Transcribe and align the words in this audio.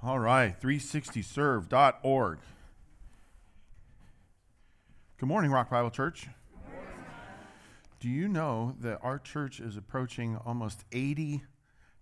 All 0.00 0.20
right, 0.20 0.54
360serve.org. 0.60 2.38
Good 5.18 5.26
morning, 5.26 5.50
Rock 5.50 5.70
Bible 5.70 5.90
Church. 5.90 6.28
Do 7.98 8.08
you 8.08 8.28
know 8.28 8.76
that 8.78 9.00
our 9.02 9.18
church 9.18 9.58
is 9.58 9.76
approaching 9.76 10.36
almost 10.46 10.84
80 10.92 11.42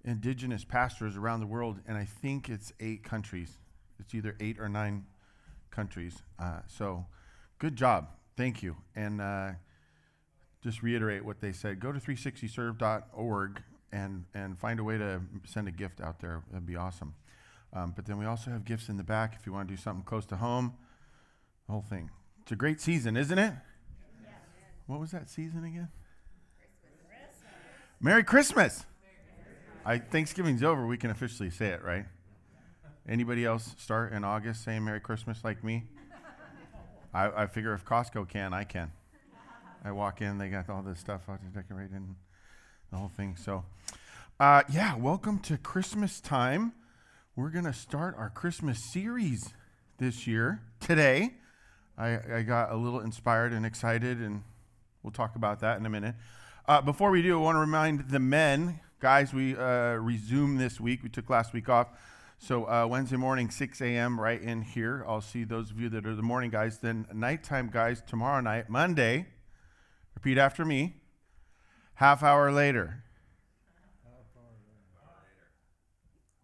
indigenous 0.04 0.62
pastors 0.62 1.16
around 1.16 1.40
the 1.40 1.46
world, 1.46 1.80
and 1.88 1.96
I 1.96 2.04
think 2.04 2.50
it's 2.50 2.70
eight 2.80 3.02
countries. 3.02 3.56
It's 3.98 4.14
either 4.14 4.36
eight 4.40 4.60
or 4.60 4.68
nine 4.68 5.06
countries. 5.70 6.18
Uh, 6.38 6.60
so, 6.66 7.06
good 7.58 7.76
job. 7.76 8.08
Thank 8.36 8.62
you. 8.62 8.76
And 8.94 9.22
uh, 9.22 9.52
just 10.62 10.82
reiterate 10.82 11.24
what 11.24 11.40
they 11.40 11.52
said. 11.52 11.80
Go 11.80 11.92
to 11.92 11.98
360serve.org 11.98 13.62
and, 13.90 14.26
and 14.34 14.58
find 14.58 14.80
a 14.80 14.84
way 14.84 14.98
to 14.98 15.22
send 15.46 15.66
a 15.66 15.72
gift 15.72 16.02
out 16.02 16.20
there. 16.20 16.42
That'd 16.50 16.66
be 16.66 16.76
awesome. 16.76 17.14
Um, 17.76 17.92
but 17.94 18.06
then 18.06 18.16
we 18.16 18.24
also 18.24 18.50
have 18.50 18.64
gifts 18.64 18.88
in 18.88 18.96
the 18.96 19.04
back 19.04 19.36
if 19.38 19.44
you 19.44 19.52
want 19.52 19.68
to 19.68 19.74
do 19.74 19.80
something 19.80 20.02
close 20.02 20.24
to 20.26 20.36
home. 20.36 20.72
The 21.66 21.72
whole 21.72 21.82
thing. 21.82 22.10
It's 22.40 22.52
a 22.52 22.56
great 22.56 22.80
season, 22.80 23.18
isn't 23.18 23.38
it? 23.38 23.52
Yes. 24.22 24.32
What 24.86 24.98
was 24.98 25.10
that 25.10 25.28
season 25.28 25.62
again? 25.62 25.88
Christmas. 26.58 27.36
Merry 28.00 28.24
Christmas. 28.24 28.86
I, 29.84 29.98
Thanksgiving's 29.98 30.62
over. 30.62 30.86
We 30.86 30.96
can 30.96 31.10
officially 31.10 31.50
say 31.50 31.66
it, 31.66 31.84
right? 31.84 32.06
Anybody 33.06 33.44
else 33.44 33.74
start 33.76 34.14
in 34.14 34.24
August 34.24 34.64
saying 34.64 34.82
Merry 34.82 35.00
Christmas 35.00 35.44
like 35.44 35.62
me? 35.62 35.84
I, 37.12 37.42
I 37.42 37.46
figure 37.46 37.74
if 37.74 37.84
Costco 37.84 38.26
can, 38.26 38.54
I 38.54 38.64
can. 38.64 38.90
I 39.84 39.92
walk 39.92 40.22
in, 40.22 40.38
they 40.38 40.48
got 40.48 40.70
all 40.70 40.82
this 40.82 40.98
stuff 40.98 41.28
out 41.28 41.40
to 41.42 41.48
decorate 41.48 41.90
and 41.90 42.16
the 42.90 42.96
whole 42.96 43.10
thing. 43.14 43.36
So, 43.36 43.64
uh, 44.40 44.62
yeah, 44.72 44.96
welcome 44.96 45.38
to 45.40 45.58
Christmas 45.58 46.20
time. 46.22 46.72
We're 47.38 47.50
going 47.50 47.66
to 47.66 47.74
start 47.74 48.14
our 48.16 48.30
Christmas 48.30 48.78
series 48.94 49.52
this 49.98 50.26
year 50.26 50.62
today. 50.80 51.34
I, 51.98 52.18
I, 52.36 52.40
got 52.40 52.72
a 52.72 52.76
little 52.76 53.00
inspired 53.00 53.52
and 53.52 53.66
excited, 53.66 54.22
and 54.22 54.42
we'll 55.02 55.10
talk 55.10 55.36
about 55.36 55.60
that 55.60 55.78
in 55.78 55.84
a 55.84 55.90
minute. 55.90 56.14
Uh, 56.66 56.80
before 56.80 57.10
we 57.10 57.20
do, 57.20 57.38
I 57.38 57.42
want 57.42 57.56
to 57.56 57.60
remind 57.60 58.08
the 58.08 58.20
men, 58.20 58.80
guys, 59.00 59.34
we 59.34 59.54
uh, 59.54 59.96
resume 59.96 60.56
this 60.56 60.80
week. 60.80 61.02
We 61.02 61.10
took 61.10 61.28
last 61.28 61.52
week 61.52 61.68
off. 61.68 61.88
So 62.38 62.64
uh, 62.64 62.86
Wednesday 62.86 63.18
morning, 63.18 63.50
6 63.50 63.82
a.m., 63.82 64.18
right 64.18 64.40
in 64.40 64.62
here. 64.62 65.04
I'll 65.06 65.20
see 65.20 65.44
those 65.44 65.70
of 65.70 65.78
you 65.78 65.90
that 65.90 66.06
are 66.06 66.14
the 66.14 66.22
morning 66.22 66.48
guys. 66.48 66.78
Then 66.78 67.06
nighttime 67.12 67.68
guys, 67.70 68.02
tomorrow 68.06 68.40
night, 68.40 68.70
Monday. 68.70 69.26
Repeat 70.14 70.38
after 70.38 70.64
me. 70.64 70.94
Half 71.96 72.22
hour 72.22 72.50
later. 72.50 73.04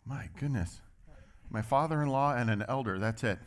My 0.04 0.28
goodness. 0.38 0.80
My 1.50 1.62
father 1.62 2.02
in 2.02 2.08
law 2.08 2.34
and 2.34 2.50
an 2.50 2.64
elder, 2.68 2.98
that's 2.98 3.24
it. 3.24 3.38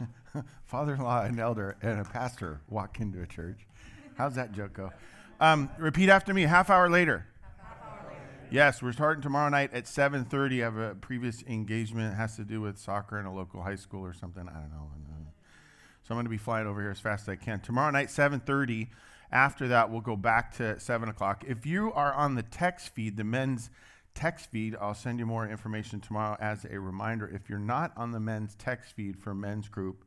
father 0.64 0.94
in 0.94 1.00
law, 1.00 1.22
an 1.22 1.38
elder, 1.38 1.76
and 1.82 2.00
a 2.00 2.04
pastor 2.04 2.60
walk 2.68 3.00
into 3.00 3.20
a 3.20 3.26
church. 3.26 3.66
How's 4.16 4.36
that 4.36 4.52
joke 4.52 4.74
go? 4.74 4.92
Um, 5.40 5.70
repeat 5.78 6.08
after 6.08 6.32
me. 6.32 6.42
Half 6.42 6.70
hour 6.70 6.88
later. 6.88 7.26
Yes, 8.50 8.82
we're 8.82 8.92
starting 8.92 9.22
tomorrow 9.22 9.48
night 9.48 9.72
at 9.72 9.84
7:30. 9.84 10.60
I 10.60 10.64
have 10.64 10.76
a 10.76 10.94
previous 10.94 11.42
engagement. 11.42 12.12
It 12.12 12.16
has 12.16 12.36
to 12.36 12.44
do 12.44 12.60
with 12.60 12.78
soccer 12.78 13.18
in 13.18 13.26
a 13.26 13.34
local 13.34 13.62
high 13.62 13.74
school 13.74 14.04
or 14.04 14.12
something. 14.12 14.48
I 14.48 14.52
don't 14.52 14.70
know. 14.70 14.90
So 16.04 16.12
I'm 16.12 16.16
going 16.16 16.26
to 16.26 16.30
be 16.30 16.36
flying 16.36 16.66
over 16.66 16.82
here 16.82 16.90
as 16.90 17.00
fast 17.00 17.22
as 17.22 17.30
I 17.30 17.36
can. 17.36 17.60
Tomorrow 17.60 17.90
night, 17.90 18.08
7:30. 18.08 18.88
After 19.32 19.66
that, 19.68 19.90
we'll 19.90 20.02
go 20.02 20.16
back 20.16 20.54
to 20.58 20.78
7 20.78 21.08
o'clock. 21.08 21.44
If 21.48 21.66
you 21.66 21.92
are 21.92 22.12
on 22.12 22.34
the 22.34 22.42
text 22.42 22.90
feed, 22.90 23.16
the 23.16 23.24
men's 23.24 23.70
text 24.14 24.50
feed, 24.50 24.76
I'll 24.80 24.94
send 24.94 25.18
you 25.18 25.26
more 25.26 25.48
information 25.48 26.00
tomorrow 26.00 26.36
as 26.40 26.64
a 26.64 26.78
reminder. 26.78 27.28
If 27.28 27.48
you're 27.48 27.58
not 27.58 27.92
on 27.96 28.12
the 28.12 28.20
men's 28.20 28.54
text 28.54 28.92
feed 28.94 29.18
for 29.18 29.34
men's 29.34 29.68
group, 29.68 30.04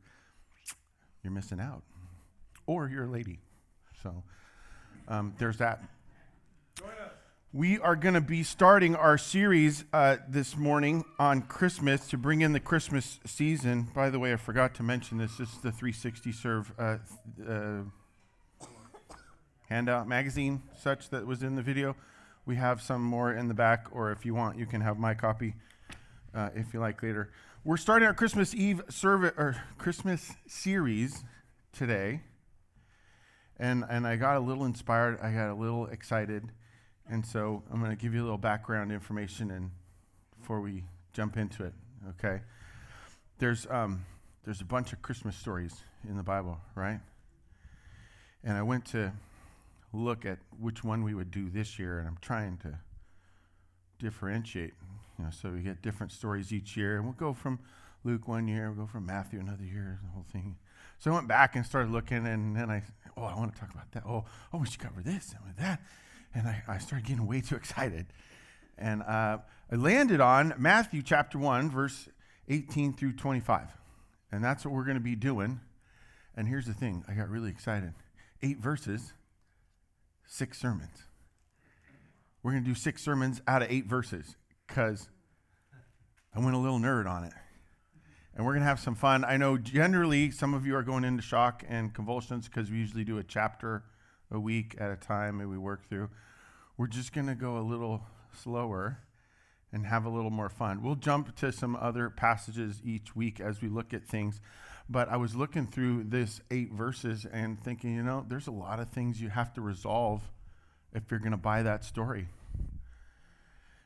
you're 1.22 1.32
missing 1.32 1.60
out. 1.60 1.82
Or 2.66 2.88
you're 2.88 3.04
a 3.04 3.10
lady. 3.10 3.38
So 4.02 4.22
um, 5.08 5.34
there's 5.38 5.58
that. 5.58 5.82
We 7.52 7.78
are 7.78 7.96
going 7.96 8.14
to 8.14 8.20
be 8.20 8.42
starting 8.42 8.94
our 8.94 9.16
series 9.16 9.84
uh, 9.92 10.18
this 10.28 10.56
morning 10.56 11.04
on 11.18 11.42
Christmas 11.42 12.06
to 12.08 12.18
bring 12.18 12.42
in 12.42 12.52
the 12.52 12.60
Christmas 12.60 13.20
season. 13.24 13.88
By 13.94 14.10
the 14.10 14.18
way, 14.18 14.34
I 14.34 14.36
forgot 14.36 14.74
to 14.74 14.82
mention 14.82 15.16
this. 15.16 15.38
This 15.38 15.48
is 15.48 15.54
the 15.56 15.72
360 15.72 16.32
Serve 16.32 16.72
uh, 16.78 16.98
uh, 17.48 17.80
handout 19.70 20.06
magazine, 20.06 20.62
such 20.78 21.08
that 21.08 21.26
was 21.26 21.42
in 21.42 21.56
the 21.56 21.62
video. 21.62 21.96
We 22.48 22.56
have 22.56 22.82
some 22.82 23.02
more 23.02 23.32
in 23.32 23.46
the 23.46 23.54
back, 23.54 23.86
or 23.92 24.10
if 24.10 24.26
you 24.26 24.34
want, 24.34 24.58
you 24.58 24.66
can 24.66 24.80
have 24.80 24.98
my 24.98 25.14
copy 25.14 25.54
uh, 26.34 26.48
if 26.56 26.74
you 26.74 26.80
like 26.80 27.00
later. 27.02 27.30
We're 27.62 27.76
starting 27.76 28.08
our 28.08 28.14
Christmas 28.14 28.54
Eve 28.54 28.82
service 28.88 29.34
or 29.36 29.62
Christmas 29.78 30.32
series 30.48 31.22
today, 31.72 32.22
and 33.56 33.84
and 33.88 34.06
I 34.06 34.16
got 34.16 34.36
a 34.36 34.40
little 34.40 34.64
inspired. 34.64 35.20
I 35.20 35.30
got 35.30 35.50
a 35.50 35.54
little 35.54 35.86
excited 35.86 36.50
and 37.10 37.24
so 37.24 37.62
I'm 37.72 37.80
going 37.80 37.90
to 37.90 37.96
give 37.96 38.14
you 38.14 38.20
a 38.20 38.24
little 38.24 38.38
background 38.38 38.92
information 38.92 39.50
and 39.50 39.70
before 40.38 40.60
we 40.60 40.84
jump 41.12 41.36
into 41.36 41.64
it, 41.64 41.72
okay? 42.10 42.40
There's, 43.38 43.66
um, 43.70 44.04
there's 44.44 44.60
a 44.60 44.66
bunch 44.66 44.92
of 44.92 45.00
Christmas 45.00 45.34
stories 45.34 45.74
in 46.08 46.16
the 46.16 46.22
Bible, 46.22 46.60
right? 46.74 47.00
And 48.44 48.56
I 48.56 48.62
went 48.62 48.84
to 48.86 49.12
look 49.92 50.24
at 50.24 50.38
which 50.58 50.84
one 50.84 51.02
we 51.02 51.14
would 51.14 51.30
do 51.30 51.48
this 51.48 51.78
year, 51.78 51.98
and 51.98 52.08
I'm 52.08 52.18
trying 52.20 52.58
to 52.58 52.78
differentiate. 53.98 54.74
You 55.18 55.24
know, 55.24 55.30
so 55.30 55.50
we 55.50 55.60
get 55.60 55.82
different 55.82 56.12
stories 56.12 56.52
each 56.52 56.76
year, 56.76 56.96
and 56.96 57.04
we'll 57.04 57.14
go 57.14 57.32
from 57.32 57.58
Luke 58.04 58.28
one 58.28 58.46
year, 58.46 58.70
we'll 58.70 58.86
go 58.86 58.90
from 58.90 59.06
Matthew 59.06 59.40
another 59.40 59.64
year, 59.64 59.98
the 60.02 60.10
whole 60.10 60.26
thing. 60.32 60.56
So 60.98 61.10
I 61.10 61.14
went 61.14 61.28
back 61.28 61.56
and 61.56 61.66
started 61.66 61.90
looking, 61.90 62.26
and 62.26 62.54
then 62.54 62.70
I, 62.70 62.82
oh, 63.16 63.24
I 63.24 63.34
want 63.34 63.54
to 63.54 63.60
talk 63.60 63.72
about 63.72 63.90
that. 63.92 64.04
Oh, 64.06 64.24
oh, 64.52 64.58
we 64.58 64.66
should 64.66 64.80
cover 64.80 65.02
this 65.02 65.34
and 65.44 65.56
that 65.56 65.80
and 66.34 66.46
I, 66.46 66.62
I 66.68 66.78
started 66.78 67.06
getting 67.06 67.26
way 67.26 67.40
too 67.40 67.56
excited. 67.56 68.06
And 68.76 69.02
uh, 69.02 69.38
I 69.70 69.76
landed 69.76 70.20
on 70.20 70.54
Matthew 70.58 71.02
chapter 71.02 71.38
1, 71.38 71.70
verse 71.70 72.08
18 72.48 72.94
through 72.94 73.14
25. 73.14 73.68
And 74.30 74.44
that's 74.44 74.64
what 74.64 74.74
we're 74.74 74.84
going 74.84 74.96
to 74.96 75.02
be 75.02 75.16
doing. 75.16 75.60
And 76.36 76.46
here's 76.46 76.66
the 76.66 76.74
thing 76.74 77.04
I 77.08 77.14
got 77.14 77.28
really 77.28 77.50
excited. 77.50 77.94
Eight 78.42 78.58
verses, 78.58 79.12
six 80.28 80.60
sermons. 80.60 81.04
We're 82.42 82.52
going 82.52 82.62
to 82.62 82.68
do 82.68 82.74
six 82.74 83.02
sermons 83.02 83.40
out 83.48 83.62
of 83.62 83.70
eight 83.70 83.86
verses 83.86 84.36
because 84.66 85.08
I 86.34 86.38
went 86.38 86.54
a 86.54 86.58
little 86.58 86.78
nerd 86.78 87.08
on 87.08 87.24
it. 87.24 87.32
And 88.34 88.46
we're 88.46 88.52
going 88.52 88.62
to 88.62 88.68
have 88.68 88.78
some 88.78 88.94
fun. 88.94 89.24
I 89.24 89.36
know 89.36 89.58
generally 89.58 90.30
some 90.30 90.54
of 90.54 90.64
you 90.64 90.76
are 90.76 90.84
going 90.84 91.02
into 91.02 91.22
shock 91.22 91.64
and 91.68 91.92
convulsions 91.92 92.46
because 92.46 92.70
we 92.70 92.76
usually 92.76 93.02
do 93.02 93.18
a 93.18 93.24
chapter 93.24 93.82
a 94.30 94.38
week 94.38 94.76
at 94.78 94.92
a 94.92 94.96
time 94.96 95.40
and 95.40 95.50
we 95.50 95.58
work 95.58 95.88
through. 95.88 96.10
We're 96.76 96.86
just 96.86 97.12
going 97.12 97.26
to 97.26 97.34
go 97.34 97.58
a 97.58 97.64
little 97.64 98.02
slower 98.32 99.00
and 99.72 99.86
have 99.86 100.04
a 100.04 100.10
little 100.10 100.30
more 100.30 100.48
fun. 100.48 100.82
We'll 100.82 100.94
jump 100.94 101.34
to 101.36 101.50
some 101.50 101.74
other 101.74 102.10
passages 102.10 102.80
each 102.84 103.16
week 103.16 103.40
as 103.40 103.60
we 103.60 103.68
look 103.68 103.92
at 103.92 104.04
things. 104.04 104.40
But 104.88 105.08
I 105.08 105.16
was 105.16 105.34
looking 105.34 105.66
through 105.66 106.04
this 106.04 106.40
eight 106.50 106.72
verses 106.72 107.26
and 107.30 107.62
thinking, 107.62 107.94
you 107.94 108.02
know, 108.02 108.24
there's 108.26 108.46
a 108.46 108.52
lot 108.52 108.80
of 108.80 108.88
things 108.88 109.20
you 109.20 109.28
have 109.28 109.52
to 109.54 109.60
resolve 109.60 110.22
if 110.94 111.10
you're 111.10 111.20
going 111.20 111.32
to 111.32 111.36
buy 111.36 111.62
that 111.62 111.84
story. 111.84 112.28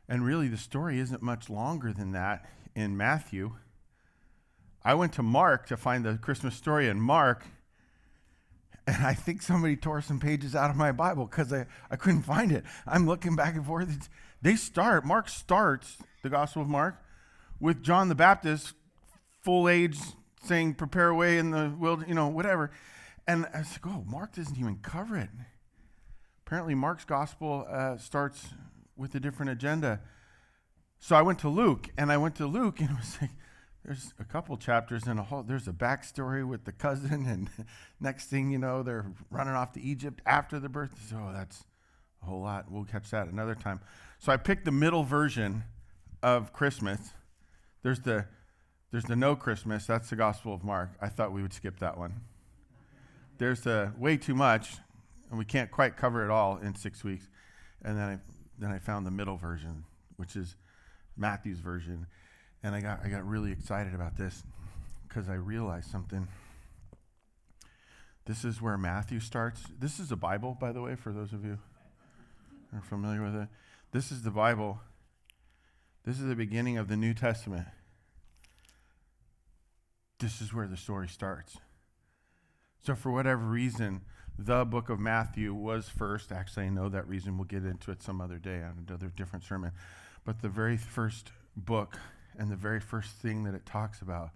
And 0.08 0.24
really, 0.24 0.48
the 0.48 0.56
story 0.56 0.98
isn't 0.98 1.22
much 1.22 1.50
longer 1.50 1.92
than 1.92 2.12
that 2.12 2.46
in 2.74 2.96
Matthew. 2.96 3.52
I 4.84 4.94
went 4.94 5.12
to 5.14 5.22
Mark 5.22 5.66
to 5.66 5.76
find 5.76 6.04
the 6.04 6.18
Christmas 6.18 6.54
story 6.54 6.88
in 6.88 7.00
Mark, 7.00 7.44
and 8.86 9.04
I 9.04 9.14
think 9.14 9.42
somebody 9.42 9.76
tore 9.76 10.02
some 10.02 10.18
pages 10.18 10.56
out 10.56 10.70
of 10.70 10.76
my 10.76 10.92
Bible 10.92 11.26
because 11.26 11.52
I, 11.52 11.66
I 11.90 11.96
couldn't 11.96 12.22
find 12.22 12.50
it. 12.50 12.64
I'm 12.86 13.06
looking 13.06 13.36
back 13.36 13.54
and 13.54 13.64
forth. 13.64 14.08
They 14.40 14.56
start, 14.56 15.04
Mark 15.04 15.28
starts 15.28 15.98
the 16.22 16.28
Gospel 16.28 16.62
of 16.62 16.68
Mark 16.68 16.96
with 17.60 17.82
John 17.82 18.08
the 18.08 18.16
Baptist, 18.16 18.74
full 19.42 19.68
age, 19.68 19.98
saying, 20.42 20.74
Prepare 20.74 21.08
a 21.08 21.14
way 21.14 21.38
in 21.38 21.50
the 21.50 21.72
wilderness, 21.78 22.08
you 22.08 22.14
know, 22.14 22.28
whatever. 22.28 22.70
And 23.26 23.46
I 23.54 23.60
was 23.60 23.72
like, 23.72 23.86
Oh, 23.86 24.04
Mark 24.06 24.34
doesn't 24.34 24.58
even 24.58 24.78
cover 24.82 25.16
it. 25.16 25.30
Apparently, 26.46 26.74
Mark's 26.74 27.04
Gospel 27.04 27.66
uh, 27.68 27.96
starts 27.96 28.48
with 28.96 29.14
a 29.14 29.20
different 29.20 29.50
agenda. 29.50 30.00
So 30.98 31.16
I 31.16 31.22
went 31.22 31.38
to 31.40 31.48
Luke, 31.48 31.88
and 31.96 32.12
I 32.12 32.16
went 32.16 32.36
to 32.36 32.46
Luke, 32.46 32.80
and 32.80 32.90
it 32.90 32.96
was 32.96 33.18
like, 33.20 33.30
there's 33.84 34.14
a 34.20 34.24
couple 34.24 34.56
chapters 34.56 35.06
and 35.06 35.18
a 35.18 35.22
whole 35.22 35.42
there's 35.42 35.66
a 35.66 35.72
backstory 35.72 36.46
with 36.46 36.64
the 36.64 36.72
cousin 36.72 37.26
and 37.26 37.50
next 38.00 38.26
thing 38.26 38.50
you 38.50 38.58
know 38.58 38.82
they're 38.82 39.06
running 39.30 39.54
off 39.54 39.72
to 39.72 39.80
egypt 39.80 40.20
after 40.24 40.58
the 40.58 40.68
birth 40.68 41.08
so 41.08 41.16
oh, 41.18 41.32
that's 41.32 41.64
a 42.22 42.26
whole 42.26 42.40
lot 42.40 42.70
we'll 42.70 42.84
catch 42.84 43.10
that 43.10 43.26
another 43.28 43.54
time 43.54 43.80
so 44.18 44.32
i 44.32 44.36
picked 44.36 44.64
the 44.64 44.72
middle 44.72 45.02
version 45.02 45.64
of 46.22 46.52
christmas 46.52 47.10
there's 47.82 48.00
the 48.00 48.24
there's 48.92 49.04
the 49.04 49.16
no 49.16 49.34
christmas 49.34 49.86
that's 49.86 50.10
the 50.10 50.16
gospel 50.16 50.54
of 50.54 50.62
mark 50.62 50.90
i 51.00 51.08
thought 51.08 51.32
we 51.32 51.42
would 51.42 51.52
skip 51.52 51.80
that 51.80 51.98
one 51.98 52.20
there's 53.38 53.62
the 53.62 53.92
way 53.98 54.16
too 54.16 54.34
much 54.34 54.76
and 55.30 55.38
we 55.38 55.44
can't 55.44 55.72
quite 55.72 55.96
cover 55.96 56.24
it 56.24 56.30
all 56.30 56.58
in 56.58 56.74
six 56.76 57.02
weeks 57.02 57.28
and 57.82 57.98
then 57.98 58.08
i 58.08 58.18
then 58.58 58.70
i 58.70 58.78
found 58.78 59.04
the 59.04 59.10
middle 59.10 59.36
version 59.36 59.84
which 60.16 60.36
is 60.36 60.54
Matthew's 61.16 61.60
version, 61.60 62.06
and 62.62 62.74
I 62.74 62.80
got 62.80 63.00
I 63.04 63.08
got 63.08 63.26
really 63.26 63.52
excited 63.52 63.94
about 63.94 64.16
this 64.16 64.42
because 65.08 65.28
I 65.28 65.34
realized 65.34 65.90
something. 65.90 66.28
This 68.24 68.44
is 68.44 68.62
where 68.62 68.78
Matthew 68.78 69.20
starts. 69.20 69.64
This 69.78 69.98
is 69.98 70.08
the 70.08 70.16
Bible, 70.16 70.56
by 70.58 70.72
the 70.72 70.80
way, 70.80 70.94
for 70.94 71.12
those 71.12 71.32
of 71.32 71.44
you 71.44 71.58
are 72.72 72.80
familiar 72.80 73.22
with 73.22 73.34
it. 73.34 73.48
This 73.90 74.12
is 74.12 74.22
the 74.22 74.30
Bible. 74.30 74.80
This 76.04 76.18
is 76.20 76.26
the 76.26 76.36
beginning 76.36 76.78
of 76.78 76.88
the 76.88 76.96
New 76.96 77.14
Testament. 77.14 77.66
This 80.22 80.40
is 80.40 80.54
where 80.54 80.68
the 80.68 80.76
story 80.76 81.08
starts. 81.08 81.58
So, 82.86 82.94
for 82.94 83.10
whatever 83.10 83.42
reason, 83.42 84.02
the 84.38 84.64
book 84.64 84.88
of 84.88 85.00
Matthew 85.00 85.52
was 85.52 85.88
first. 85.88 86.30
Actually, 86.30 86.66
I 86.66 86.68
know 86.68 86.88
that 86.88 87.08
reason. 87.08 87.36
We'll 87.36 87.46
get 87.46 87.64
into 87.64 87.90
it 87.90 88.04
some 88.04 88.20
other 88.20 88.38
day 88.38 88.62
on 88.62 88.84
another 88.86 89.08
different 89.08 89.44
sermon. 89.44 89.72
But 90.24 90.40
the 90.40 90.48
very 90.48 90.76
first 90.76 91.32
book 91.56 91.98
and 92.38 92.52
the 92.52 92.56
very 92.56 92.78
first 92.78 93.16
thing 93.16 93.42
that 93.44 93.54
it 93.54 93.66
talks 93.66 94.00
about 94.00 94.30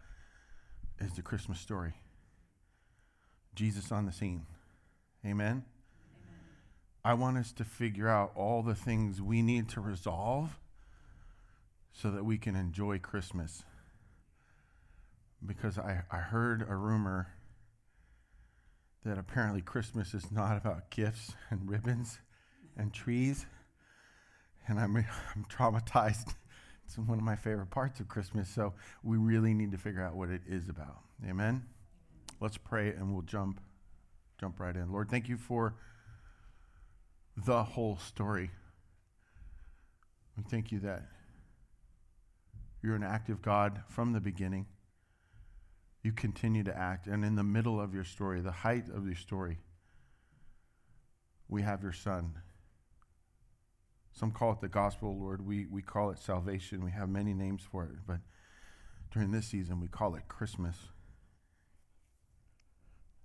is 0.98 1.12
the 1.14 1.22
Christmas 1.22 1.60
story 1.60 1.94
Jesus 3.54 3.92
on 3.92 4.06
the 4.06 4.12
scene. 4.12 4.46
Amen? 5.24 5.64
I 7.04 7.14
want 7.14 7.38
us 7.38 7.52
to 7.52 7.64
figure 7.64 8.08
out 8.08 8.32
all 8.34 8.64
the 8.64 8.74
things 8.74 9.22
we 9.22 9.40
need 9.40 9.68
to 9.68 9.80
resolve 9.80 10.58
so 11.92 12.10
that 12.10 12.24
we 12.24 12.38
can 12.38 12.56
enjoy 12.56 12.98
Christmas. 12.98 13.62
Because 15.44 15.78
I, 15.78 16.02
I 16.10 16.18
heard 16.18 16.66
a 16.68 16.74
rumor 16.74 17.28
that 19.04 19.18
apparently 19.18 19.62
Christmas 19.62 20.14
is 20.14 20.32
not 20.32 20.56
about 20.56 20.90
gifts 20.90 21.32
and 21.50 21.68
ribbons 21.68 22.18
and 22.76 22.92
trees. 22.92 23.46
And 24.66 24.80
I'm, 24.80 24.96
I'm 24.96 25.44
traumatized. 25.44 26.34
It's 26.86 26.96
one 26.96 27.18
of 27.18 27.24
my 27.24 27.34
favorite 27.34 27.70
parts 27.70 27.98
of 27.98 28.06
Christmas. 28.06 28.48
So 28.48 28.72
we 29.02 29.16
really 29.16 29.54
need 29.54 29.72
to 29.72 29.76
figure 29.76 30.00
out 30.00 30.14
what 30.14 30.28
it 30.28 30.42
is 30.46 30.68
about. 30.68 30.98
Amen? 31.28 31.64
Let's 32.40 32.58
pray 32.58 32.90
and 32.90 33.12
we'll 33.12 33.22
jump 33.22 33.60
jump 34.40 34.60
right 34.60 34.76
in. 34.76 34.92
Lord, 34.92 35.10
thank 35.10 35.28
you 35.28 35.36
for 35.36 35.74
the 37.36 37.64
whole 37.64 37.96
story. 37.96 38.50
We 40.36 40.44
thank 40.44 40.70
you 40.70 40.78
that 40.80 41.02
you're 42.82 42.94
an 42.94 43.02
active 43.02 43.42
God 43.42 43.82
from 43.88 44.12
the 44.12 44.20
beginning 44.20 44.66
you 46.06 46.12
continue 46.12 46.62
to 46.62 46.78
act. 46.78 47.08
And 47.08 47.24
in 47.24 47.34
the 47.34 47.42
middle 47.42 47.80
of 47.80 47.92
your 47.92 48.04
story, 48.04 48.40
the 48.40 48.52
height 48.52 48.84
of 48.88 49.06
your 49.06 49.16
story, 49.16 49.58
we 51.48 51.62
have 51.62 51.82
your 51.82 51.92
son. 51.92 52.34
Some 54.12 54.30
call 54.30 54.52
it 54.52 54.60
the 54.60 54.68
gospel, 54.68 55.18
Lord. 55.18 55.44
We, 55.44 55.66
we 55.66 55.82
call 55.82 56.10
it 56.10 56.20
salvation. 56.20 56.84
We 56.84 56.92
have 56.92 57.08
many 57.08 57.34
names 57.34 57.62
for 57.68 57.84
it. 57.86 57.90
But 58.06 58.20
during 59.10 59.32
this 59.32 59.48
season, 59.48 59.80
we 59.80 59.88
call 59.88 60.14
it 60.14 60.28
Christmas. 60.28 60.76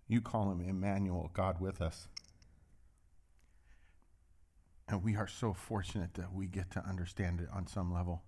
You 0.08 0.20
call 0.20 0.52
him 0.52 0.60
Emmanuel, 0.60 1.30
God 1.36 1.62
with 1.62 1.84
us. 1.84 2.08
And 4.88 5.04
we 5.04 5.16
are 5.16 5.28
so 5.28 5.54
fortunate 5.54 6.16
that 6.16 6.34
we 6.34 6.48
get 6.48 6.72
to 6.72 6.84
understand 6.84 7.42
it 7.42 7.48
on 7.54 7.68
some 7.68 7.94
level. 7.94 8.24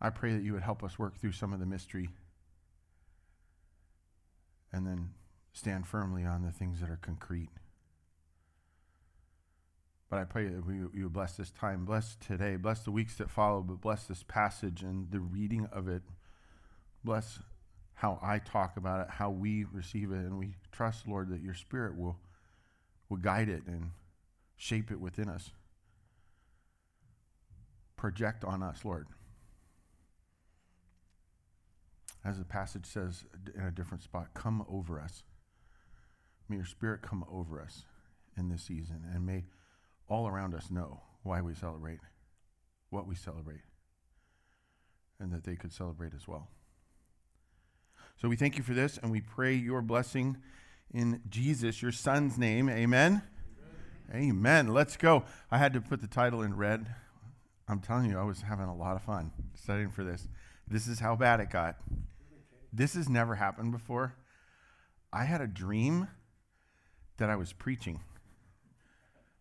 I 0.00 0.10
pray 0.10 0.32
that 0.32 0.42
you 0.42 0.54
would 0.54 0.62
help 0.62 0.82
us 0.82 0.98
work 0.98 1.20
through 1.20 1.32
some 1.32 1.52
of 1.52 1.60
the 1.60 1.66
mystery 1.66 2.08
and 4.74 4.86
then 4.86 5.10
stand 5.52 5.86
firmly 5.86 6.24
on 6.24 6.42
the 6.42 6.50
things 6.50 6.80
that 6.80 6.90
are 6.90 6.98
concrete. 7.00 7.50
But 10.10 10.18
I 10.18 10.24
pray 10.24 10.48
that 10.48 10.66
we, 10.66 10.74
you 10.92 11.08
bless 11.08 11.36
this 11.36 11.50
time, 11.50 11.84
bless 11.84 12.16
today, 12.16 12.56
bless 12.56 12.80
the 12.80 12.90
weeks 12.90 13.16
that 13.16 13.30
follow, 13.30 13.62
but 13.62 13.80
bless 13.80 14.04
this 14.04 14.24
passage 14.24 14.82
and 14.82 15.10
the 15.10 15.20
reading 15.20 15.68
of 15.72 15.88
it. 15.88 16.02
Bless 17.04 17.38
how 17.94 18.18
I 18.20 18.40
talk 18.40 18.76
about 18.76 19.00
it, 19.02 19.10
how 19.10 19.30
we 19.30 19.64
receive 19.64 20.10
it, 20.10 20.16
and 20.16 20.38
we 20.38 20.56
trust, 20.72 21.06
Lord, 21.06 21.30
that 21.30 21.40
your 21.40 21.54
Spirit 21.54 21.96
will, 21.96 22.16
will 23.08 23.16
guide 23.18 23.48
it 23.48 23.62
and 23.66 23.90
shape 24.56 24.90
it 24.90 25.00
within 25.00 25.28
us. 25.28 25.50
Project 27.96 28.44
on 28.44 28.62
us, 28.62 28.84
Lord. 28.84 29.06
As 32.24 32.38
the 32.38 32.44
passage 32.44 32.86
says 32.86 33.24
in 33.54 33.62
a 33.62 33.70
different 33.70 34.02
spot, 34.02 34.28
come 34.34 34.64
over 34.68 34.98
us. 34.98 35.22
May 36.48 36.56
your 36.56 36.64
spirit 36.64 37.02
come 37.02 37.24
over 37.30 37.60
us 37.60 37.84
in 38.36 38.48
this 38.48 38.62
season, 38.62 39.04
and 39.12 39.26
may 39.26 39.44
all 40.08 40.26
around 40.26 40.54
us 40.54 40.70
know 40.70 41.02
why 41.22 41.40
we 41.40 41.54
celebrate, 41.54 42.00
what 42.90 43.06
we 43.06 43.14
celebrate, 43.14 43.62
and 45.18 45.32
that 45.32 45.44
they 45.44 45.56
could 45.56 45.72
celebrate 45.72 46.12
as 46.14 46.26
well. 46.26 46.48
So 48.16 48.28
we 48.28 48.36
thank 48.36 48.56
you 48.56 48.62
for 48.62 48.74
this, 48.74 48.98
and 49.02 49.10
we 49.10 49.20
pray 49.20 49.54
your 49.54 49.82
blessing 49.82 50.36
in 50.92 51.20
Jesus, 51.28 51.82
your 51.82 51.92
son's 51.92 52.38
name. 52.38 52.68
Amen. 52.68 53.22
Amen. 54.12 54.28
Amen. 54.28 54.68
Let's 54.68 54.96
go. 54.96 55.24
I 55.50 55.58
had 55.58 55.72
to 55.72 55.80
put 55.80 56.00
the 56.00 56.06
title 56.06 56.42
in 56.42 56.56
red. 56.56 56.86
I'm 57.66 57.80
telling 57.80 58.10
you, 58.10 58.18
I 58.18 58.24
was 58.24 58.42
having 58.42 58.66
a 58.66 58.74
lot 58.74 58.96
of 58.96 59.02
fun 59.02 59.32
studying 59.54 59.90
for 59.90 60.04
this. 60.04 60.28
This 60.68 60.86
is 60.86 61.00
how 61.00 61.16
bad 61.16 61.40
it 61.40 61.50
got. 61.50 61.76
This 62.76 62.94
has 62.94 63.08
never 63.08 63.36
happened 63.36 63.70
before. 63.70 64.16
I 65.12 65.24
had 65.24 65.40
a 65.40 65.46
dream 65.46 66.08
that 67.18 67.30
I 67.30 67.36
was 67.36 67.52
preaching. 67.52 68.00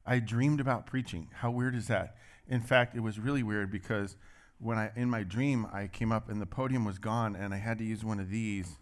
I 0.06 0.19
dreamed 0.19 0.59
about 0.59 0.85
preaching. 0.85 1.30
How 1.33 1.50
weird 1.50 1.74
is 1.74 1.88
that? 1.88 2.15
In 2.47 2.62
fact, 2.62 2.95
it 2.95 3.00
was 3.00 3.19
really 3.19 3.41
weird 3.41 3.71
because 3.71 4.18
when 4.59 4.77
I 4.77 4.91
in 4.95 5.09
my 5.09 5.24
dream 5.24 5.65
I 5.74 5.88
came 5.88 6.12
up 6.12 6.30
and 6.30 6.39
the 6.39 6.45
podium 6.45 6.85
was 6.85 7.00
gone 7.00 7.35
and 7.35 7.53
I 7.53 7.57
had 7.57 7.80
to 7.80 7.83
use 7.83 8.03
one 8.03 8.19
of 8.19 8.30
these 8.30 8.77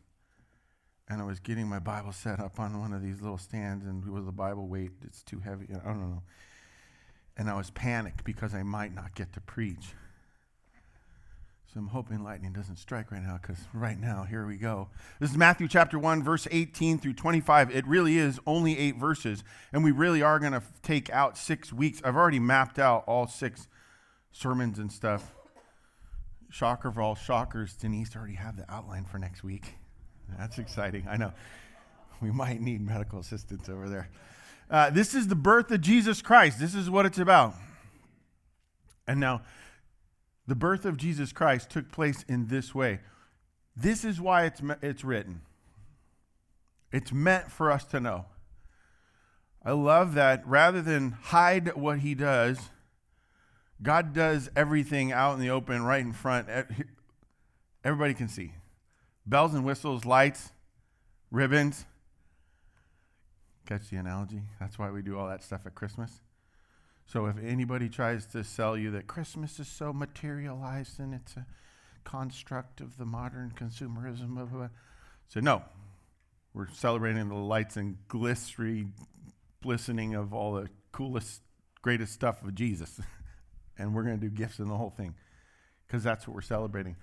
and 1.08 1.22
I 1.22 1.26
was 1.26 1.40
getting 1.40 1.68
my 1.68 1.80
Bible 1.80 2.12
set 2.12 2.40
up 2.40 2.60
on 2.60 2.80
one 2.80 2.92
of 2.92 3.02
these 3.02 3.22
little 3.22 3.38
stands 3.38 3.86
and 3.86 4.06
with 4.06 4.26
the 4.26 4.32
Bible 4.34 4.68
weight 4.68 4.92
it's 5.02 5.24
too 5.24 5.40
heavy. 5.40 5.68
I 5.70 5.88
don't 5.88 6.02
know. 6.02 6.24
And 7.38 7.50
I 7.50 7.56
was 7.56 7.70
panicked 7.70 8.26
because 8.26 8.54
I 8.54 8.64
might 8.64 8.94
not 8.94 9.16
get 9.16 9.32
to 9.34 9.42
preach. 9.42 9.94
So 11.74 11.80
I'm 11.80 11.88
hoping 11.88 12.22
lightning 12.22 12.52
doesn't 12.52 12.76
strike 12.76 13.14
right 13.14 13.24
now 13.24 13.40
because 13.42 13.58
right 13.74 13.98
now, 13.98 14.26
here 14.30 14.46
we 14.46 14.58
go. 14.58 14.90
This 15.22 15.32
is 15.32 15.38
Matthew 15.38 15.70
chapter 15.70 15.98
1, 15.98 16.22
verse 16.22 16.46
18 16.52 17.00
through 17.00 17.14
25. 17.14 17.74
It 17.74 17.88
really 17.88 18.18
is 18.18 18.42
only 18.46 18.78
eight 18.78 18.98
verses, 18.98 19.42
and 19.72 19.82
we 19.82 19.92
really 19.92 20.22
are 20.22 20.38
going 20.38 20.52
to 20.52 20.62
take 20.84 21.10
out 21.12 21.38
six 21.38 21.72
weeks. 21.72 22.02
I've 22.04 22.18
already 22.18 22.40
mapped 22.40 22.78
out 22.78 23.06
all 23.08 23.26
six 23.26 23.70
sermons 24.34 24.80
and 24.80 24.92
stuff. 24.92 25.32
Shocker 26.50 26.90
of 26.90 27.00
all 27.00 27.16
shockers, 27.16 27.74
Denise 27.76 28.18
already 28.18 28.36
have 28.36 28.58
the 28.58 28.70
outline 28.70 29.06
for 29.06 29.18
next 29.18 29.42
week. 29.42 29.76
That's 30.38 30.58
exciting. 30.58 31.08
I 31.10 31.16
know. 31.16 31.32
We 32.22 32.32
might 32.32 32.60
need 32.60 32.82
medical 32.82 33.20
assistance 33.20 33.70
over 33.70 33.88
there. 33.88 34.10
Uh, 34.70 34.90
this 34.90 35.14
is 35.16 35.30
the 35.30 35.36
birth 35.36 35.72
of 35.72 35.80
Jesus 35.80 36.22
Christ. 36.22 36.60
This 36.60 36.76
is 36.76 36.90
what 36.90 37.06
it's 37.06 37.18
about. 37.18 37.56
And 39.08 39.22
now, 39.22 39.42
the 40.52 40.56
birth 40.56 40.84
of 40.84 40.98
Jesus 40.98 41.32
Christ 41.32 41.70
took 41.70 41.94
place 41.94 42.26
in 42.28 42.48
this 42.48 42.76
way. 42.76 43.00
This 43.74 44.04
is 44.04 44.20
why 44.20 44.44
it's, 44.44 44.62
it's 44.82 45.02
written. 45.02 45.44
It's 46.92 47.14
meant 47.14 47.50
for 47.50 47.72
us 47.72 47.86
to 47.86 48.02
know. 48.02 48.26
I 49.64 49.72
love 49.72 50.14
that 50.16 50.46
rather 50.46 50.82
than 50.82 51.12
hide 51.12 51.74
what 51.78 52.00
he 52.00 52.16
does, 52.16 52.60
God 53.82 54.12
does 54.12 54.50
everything 54.54 55.14
out 55.14 55.36
in 55.36 55.40
the 55.40 55.52
open, 55.52 55.84
right 55.84 56.02
in 56.02 56.12
front. 56.12 56.50
Everybody 57.86 58.14
can 58.14 58.28
see. 58.28 58.52
Bells 59.26 59.54
and 59.54 59.64
whistles, 59.64 60.04
lights, 60.04 60.52
ribbons. 61.32 61.86
Catch 63.66 63.90
the 63.90 63.96
analogy? 63.96 64.42
That's 64.60 64.78
why 64.78 64.92
we 64.92 65.02
do 65.02 65.18
all 65.18 65.30
that 65.30 65.46
stuff 65.46 65.62
at 65.66 65.76
Christmas. 65.76 66.20
So 67.06 67.26
if 67.26 67.36
anybody 67.44 67.90
tries 67.90 68.26
to 68.28 68.44
sell 68.44 68.78
you 68.78 68.92
that 68.92 69.08
Christmas 69.08 69.60
is 69.60 69.68
so 69.68 69.92
materialized 69.92 71.00
and 71.00 71.14
it's 71.14 71.36
a 71.36 71.46
construct 72.04 72.82
of 72.82 72.98
the 72.98 73.06
modern 73.06 73.54
consumerism 73.56 74.42
of 74.42 74.54
a, 74.54 74.72
so 75.28 75.40
no, 75.40 75.64
we're 76.54 76.70
celebrating 76.70 77.28
the 77.30 77.36
lights 77.36 77.78
and 77.78 77.98
glistery, 78.08 78.90
glistening 79.62 80.16
of 80.16 80.34
all 80.34 80.54
the 80.54 80.70
coolest, 80.92 81.42
greatest 81.82 82.14
stuff 82.14 82.44
of 82.44 82.56
Jesus, 82.56 83.00
and 83.78 83.94
we're 83.94 84.04
going 84.04 84.20
to 84.20 84.30
do 84.30 84.34
gifts 84.34 84.60
and 84.60 84.70
the 84.70 84.78
whole 84.78 84.90
thing, 84.90 85.16
because 85.88 86.04
that's 86.04 86.28
what 86.28 86.36
we're 86.36 86.42
celebrating. 86.42 86.96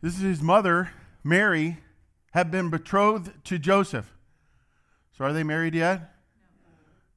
This 0.00 0.16
is 0.16 0.22
his 0.22 0.42
mother, 0.42 0.90
Mary, 1.24 1.78
had 2.32 2.50
been 2.50 2.70
betrothed 2.70 3.32
to 3.44 3.58
Joseph. 3.58 4.12
So 5.16 5.24
are 5.24 5.32
they 5.32 5.42
married 5.42 5.74
yet? 5.74 6.00
No. 6.00 6.06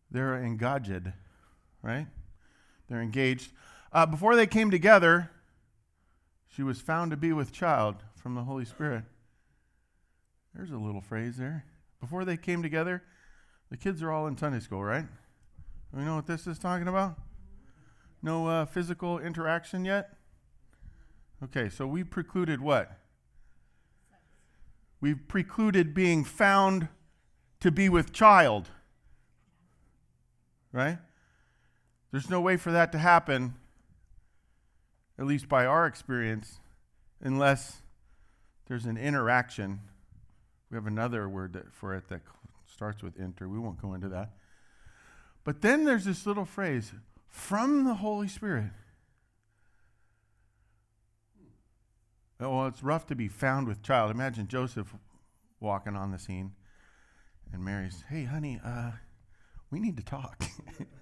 They're 0.10 0.42
engaged 0.42 1.12
right? 1.82 2.08
They're 2.88 3.02
engaged. 3.02 3.52
Uh, 3.92 4.06
before 4.06 4.36
they 4.36 4.48
came 4.48 4.72
together, 4.72 5.32
she 6.48 6.64
was 6.64 6.82
found 6.82 7.12
to 7.12 7.18
be 7.18 7.34
with 7.34 7.52
child 7.52 7.98
from 8.16 8.36
the 8.36 8.44
Holy 8.44 8.66
Spirit. 8.66 9.04
There's 10.54 10.72
a 10.72 10.78
little 10.78 11.02
phrase 11.02 11.38
there. 11.38 11.66
Before 12.00 12.26
they 12.26 12.38
came 12.38 12.62
together, 12.62 13.04
the 13.70 13.78
kids 13.78 14.02
are 14.02 14.12
all 14.12 14.28
in 14.28 14.38
Sunday 14.38 14.60
school, 14.60 14.84
right? 14.84 15.06
We 15.94 16.04
know 16.04 16.16
what 16.16 16.28
this 16.28 16.48
is 16.48 16.60
talking 16.60 16.88
about? 16.88 17.18
No 18.22 18.48
uh, 18.48 18.66
physical 18.66 19.20
interaction 19.20 19.86
yet? 19.86 20.14
Okay, 21.44 21.70
so 21.70 21.88
we 21.88 22.04
precluded 22.04 22.62
what? 22.62 22.92
We've 25.02 25.28
precluded 25.28 25.94
being 25.94 26.24
found 26.24 26.90
to 27.62 27.72
be 27.72 27.88
with 27.88 28.12
child. 28.12 28.70
Right? 30.72 30.98
There's 32.12 32.30
no 32.30 32.42
way 32.42 32.58
for 32.58 32.72
that 32.72 32.92
to 32.94 32.98
happen, 32.98 33.56
at 35.18 35.26
least 35.26 35.48
by 35.48 35.66
our 35.66 35.86
experience, 35.86 36.60
unless 37.22 37.82
there's 38.68 38.86
an 38.86 38.98
interaction. 38.98 39.82
We 40.72 40.76
have 40.76 40.88
another 40.88 41.30
word 41.30 41.54
that, 41.54 41.74
for 41.74 41.96
it 41.96 42.08
that 42.10 42.22
starts 42.66 43.04
with 43.04 43.18
inter. 43.18 43.48
We 43.48 43.60
won't 43.60 43.82
go 43.82 43.94
into 43.94 44.10
that. 44.10 44.32
But 45.44 45.62
then 45.62 45.86
there's 45.86 46.06
this 46.06 46.26
little 46.26 46.46
phrase 46.46 46.92
from 47.28 47.86
the 47.86 47.96
Holy 47.96 48.28
Spirit. 48.28 48.72
Well, 52.40 52.68
it's 52.68 52.84
rough 52.84 53.06
to 53.08 53.16
be 53.16 53.28
found 53.28 53.68
with 53.68 53.84
child. 53.84 54.12
Imagine 54.12 54.48
Joseph 54.48 54.96
walking 55.60 55.96
on 55.96 56.12
the 56.12 56.20
scene, 56.20 56.54
and 57.52 57.66
Mary's, 57.66 58.06
"Hey, 58.08 58.24
honey, 58.24 58.62
uh, 58.64 58.92
we 59.70 59.80
need 59.80 59.98
to 59.98 60.04
talk." 60.04 60.44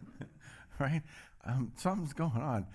right? 0.80 1.02
Um, 1.46 1.72
something's 1.76 2.14
going 2.14 2.42
on. 2.42 2.68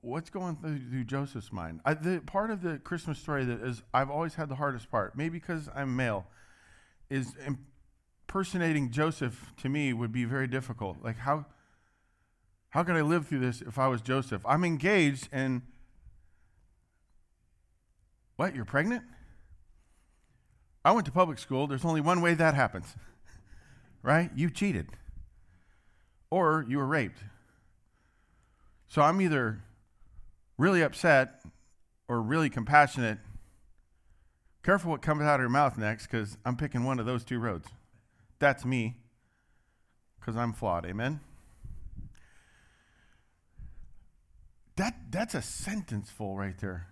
What's 0.00 0.30
going 0.30 0.56
through, 0.56 0.80
through 0.90 1.04
Joseph's 1.04 1.52
mind? 1.52 1.80
I, 1.84 1.94
the 1.94 2.20
part 2.26 2.50
of 2.50 2.62
the 2.62 2.78
Christmas 2.78 3.18
story 3.18 3.44
that 3.44 3.60
is 3.60 3.82
I've 3.92 4.10
always 4.10 4.34
had 4.34 4.48
the 4.48 4.56
hardest 4.56 4.90
part, 4.90 5.16
maybe 5.16 5.38
because 5.38 5.68
I'm 5.74 5.96
male, 5.96 6.26
is 7.08 7.34
impersonating 7.46 8.90
Joseph 8.90 9.52
to 9.62 9.68
me 9.68 9.92
would 9.92 10.12
be 10.12 10.24
very 10.24 10.46
difficult. 10.46 10.98
Like 11.02 11.18
how 11.18 11.46
how 12.70 12.82
could 12.82 12.96
I 12.96 13.02
live 13.02 13.28
through 13.28 13.38
this 13.38 13.60
if 13.60 13.78
I 13.78 13.86
was 13.86 14.00
Joseph? 14.02 14.42
I'm 14.44 14.64
engaged 14.64 15.28
and 15.30 15.62
what, 18.36 18.56
you're 18.56 18.64
pregnant? 18.64 19.04
I 20.84 20.90
went 20.90 21.06
to 21.06 21.12
public 21.12 21.38
school. 21.38 21.68
There's 21.68 21.84
only 21.84 22.00
one 22.00 22.20
way 22.20 22.34
that 22.34 22.54
happens, 22.54 22.96
right? 24.02 24.28
You 24.34 24.50
cheated 24.50 24.88
or 26.30 26.66
you 26.68 26.78
were 26.78 26.86
raped. 26.86 27.20
So 28.94 29.02
I'm 29.02 29.20
either 29.20 29.58
really 30.56 30.80
upset 30.80 31.42
or 32.06 32.22
really 32.22 32.48
compassionate. 32.48 33.18
Careful 34.62 34.92
what 34.92 35.02
comes 35.02 35.22
out 35.22 35.34
of 35.34 35.40
your 35.40 35.48
mouth 35.48 35.76
next 35.76 36.06
because 36.06 36.38
I'm 36.44 36.56
picking 36.56 36.84
one 36.84 37.00
of 37.00 37.04
those 37.04 37.24
two 37.24 37.40
roads. 37.40 37.66
That's 38.38 38.64
me 38.64 38.94
because 40.20 40.36
I'm 40.36 40.52
flawed. 40.52 40.86
Amen? 40.86 41.18
That, 44.76 44.94
that's 45.10 45.34
a 45.34 45.42
sentence 45.42 46.08
full 46.08 46.36
right 46.36 46.56
there 46.60 46.86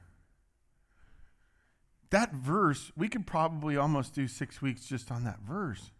that 2.11 2.35
verse, 2.35 2.91
we 2.97 3.09
could 3.09 3.29
probably 3.29 3.77
almost 3.77 4.13
do 4.13 4.27
six 4.27 4.61
weeks 4.61 4.87
just 4.87 5.13
on 5.13 5.23
that 5.23 5.39
verse. 5.41 5.93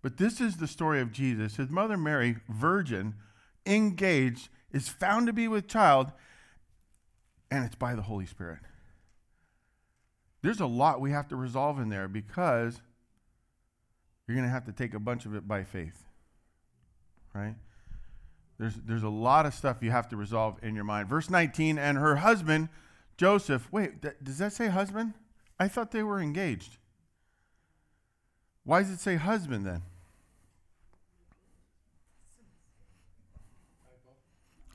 But 0.00 0.16
this 0.16 0.40
is 0.40 0.58
the 0.58 0.68
story 0.68 1.00
of 1.00 1.10
Jesus. 1.10 1.56
His 1.56 1.68
mother 1.68 1.98
Mary, 1.98 2.36
virgin, 2.48 3.14
engaged, 3.66 4.48
is 4.72 4.88
found 4.88 5.26
to 5.26 5.32
be 5.32 5.48
with 5.48 5.68
child, 5.68 6.12
and 7.50 7.64
it's 7.64 7.74
by 7.74 7.94
the 7.94 8.02
Holy 8.02 8.26
Spirit. 8.26 8.60
There's 10.42 10.60
a 10.60 10.66
lot 10.66 11.00
we 11.00 11.10
have 11.12 11.28
to 11.28 11.36
resolve 11.36 11.78
in 11.78 11.88
there 11.88 12.08
because 12.08 12.80
you're 14.26 14.36
going 14.36 14.46
to 14.46 14.52
have 14.52 14.66
to 14.66 14.72
take 14.72 14.94
a 14.94 14.98
bunch 14.98 15.26
of 15.26 15.34
it 15.34 15.48
by 15.48 15.64
faith. 15.64 16.04
Right? 17.34 17.54
There's, 18.58 18.74
there's 18.74 19.02
a 19.02 19.08
lot 19.08 19.46
of 19.46 19.54
stuff 19.54 19.78
you 19.80 19.90
have 19.90 20.08
to 20.10 20.16
resolve 20.16 20.58
in 20.62 20.74
your 20.74 20.84
mind. 20.84 21.08
Verse 21.08 21.30
19, 21.30 21.78
and 21.78 21.98
her 21.98 22.16
husband, 22.16 22.68
Joseph. 23.16 23.68
Wait, 23.72 24.02
th- 24.02 24.14
does 24.22 24.38
that 24.38 24.52
say 24.52 24.68
husband? 24.68 25.14
I 25.58 25.68
thought 25.68 25.90
they 25.90 26.02
were 26.02 26.20
engaged. 26.20 26.78
Why 28.64 28.82
does 28.82 28.90
it 28.90 29.00
say 29.00 29.16
husband 29.16 29.66
then? 29.66 29.82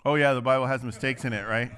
Oh, 0.09 0.15
yeah, 0.15 0.33
the 0.33 0.41
Bible 0.41 0.65
has 0.65 0.81
mistakes 0.81 1.23
in 1.23 1.33
it, 1.33 1.47
right? 1.47 1.71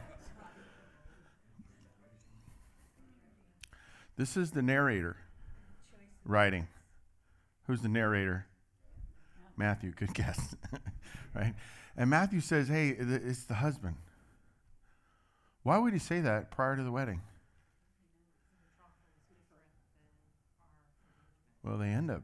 This 4.16 4.38
is 4.38 4.52
the 4.52 4.62
narrator 4.62 5.18
writing. 6.24 6.70
Who's 7.68 7.82
the 7.82 7.90
narrator? 7.90 8.46
Matthew, 9.58 9.92
good 9.92 10.14
guess. 10.14 10.56
right? 11.36 11.54
And 11.98 12.10
Matthew 12.10 12.40
says, 12.40 12.70
hey, 12.70 12.96
it's 12.98 13.44
the 13.44 13.56
husband. 13.56 13.98
Why 15.64 15.78
would 15.78 15.92
he 15.92 16.00
say 16.00 16.22
that 16.22 16.52
prior 16.52 16.78
to 16.78 16.84
the 16.84 16.92
wedding? 16.92 17.20
Well, 21.66 21.78
they 21.78 21.90
end 21.90 22.10
up 22.10 22.24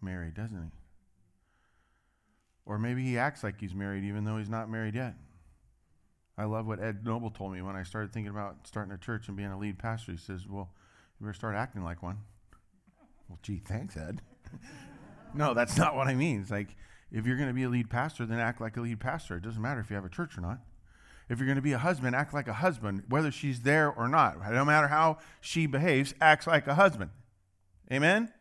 married, 0.00 0.34
doesn't 0.34 0.62
he? 0.62 0.70
Or 2.66 2.78
maybe 2.78 3.02
he 3.02 3.18
acts 3.18 3.42
like 3.42 3.58
he's 3.58 3.74
married 3.74 4.04
even 4.04 4.22
though 4.22 4.36
he's 4.38 4.48
not 4.48 4.70
married 4.70 4.94
yet. 4.94 5.16
I 6.36 6.44
love 6.44 6.66
what 6.66 6.80
Ed 6.80 7.04
Noble 7.04 7.30
told 7.30 7.52
me 7.52 7.62
when 7.62 7.76
I 7.76 7.84
started 7.84 8.12
thinking 8.12 8.30
about 8.30 8.66
starting 8.66 8.92
a 8.92 8.98
church 8.98 9.28
and 9.28 9.36
being 9.36 9.50
a 9.50 9.58
lead 9.58 9.78
pastor. 9.78 10.12
He 10.12 10.18
says, 10.18 10.46
Well, 10.48 10.70
you 11.20 11.26
better 11.26 11.34
start 11.34 11.54
acting 11.54 11.84
like 11.84 12.02
one. 12.02 12.18
Well, 13.28 13.38
gee, 13.42 13.62
thanks, 13.64 13.96
Ed. 13.96 14.20
no, 15.34 15.54
that's 15.54 15.76
not 15.76 15.94
what 15.94 16.08
I 16.08 16.14
mean. 16.14 16.40
It's 16.40 16.50
like, 16.50 16.76
if 17.12 17.26
you're 17.26 17.36
going 17.36 17.48
to 17.48 17.54
be 17.54 17.62
a 17.62 17.68
lead 17.68 17.88
pastor, 17.88 18.26
then 18.26 18.40
act 18.40 18.60
like 18.60 18.76
a 18.76 18.80
lead 18.80 19.00
pastor. 19.00 19.36
It 19.36 19.42
doesn't 19.42 19.62
matter 19.62 19.80
if 19.80 19.90
you 19.90 19.96
have 19.96 20.04
a 20.04 20.10
church 20.10 20.36
or 20.36 20.40
not. 20.40 20.58
If 21.28 21.38
you're 21.38 21.46
going 21.46 21.56
to 21.56 21.62
be 21.62 21.72
a 21.72 21.78
husband, 21.78 22.14
act 22.14 22.34
like 22.34 22.48
a 22.48 22.54
husband, 22.54 23.04
whether 23.08 23.30
she's 23.30 23.60
there 23.60 23.90
or 23.90 24.08
not. 24.08 24.36
No 24.52 24.64
matter 24.64 24.88
how 24.88 25.18
she 25.40 25.66
behaves, 25.66 26.14
acts 26.20 26.46
like 26.46 26.66
a 26.66 26.74
husband. 26.74 27.10
Amen? 27.90 28.32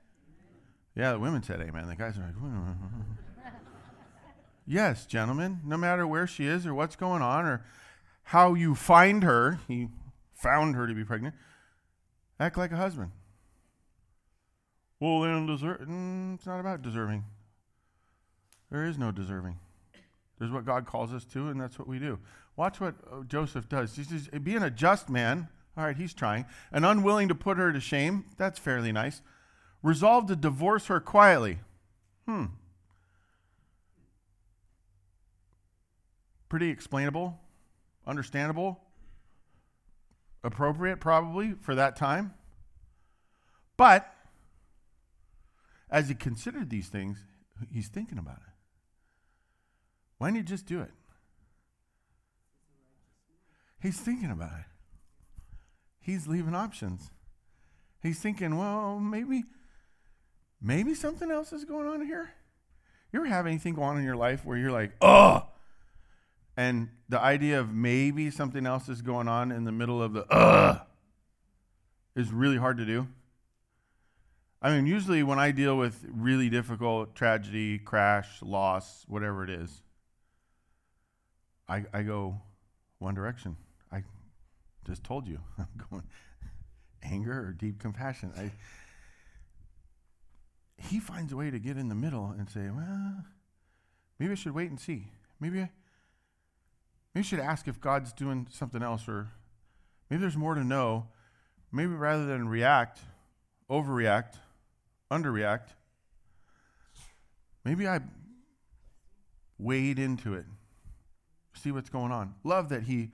Yeah, 0.95 1.13
the 1.13 1.19
women 1.19 1.43
said 1.43 1.61
amen. 1.61 1.87
The 1.87 1.95
guys 1.95 2.17
are 2.17 2.21
like, 2.21 2.35
yes, 4.67 5.05
gentlemen, 5.05 5.61
no 5.63 5.77
matter 5.77 6.05
where 6.05 6.27
she 6.27 6.45
is 6.45 6.67
or 6.67 6.73
what's 6.73 6.95
going 6.95 7.21
on 7.21 7.45
or 7.45 7.65
how 8.23 8.53
you 8.53 8.75
find 8.75 9.23
her, 9.23 9.59
he 9.67 9.87
found 10.33 10.75
her 10.75 10.87
to 10.87 10.93
be 10.93 11.03
pregnant, 11.03 11.35
act 12.39 12.57
like 12.57 12.71
a 12.71 12.77
husband. 12.77 13.11
Well, 14.99 15.21
then 15.21 15.45
deserve. 15.45 15.81
Mm, 15.81 16.35
it's 16.35 16.45
not 16.45 16.59
about 16.59 16.81
deserving. 16.81 17.25
There 18.71 18.85
is 18.85 18.97
no 18.97 19.11
deserving. 19.11 19.59
There's 20.39 20.51
what 20.51 20.65
God 20.65 20.85
calls 20.85 21.13
us 21.13 21.25
to, 21.25 21.49
and 21.49 21.59
that's 21.59 21.77
what 21.77 21.87
we 21.87 21.99
do. 21.99 22.19
Watch 22.55 22.79
what 22.79 22.95
uh, 23.11 23.23
Joseph 23.27 23.67
does. 23.67 23.95
He's 23.95 24.27
being 24.29 24.63
a 24.63 24.69
just 24.69 25.09
man. 25.09 25.49
All 25.75 25.83
right, 25.83 25.97
he's 25.97 26.13
trying. 26.13 26.45
And 26.71 26.85
unwilling 26.85 27.27
to 27.27 27.35
put 27.35 27.57
her 27.57 27.73
to 27.73 27.79
shame. 27.79 28.25
That's 28.37 28.59
fairly 28.59 28.91
nice 28.91 29.21
resolved 29.83 30.29
to 30.29 30.35
divorce 30.35 30.87
her 30.87 30.99
quietly. 30.99 31.59
Hmm. 32.25 32.45
Pretty 36.49 36.69
explainable, 36.69 37.39
understandable, 38.05 38.81
appropriate 40.43 40.99
probably 40.99 41.53
for 41.61 41.75
that 41.75 41.95
time. 41.95 42.33
But 43.77 44.13
as 45.89 46.09
he 46.09 46.15
considered 46.15 46.69
these 46.69 46.87
things, 46.87 47.23
he's 47.71 47.87
thinking 47.87 48.17
about 48.17 48.37
it. 48.37 48.53
Why 50.17 50.27
didn't 50.27 50.37
he 50.37 50.43
just 50.43 50.65
do 50.65 50.81
it? 50.81 50.91
He's 53.81 53.99
thinking 53.99 54.31
about 54.31 54.53
it. 54.59 54.65
He's 55.99 56.27
leaving 56.27 56.55
options. 56.55 57.11
He's 58.01 58.19
thinking, 58.19 58.57
well, 58.57 58.99
maybe 58.99 59.43
maybe 60.61 60.93
something 60.93 61.29
else 61.29 61.53
is 61.53 61.65
going 61.65 61.87
on 61.87 62.05
here. 62.05 62.31
You 63.11 63.19
ever 63.19 63.27
have 63.27 63.45
anything 63.45 63.73
go 63.75 63.83
on 63.83 63.97
in 63.97 64.03
your 64.03 64.15
life 64.15 64.45
where 64.45 64.57
you're 64.57 64.71
like, 64.71 64.93
oh, 65.01 65.47
and 66.55 66.89
the 67.09 67.19
idea 67.19 67.59
of 67.59 67.73
maybe 67.73 68.29
something 68.29 68.65
else 68.65 68.89
is 68.89 69.01
going 69.01 69.27
on 69.27 69.51
in 69.51 69.63
the 69.63 69.71
middle 69.71 70.01
of 70.01 70.13
the 70.13 70.25
uh 70.31 70.79
is 72.15 72.31
really 72.31 72.57
hard 72.57 72.77
to 72.77 72.85
do. 72.85 73.07
I 74.61 74.69
mean, 74.69 74.85
usually 74.85 75.23
when 75.23 75.39
I 75.39 75.51
deal 75.51 75.75
with 75.77 76.05
really 76.09 76.49
difficult 76.49 77.15
tragedy, 77.15 77.79
crash, 77.79 78.41
loss, 78.41 79.03
whatever 79.09 79.43
it 79.43 79.49
is, 79.49 79.81
I, 81.67 81.83
I 81.93 82.03
go 82.03 82.39
one 82.99 83.13
direction. 83.13 83.57
I 83.91 84.03
just 84.85 85.03
told 85.03 85.27
you 85.27 85.39
I'm 85.57 85.67
going 85.89 86.03
anger 87.03 87.47
or 87.47 87.51
deep 87.51 87.79
compassion. 87.79 88.31
I, 88.37 88.51
he 90.77 90.99
finds 90.99 91.33
a 91.33 91.35
way 91.35 91.51
to 91.51 91.59
get 91.59 91.77
in 91.77 91.89
the 91.89 91.95
middle 91.95 92.33
and 92.37 92.49
say, 92.49 92.69
well, 92.69 93.25
maybe 94.19 94.31
I 94.31 94.35
should 94.35 94.53
wait 94.53 94.69
and 94.69 94.79
see. 94.79 95.07
Maybe 95.39 95.61
I, 95.61 95.69
maybe 97.13 97.23
I 97.23 97.27
should 97.27 97.39
ask 97.39 97.67
if 97.67 97.79
God's 97.79 98.13
doing 98.13 98.47
something 98.51 98.81
else 98.81 99.07
or 99.07 99.29
maybe 100.09 100.21
there's 100.21 100.37
more 100.37 100.55
to 100.55 100.63
know. 100.63 101.07
Maybe 101.71 101.93
rather 101.93 102.25
than 102.25 102.47
react, 102.47 102.99
overreact, 103.69 104.35
underreact, 105.11 105.69
maybe 107.65 107.87
I 107.87 108.01
wade 109.57 109.97
into 109.97 110.35
it 110.35 110.45
See 111.55 111.71
what's 111.71 111.89
going 111.89 112.11
on. 112.11 112.35
Love 112.43 112.69
that 112.69 112.83
he 112.83 113.11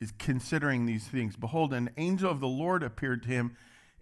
is 0.00 0.12
considering 0.18 0.86
these 0.86 1.06
things. 1.06 1.36
Behold, 1.36 1.72
an 1.72 1.90
angel 1.96 2.30
of 2.30 2.40
the 2.40 2.48
Lord 2.48 2.82
appeared 2.82 3.22
to 3.24 3.28
him 3.28 3.56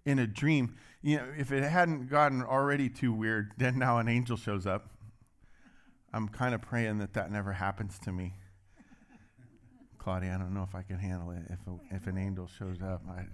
in 0.05 0.19
a 0.19 0.27
dream. 0.27 0.75
You 1.01 1.17
know, 1.17 1.25
if 1.37 1.51
it 1.51 1.63
hadn't 1.63 2.07
gotten 2.09 2.43
already 2.43 2.89
too 2.89 3.13
weird, 3.13 3.53
then 3.57 3.79
now 3.79 3.97
an 3.97 4.07
angel 4.07 4.37
shows 4.37 4.65
up. 4.65 4.89
I'm 6.13 6.27
kind 6.27 6.55
of 6.55 6.61
praying 6.61 6.97
that 6.99 7.13
that 7.13 7.31
never 7.31 7.53
happens 7.53 7.99
to 7.99 8.11
me. 8.11 8.33
Claudia, 10.09 10.33
I 10.33 10.37
don't 10.39 10.55
know 10.55 10.63
if 10.63 10.73
I 10.73 10.81
can 10.81 10.97
handle 10.97 11.29
it 11.29 11.43
if, 11.51 11.59
a, 11.67 11.95
if 11.95 12.07
an 12.07 12.17
angel 12.17 12.47
shows 12.47 12.81
up. 12.81 13.03
I, 13.07 13.25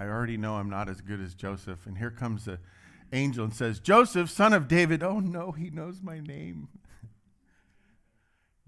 I 0.00 0.06
already 0.06 0.36
know 0.36 0.54
I'm 0.54 0.70
not 0.70 0.88
as 0.88 1.00
good 1.00 1.20
as 1.20 1.34
Joseph. 1.34 1.86
And 1.86 1.98
here 1.98 2.12
comes 2.12 2.44
the 2.44 2.60
angel 3.12 3.42
and 3.42 3.52
says, 3.52 3.80
Joseph, 3.80 4.30
son 4.30 4.52
of 4.52 4.68
David. 4.68 5.02
Oh 5.02 5.18
no, 5.18 5.50
he 5.50 5.70
knows 5.70 6.00
my 6.00 6.20
name. 6.20 6.68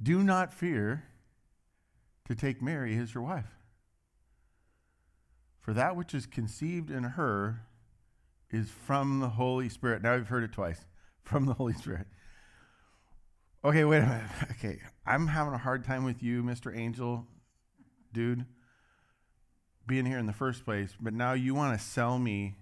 Do 0.03 0.25
not 0.25 0.53
fear 0.53 1.05
to 2.27 2.35
take 2.35 2.61
Mary 2.61 2.99
as 2.99 3.15
your 3.15 3.23
wife. 3.23 3.55
For 5.61 5.73
that 5.73 5.95
which 5.95 6.15
is 6.15 6.27
conceived 6.27 6.91
in 6.91 7.05
her 7.05 7.61
is 8.51 8.71
from 8.71 9.21
the 9.21 9.29
Holy 9.29 9.69
Spirit. 9.69 10.03
Now 10.03 10.17
you've 10.17 10.27
heard 10.27 10.43
it 10.43 10.51
twice 10.51 10.85
from 11.23 11.47
the 11.47 11.55
Holy 11.55 11.75
Spirit. 11.75 12.09
Okay, 13.67 13.83
wait 13.83 13.99
a 13.99 14.07
minute. 14.07 14.23
Okay, 14.53 14.79
I'm 15.05 15.27
having 15.27 15.53
a 15.53 15.59
hard 15.59 15.85
time 15.85 16.05
with 16.05 16.23
you, 16.23 16.45
Mr. 16.45 16.75
Angel, 16.79 17.27
dude, 18.13 18.45
being 19.89 20.07
here 20.07 20.19
in 20.19 20.27
the 20.27 20.33
first 20.33 20.65
place, 20.65 20.95
but 21.01 21.13
now 21.13 21.33
you 21.33 21.53
want 21.53 21.77
to 21.77 21.85
sell 21.85 22.17
me 22.17 22.55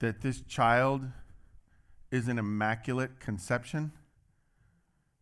that 0.00 0.20
this 0.20 0.42
child 0.42 1.00
is 2.10 2.28
an 2.28 2.38
immaculate 2.38 3.20
conception? 3.20 3.92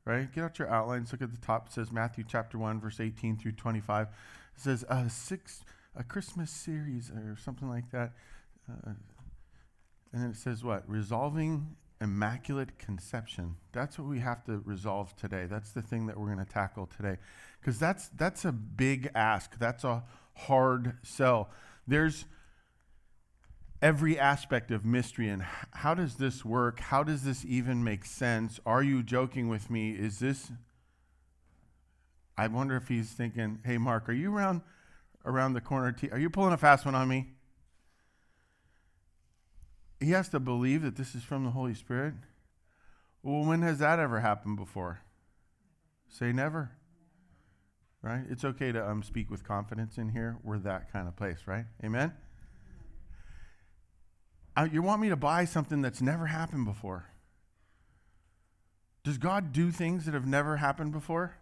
Right? 0.04 0.33
Get 0.35 0.42
out 0.42 0.59
your 0.59 0.69
outlines. 0.69 1.12
Look 1.12 1.23
at 1.23 1.31
the 1.31 1.47
top. 1.47 1.69
It 1.69 1.75
says 1.75 1.92
Matthew 1.92 2.25
chapter 2.26 2.59
1, 2.59 2.81
verse 2.81 2.99
18 2.99 3.37
through 3.37 3.52
25. 3.52 4.09
It 4.09 4.61
says 4.61 4.85
a 4.88 5.09
six, 5.09 5.64
a 5.95 6.02
Christmas 6.02 6.50
series 6.50 7.12
or 7.12 7.37
something 7.40 7.69
like 7.69 7.92
that. 7.92 8.11
Uh, 8.69 8.95
and 10.12 10.21
then 10.21 10.31
it 10.31 10.37
says 10.37 10.64
what? 10.64 10.83
Resolving 10.88 11.76
immaculate 12.02 12.78
conception. 12.78 13.56
That's 13.73 13.99
what 13.99 14.09
we 14.09 14.18
have 14.21 14.44
to 14.44 14.61
resolve 14.64 15.14
today. 15.16 15.47
That's 15.49 15.71
the 15.71 15.82
thing 15.82 16.06
that 16.06 16.18
we're 16.18 16.26
going 16.26 16.44
to 16.44 16.52
tackle 16.52 16.87
today. 16.87 17.16
Because 17.61 17.78
that's, 17.78 18.09
that's 18.09 18.44
a 18.44 18.52
big 18.52 19.11
ask. 19.14 19.59
That's 19.59 19.85
a 19.85 20.02
hard 20.35 20.99
sell. 21.02 21.50
There's 21.87 22.25
every 23.80 24.18
aspect 24.18 24.71
of 24.71 24.85
mystery 24.85 25.28
and 25.28 25.44
how 25.73 25.94
does 25.94 26.16
this 26.16 26.44
work? 26.44 26.80
How 26.80 27.02
does 27.02 27.23
this 27.23 27.44
even 27.44 27.82
make 27.82 28.04
sense? 28.04 28.61
Are 28.66 28.82
you 28.82 29.02
joking 29.02 29.49
with 29.49 29.71
me? 29.71 29.92
Is 29.92 30.18
this 30.18 30.50
I 32.37 32.47
wonder 32.47 32.76
if 32.76 32.88
he's 32.88 33.11
thinking, 33.11 33.61
"Hey 33.64 33.76
Mark, 33.76 34.09
are 34.09 34.14
you 34.14 34.35
around 34.35 34.62
around 35.25 35.52
the 35.52 35.61
corner? 35.61 35.92
T- 35.92 36.11
are 36.11 36.18
you 36.18 36.30
pulling 36.30 36.54
a 36.54 36.56
fast 36.56 36.85
one 36.87 36.94
on 36.94 37.06
me?" 37.06 37.35
He 40.02 40.11
has 40.11 40.28
to 40.30 40.40
believe 40.40 40.82
that 40.82 40.97
this 40.97 41.14
is 41.14 41.23
from 41.23 41.44
the 41.44 41.52
Holy 41.52 41.75
Spirit. 41.75 42.14
Well, 43.23 43.44
when 43.44 43.62
has 43.62 43.78
that 43.78 44.00
ever 44.00 44.21
happened 44.21 44.56
before? 44.56 45.00
Say 46.09 46.32
never. 46.32 46.73
Right? 48.02 48.25
It's 48.28 48.44
okay 48.44 48.73
to 48.73 48.90
um, 48.90 49.04
speak 49.04 49.30
with 49.30 49.44
confidence 49.44 49.99
in 49.99 50.09
here. 50.09 50.38
We're 50.42 50.59
that 50.59 50.92
kind 50.92 51.06
of 51.06 51.14
place, 51.14 51.38
right? 51.47 51.66
Amen? 51.85 52.12
Uh, 54.56 54.66
you 54.71 54.82
want 54.82 55.00
me 55.00 55.09
to 55.09 55.16
buy 55.16 55.44
something 55.44 55.82
that's 55.82 56.02
never 56.02 56.26
happened 56.26 56.64
before? 56.64 57.06
Does 59.04 59.18
God 59.18 59.52
do 59.52 59.71
things 59.71 60.04
that 60.04 60.14
have 60.14 60.26
never 60.26 60.56
happened 60.56 60.90
before? 60.90 61.37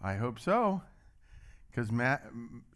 I 0.00 0.14
hope 0.14 0.38
so. 0.38 0.82
Because 1.72 1.90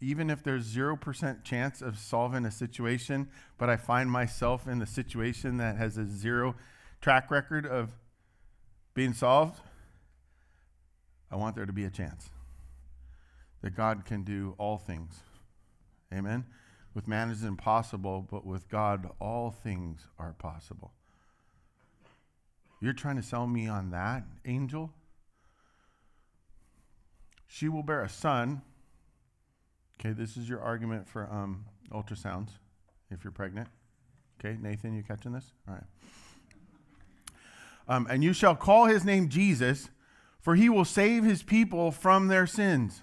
even 0.01 0.29
if 0.31 0.41
there's 0.41 0.75
0% 0.75 1.43
chance 1.43 1.81
of 1.83 1.99
solving 1.99 2.45
a 2.45 2.51
situation, 2.51 3.29
but 3.59 3.69
I 3.69 3.77
find 3.77 4.09
myself 4.09 4.67
in 4.67 4.79
the 4.79 4.87
situation 4.87 5.57
that 5.57 5.77
has 5.77 5.97
a 5.97 6.05
zero 6.05 6.55
track 6.99 7.29
record 7.29 7.67
of 7.67 7.91
being 8.95 9.13
solved, 9.13 9.61
I 11.29 11.35
want 11.35 11.55
there 11.55 11.67
to 11.67 11.73
be 11.73 11.83
a 11.85 11.91
chance 11.91 12.31
that 13.61 13.75
God 13.75 14.03
can 14.05 14.23
do 14.23 14.55
all 14.57 14.77
things. 14.77 15.19
Amen. 16.11 16.45
With 16.95 17.07
man 17.07 17.29
is 17.29 17.43
impossible, 17.43 18.27
but 18.31 18.45
with 18.45 18.67
God 18.67 19.11
all 19.19 19.51
things 19.51 20.07
are 20.17 20.33
possible. 20.33 20.93
You're 22.81 22.93
trying 22.93 23.17
to 23.17 23.23
sell 23.23 23.45
me 23.45 23.67
on 23.67 23.91
that, 23.91 24.23
angel? 24.45 24.91
She 27.47 27.69
will 27.69 27.83
bear 27.83 28.01
a 28.01 28.09
son. 28.09 28.63
Okay, 29.99 30.13
this 30.13 30.37
is 30.37 30.47
your 30.47 30.61
argument 30.61 31.07
for 31.07 31.31
um, 31.31 31.65
ultrasounds 31.91 32.49
if 33.09 33.23
you're 33.23 33.31
pregnant. 33.31 33.67
Okay, 34.39 34.57
Nathan, 34.61 34.95
you 34.95 35.03
catching 35.03 35.31
this? 35.31 35.53
All 35.67 35.73
right. 35.73 35.83
Um, 37.87 38.07
and 38.09 38.23
you 38.23 38.33
shall 38.33 38.55
call 38.55 38.85
his 38.85 39.03
name 39.03 39.29
Jesus, 39.29 39.89
for 40.39 40.55
he 40.55 40.69
will 40.69 40.85
save 40.85 41.23
his 41.23 41.41
people 41.41 41.91
from 41.91 42.27
their 42.27 42.45
sins. 42.45 43.01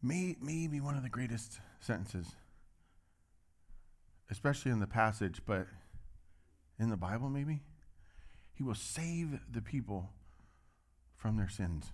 May, 0.00 0.36
maybe 0.40 0.80
one 0.80 0.96
of 0.96 1.02
the 1.02 1.08
greatest 1.08 1.60
sentences, 1.80 2.36
especially 4.30 4.70
in 4.70 4.80
the 4.80 4.86
passage, 4.86 5.40
but 5.46 5.66
in 6.78 6.90
the 6.90 6.96
Bible, 6.96 7.28
maybe. 7.28 7.60
He 8.54 8.62
will 8.62 8.74
save 8.74 9.40
the 9.50 9.62
people 9.62 10.10
from 11.16 11.36
their 11.36 11.48
sins. 11.48 11.92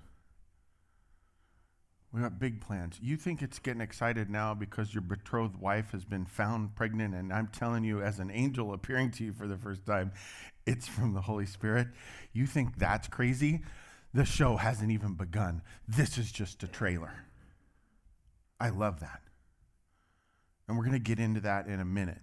We 2.12 2.22
got 2.22 2.38
big 2.38 2.60
plans. 2.60 2.98
You 3.02 3.16
think 3.16 3.42
it's 3.42 3.58
getting 3.58 3.82
excited 3.82 4.30
now 4.30 4.54
because 4.54 4.94
your 4.94 5.02
betrothed 5.02 5.56
wife 5.56 5.92
has 5.92 6.04
been 6.04 6.24
found 6.24 6.74
pregnant, 6.74 7.14
and 7.14 7.32
I'm 7.32 7.48
telling 7.48 7.84
you, 7.84 8.00
as 8.00 8.18
an 8.18 8.30
angel 8.30 8.72
appearing 8.74 9.10
to 9.12 9.24
you 9.24 9.32
for 9.32 9.46
the 9.46 9.58
first 9.58 9.84
time, 9.84 10.12
it's 10.66 10.88
from 10.88 11.12
the 11.12 11.20
Holy 11.20 11.46
Spirit. 11.46 11.88
You 12.32 12.46
think 12.46 12.78
that's 12.78 13.08
crazy? 13.08 13.62
The 14.14 14.24
show 14.24 14.56
hasn't 14.56 14.90
even 14.90 15.14
begun. 15.14 15.62
This 15.86 16.16
is 16.16 16.32
just 16.32 16.62
a 16.62 16.66
trailer. 16.66 17.12
I 18.58 18.70
love 18.70 19.00
that. 19.00 19.20
And 20.66 20.76
we're 20.76 20.84
going 20.84 20.94
to 20.94 20.98
get 20.98 21.18
into 21.18 21.40
that 21.40 21.66
in 21.66 21.78
a 21.78 21.84
minute. 21.84 22.20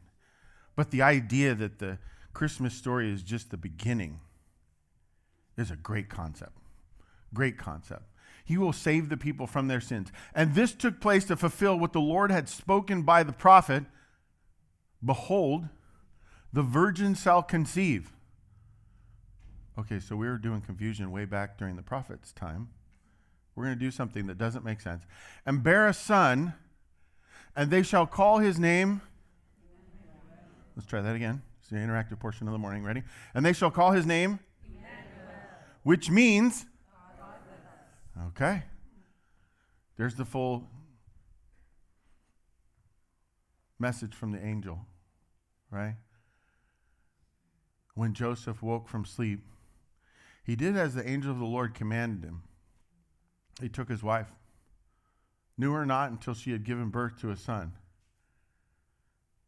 But 0.76 0.92
the 0.92 1.04
idea 1.04 1.56
that 1.56 1.80
the 1.80 2.00
Christmas 2.34 2.74
story 2.74 3.12
is 3.12 3.24
just 3.24 3.52
the 3.52 3.58
beginning 3.58 4.20
is 5.58 5.72
a 5.72 5.76
great 5.76 6.10
concept. 6.10 6.58
Great 7.34 7.58
concept. 7.58 8.04
He 8.46 8.58
will 8.58 8.72
save 8.72 9.10
the 9.10 9.18
people 9.18 9.48
from 9.48 9.68
their 9.68 9.82
sins. 9.82 10.12
And 10.34 10.56
this 10.56 10.74
took 10.74 11.02
place 11.02 11.26
to 11.26 11.36
fulfill 11.36 11.78
what 11.78 11.92
the 11.92 12.00
Lord 12.00 12.32
had 12.32 12.48
spoken 12.48 13.02
by 13.02 13.24
the 13.24 13.34
prophet 13.34 13.84
Behold, 15.04 15.68
the 16.52 16.64
virgin 16.64 17.14
shall 17.14 17.44
conceive. 17.44 18.12
Okay, 19.78 20.00
so 20.00 20.16
we 20.16 20.26
were 20.26 20.38
doing 20.38 20.62
confusion 20.62 21.12
way 21.12 21.26
back 21.26 21.58
during 21.58 21.76
the 21.76 21.84
prophet's 21.84 22.32
time. 22.32 22.70
We're 23.56 23.66
going 23.66 23.78
to 23.78 23.86
do 23.86 23.92
something 23.92 24.28
that 24.28 24.38
doesn't 24.38 24.66
make 24.66 24.82
sense. 24.82 25.04
And 25.46 25.62
bear 25.62 25.88
a 25.88 25.94
son 25.94 26.54
and 27.56 27.70
they 27.70 27.84
shall 27.84 28.06
call 28.06 28.40
his 28.40 28.60
name. 28.60 29.02
Let's 30.76 30.88
try 30.88 31.02
that 31.02 31.16
again. 31.16 31.42
It's 31.62 31.70
the 31.70 31.78
interactive 31.78 32.20
portion 32.20 32.48
of 32.48 32.54
the 32.54 32.60
morning. 32.60 32.84
Ready? 32.84 33.04
And 33.34 33.46
they 33.46 33.54
shall 33.54 33.72
call 33.72 33.92
his 33.92 34.06
name, 34.06 34.40
which 35.84 36.10
means, 36.10 36.66
okay. 38.28 38.64
There's 39.98 40.16
the 40.16 40.26
full 40.26 40.70
message 43.80 44.14
from 44.14 44.32
the 44.32 44.44
angel, 44.44 44.86
right? 45.70 45.96
When 47.94 48.14
Joseph 48.14 48.62
woke 48.62 48.88
from 48.88 49.06
sleep, 49.06 49.42
he 50.44 50.56
did 50.56 50.76
as 50.78 50.96
the 50.96 51.08
angel 51.08 51.32
of 51.32 51.40
the 51.40 51.46
Lord 51.46 51.74
commanded 51.74 52.24
him. 52.24 52.44
He 53.62 53.70
took 53.70 53.90
his 53.90 54.04
wife 54.04 54.32
knew 55.58 55.72
her 55.72 55.86
not 55.86 56.12
until 56.12 56.34
she 56.34 56.52
had 56.52 56.64
given 56.64 56.90
birth 56.90 57.20
to 57.22 57.32
a 57.32 57.38
son. 57.38 57.74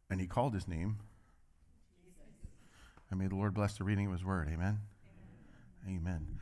And 0.10 0.22
he 0.22 0.28
called 0.28 0.54
his 0.54 0.68
name. 0.68 0.98
And 3.10 3.20
may 3.20 3.28
the 3.28 3.36
Lord 3.36 3.54
bless 3.54 3.78
the 3.78 3.84
reading 3.84 4.08
of 4.08 4.14
his 4.14 4.24
word. 4.24 4.48
Amen. 4.48 4.80
Amen. 5.86 5.98
Amen. 6.00 6.40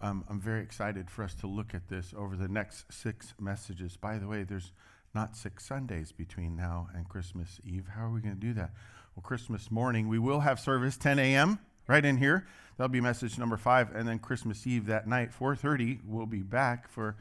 Um, 0.00 0.24
I'm 0.28 0.40
very 0.40 0.62
excited 0.62 1.10
for 1.10 1.22
us 1.22 1.34
to 1.36 1.46
look 1.46 1.74
at 1.74 1.88
this 1.88 2.12
over 2.16 2.36
the 2.36 2.48
next 2.48 2.92
six 2.92 3.34
messages. 3.40 3.96
By 3.96 4.18
the 4.18 4.26
way, 4.26 4.42
there's 4.42 4.72
not 5.14 5.34
six 5.34 5.64
Sundays 5.64 6.12
between 6.12 6.54
now 6.54 6.88
and 6.94 7.08
Christmas 7.08 7.60
Eve. 7.64 7.86
How 7.94 8.06
are 8.06 8.10
we 8.10 8.20
going 8.20 8.34
to 8.34 8.40
do 8.40 8.52
that? 8.54 8.72
Well, 9.14 9.22
Christmas 9.22 9.70
morning, 9.70 10.08
we 10.08 10.18
will 10.18 10.40
have 10.40 10.60
service 10.60 10.98
10 10.98 11.18
a.m. 11.18 11.58
right 11.88 12.04
in 12.04 12.18
here. 12.18 12.46
That'll 12.76 12.90
be 12.90 13.00
message 13.00 13.38
number 13.38 13.56
five. 13.56 13.94
And 13.94 14.06
then 14.06 14.18
Christmas 14.18 14.66
Eve 14.66 14.86
that 14.86 15.08
night, 15.08 15.30
4.30, 15.32 16.00
we'll 16.06 16.26
be 16.26 16.42
back 16.42 16.88
for 16.88 17.16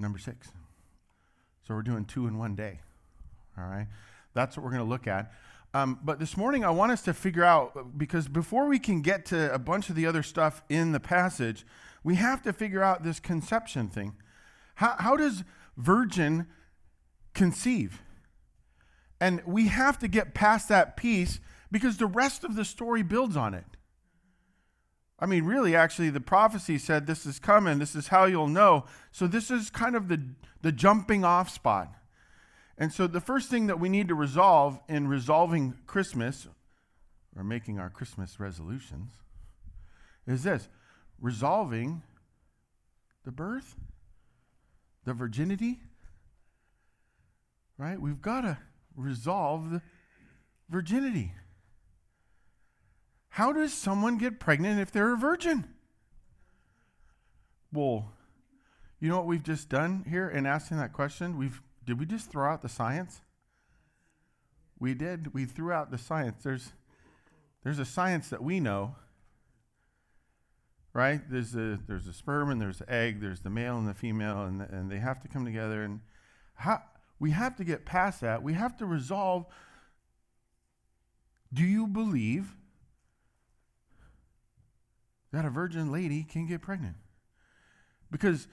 number 0.00 0.18
six. 0.18 0.48
So 1.66 1.74
we're 1.74 1.82
doing 1.82 2.04
two 2.04 2.26
in 2.26 2.36
one 2.36 2.56
day. 2.56 2.80
All 3.56 3.64
right? 3.64 3.86
That's 4.34 4.56
what 4.56 4.64
we're 4.64 4.72
going 4.72 4.82
to 4.82 4.88
look 4.88 5.06
at. 5.06 5.32
Um, 5.72 6.00
but 6.02 6.18
this 6.18 6.36
morning, 6.36 6.64
I 6.64 6.70
want 6.70 6.90
us 6.90 7.02
to 7.02 7.14
figure 7.14 7.44
out 7.44 7.96
because 7.96 8.26
before 8.26 8.66
we 8.66 8.78
can 8.78 9.02
get 9.02 9.24
to 9.26 9.52
a 9.54 9.58
bunch 9.58 9.88
of 9.88 9.94
the 9.94 10.06
other 10.06 10.22
stuff 10.22 10.62
in 10.68 10.92
the 10.92 11.00
passage, 11.00 11.64
we 12.02 12.16
have 12.16 12.42
to 12.42 12.52
figure 12.52 12.82
out 12.82 13.04
this 13.04 13.20
conception 13.20 13.88
thing. 13.88 14.14
How, 14.76 14.96
how 14.98 15.16
does 15.16 15.44
virgin 15.76 16.48
conceive? 17.34 18.02
And 19.20 19.42
we 19.46 19.68
have 19.68 19.98
to 20.00 20.08
get 20.08 20.34
past 20.34 20.68
that 20.70 20.96
piece 20.96 21.40
because 21.70 21.98
the 21.98 22.06
rest 22.06 22.42
of 22.42 22.56
the 22.56 22.64
story 22.64 23.02
builds 23.02 23.36
on 23.36 23.54
it. 23.54 23.64
I 25.20 25.26
mean, 25.26 25.44
really, 25.44 25.76
actually, 25.76 26.10
the 26.10 26.20
prophecy 26.20 26.78
said 26.78 27.06
this 27.06 27.26
is 27.26 27.38
coming, 27.38 27.78
this 27.78 27.94
is 27.94 28.08
how 28.08 28.24
you'll 28.24 28.48
know. 28.48 28.86
So, 29.12 29.26
this 29.26 29.50
is 29.50 29.68
kind 29.68 29.94
of 29.94 30.08
the, 30.08 30.20
the 30.62 30.72
jumping 30.72 31.24
off 31.24 31.50
spot. 31.50 31.92
And 32.80 32.90
so, 32.90 33.06
the 33.06 33.20
first 33.20 33.50
thing 33.50 33.66
that 33.66 33.78
we 33.78 33.90
need 33.90 34.08
to 34.08 34.14
resolve 34.14 34.80
in 34.88 35.06
resolving 35.06 35.74
Christmas, 35.86 36.48
or 37.36 37.44
making 37.44 37.78
our 37.78 37.90
Christmas 37.90 38.40
resolutions, 38.40 39.12
is 40.26 40.44
this 40.44 40.66
resolving 41.20 42.02
the 43.26 43.32
birth, 43.32 43.76
the 45.04 45.12
virginity, 45.12 45.80
right? 47.76 48.00
We've 48.00 48.22
got 48.22 48.40
to 48.40 48.56
resolve 48.96 49.70
the 49.70 49.82
virginity. 50.70 51.34
How 53.28 53.52
does 53.52 53.74
someone 53.74 54.16
get 54.16 54.40
pregnant 54.40 54.80
if 54.80 54.90
they're 54.90 55.12
a 55.12 55.18
virgin? 55.18 55.68
Well, 57.74 58.10
you 59.00 59.10
know 59.10 59.18
what 59.18 59.26
we've 59.26 59.42
just 59.42 59.68
done 59.68 60.06
here 60.08 60.30
in 60.30 60.46
asking 60.46 60.78
that 60.78 60.94
question? 60.94 61.36
We've 61.36 61.60
did 61.90 61.98
we 61.98 62.06
just 62.06 62.30
throw 62.30 62.48
out 62.48 62.62
the 62.62 62.68
science? 62.68 63.20
We 64.78 64.94
did. 64.94 65.34
We 65.34 65.44
threw 65.44 65.72
out 65.72 65.90
the 65.90 65.98
science. 65.98 66.40
There's, 66.44 66.70
there's 67.64 67.80
a 67.80 67.84
science 67.84 68.28
that 68.28 68.40
we 68.40 68.60
know, 68.60 68.94
right? 70.92 71.20
There's 71.28 71.56
a, 71.56 71.80
there's 71.88 72.06
a 72.06 72.12
sperm 72.12 72.48
and 72.48 72.60
there's 72.60 72.80
an 72.80 72.86
egg, 72.88 73.20
there's 73.20 73.40
the 73.40 73.50
male 73.50 73.76
and 73.76 73.88
the 73.88 73.94
female, 73.94 74.44
and, 74.44 74.62
and 74.62 74.88
they 74.88 75.00
have 75.00 75.20
to 75.22 75.26
come 75.28 75.44
together. 75.44 75.82
And 75.82 75.98
how, 76.54 76.80
we 77.18 77.32
have 77.32 77.56
to 77.56 77.64
get 77.64 77.84
past 77.84 78.20
that. 78.20 78.40
We 78.40 78.52
have 78.52 78.76
to 78.76 78.86
resolve 78.86 79.46
do 81.52 81.64
you 81.64 81.88
believe 81.88 82.54
that 85.32 85.44
a 85.44 85.50
virgin 85.50 85.90
lady 85.90 86.22
can 86.22 86.46
get 86.46 86.62
pregnant? 86.62 86.94
Because 88.12 88.46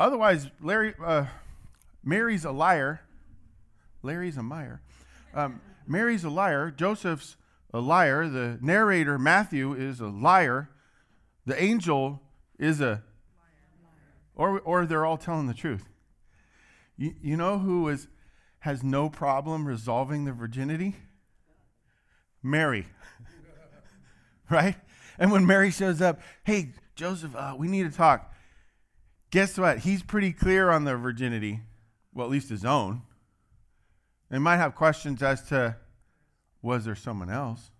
otherwise, 0.00 0.48
Larry. 0.60 0.94
Uh, 1.00 1.26
Mary's 2.04 2.44
a 2.44 2.50
liar. 2.50 3.00
Larry's 4.02 4.36
a 4.36 4.42
Meyer. 4.42 4.80
Um, 5.34 5.60
Mary's 5.86 6.24
a 6.24 6.30
liar. 6.30 6.70
Joseph's 6.70 7.36
a 7.72 7.80
liar. 7.80 8.28
The 8.28 8.58
narrator, 8.62 9.18
Matthew, 9.18 9.72
is 9.72 10.00
a 10.00 10.06
liar. 10.06 10.70
The 11.46 11.60
angel 11.60 12.22
is 12.58 12.80
a. 12.80 12.84
Liar. 12.84 13.02
Or, 14.34 14.60
or 14.60 14.86
they're 14.86 15.04
all 15.04 15.16
telling 15.16 15.46
the 15.46 15.54
truth. 15.54 15.84
You, 16.96 17.14
you 17.20 17.36
know 17.36 17.58
who 17.58 17.88
is, 17.88 18.08
has 18.60 18.82
no 18.82 19.08
problem 19.08 19.66
resolving 19.66 20.24
the 20.24 20.32
virginity? 20.32 20.96
Mary. 22.42 22.86
right? 24.50 24.76
And 25.18 25.32
when 25.32 25.46
Mary 25.46 25.70
shows 25.70 26.00
up, 26.00 26.20
hey, 26.44 26.72
Joseph, 26.94 27.34
uh, 27.34 27.54
we 27.58 27.68
need 27.68 27.90
to 27.90 27.96
talk. 27.96 28.32
Guess 29.30 29.58
what? 29.58 29.80
He's 29.80 30.02
pretty 30.02 30.32
clear 30.32 30.70
on 30.70 30.84
the 30.84 30.96
virginity 30.96 31.60
well, 32.18 32.26
at 32.26 32.32
least 32.32 32.48
his 32.48 32.64
own. 32.64 33.02
They 34.28 34.40
might 34.40 34.56
have 34.56 34.74
questions 34.74 35.22
as 35.22 35.40
to 35.50 35.76
was 36.60 36.84
there 36.84 36.96
someone 36.96 37.30
else? 37.30 37.70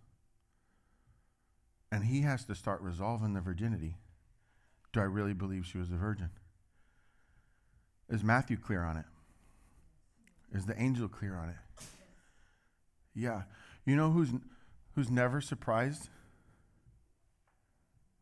And 1.91 2.05
he 2.05 2.21
has 2.21 2.45
to 2.45 2.55
start 2.55 2.81
resolving 2.81 3.35
the 3.35 3.41
virginity. 3.41 3.97
Do 4.93 5.01
I 5.01 5.05
really 5.05 5.33
believe 5.33 5.67
she 5.67 5.77
was 5.77 5.91
a 5.91 5.97
virgin? 5.97 6.31
Is 8.09 8.23
Matthew 8.23 8.57
clear 8.57 8.85
on 8.85 8.97
it? 8.97 9.07
Is 10.53 10.67
the 10.67 10.81
angel 10.81 11.09
clear 11.09 11.35
on 11.35 11.49
it? 11.49 11.85
Yeah. 13.17 13.43
You 13.85 13.97
know 13.97 14.13
who's 14.13 14.29
who's 14.95 15.11
never 15.11 15.41
surprised? 15.41 16.11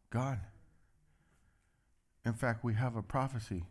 God. 0.09 0.41
In 2.25 2.33
fact, 2.33 2.65
we 2.65 2.73
have 2.73 2.97
a 2.97 3.03
prophecy 3.03 3.65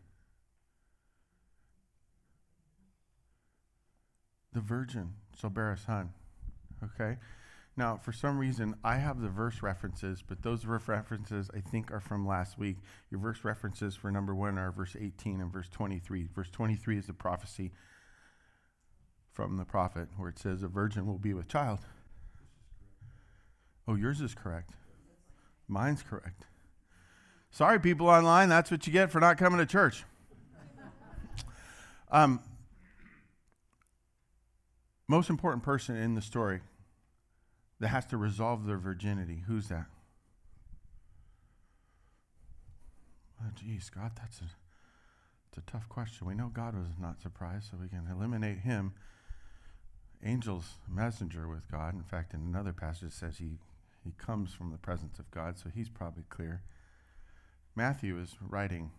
the 4.55 4.61
virgin 4.61 5.13
shall 5.39 5.51
bear 5.51 5.71
a 5.71 5.77
son. 5.77 6.13
Okay? 6.83 7.17
Now, 7.77 7.97
for 7.97 8.13
some 8.13 8.37
reason, 8.39 8.75
I 8.85 8.95
have 8.95 9.21
the 9.21 9.27
verse 9.27 9.61
references, 9.61 10.23
but 10.25 10.41
those 10.41 10.63
verse 10.63 10.87
references 10.87 11.51
I 11.53 11.59
think 11.59 11.91
are 11.91 11.99
from 11.99 12.25
last 12.25 12.57
week. 12.57 12.77
Your 13.11 13.19
verse 13.19 13.43
references 13.43 13.95
for 13.95 14.09
number 14.09 14.33
one 14.33 14.57
are 14.57 14.71
verse 14.71 14.95
18 14.99 15.41
and 15.41 15.51
verse 15.51 15.67
23. 15.69 16.29
Verse 16.33 16.49
23 16.49 16.97
is 16.97 17.07
the 17.07 17.13
prophecy 17.13 17.73
from 19.33 19.57
the 19.57 19.65
prophet 19.65 20.07
where 20.15 20.29
it 20.29 20.39
says, 20.39 20.63
A 20.63 20.69
virgin 20.69 21.05
will 21.05 21.17
be 21.17 21.33
with 21.33 21.49
child. 21.49 21.79
Oh, 23.89 23.95
yours 23.95 24.21
is 24.21 24.33
correct. 24.33 24.71
Mine's 25.67 26.01
correct. 26.01 26.45
Sorry, 27.51 27.77
people 27.79 28.07
online, 28.07 28.47
that's 28.47 28.71
what 28.71 28.87
you 28.87 28.93
get 28.93 29.11
for 29.11 29.19
not 29.19 29.37
coming 29.37 29.59
to 29.59 29.65
church. 29.65 30.05
Um, 32.11 32.39
most 35.07 35.29
important 35.29 35.63
person 35.63 35.95
in 35.95 36.15
the 36.15 36.21
story 36.21 36.61
that 37.79 37.89
has 37.89 38.05
to 38.07 38.17
resolve 38.17 38.65
their 38.65 38.77
virginity. 38.77 39.43
Who's 39.47 39.67
that? 39.67 39.85
Oh, 43.41 43.51
geez, 43.53 43.89
God, 43.89 44.11
that's 44.15 44.39
a, 44.39 44.45
that's 45.45 45.67
a 45.67 45.71
tough 45.71 45.87
question. 45.89 46.25
We 46.25 46.33
know 46.33 46.49
God 46.53 46.75
was 46.75 46.87
not 46.99 47.21
surprised, 47.21 47.69
so 47.69 47.77
we 47.79 47.89
can 47.89 48.07
eliminate 48.09 48.59
him. 48.59 48.93
Angel's 50.23 50.75
messenger 50.89 51.47
with 51.47 51.69
God. 51.69 51.93
In 51.93 52.03
fact, 52.03 52.33
in 52.33 52.41
another 52.41 52.73
passage, 52.73 53.09
it 53.09 53.13
says 53.13 53.37
he, 53.37 53.59
he 54.03 54.13
comes 54.17 54.53
from 54.53 54.71
the 54.71 54.77
presence 54.77 55.19
of 55.19 55.29
God, 55.29 55.57
so 55.57 55.69
he's 55.73 55.89
probably 55.89 56.23
clear. 56.29 56.63
Matthew 57.75 58.17
is 58.17 58.35
writing 58.41 58.91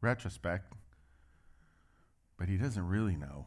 retrospect, 0.00 0.72
but 2.38 2.48
he 2.48 2.56
doesn't 2.56 2.88
really 2.88 3.16
know. 3.16 3.46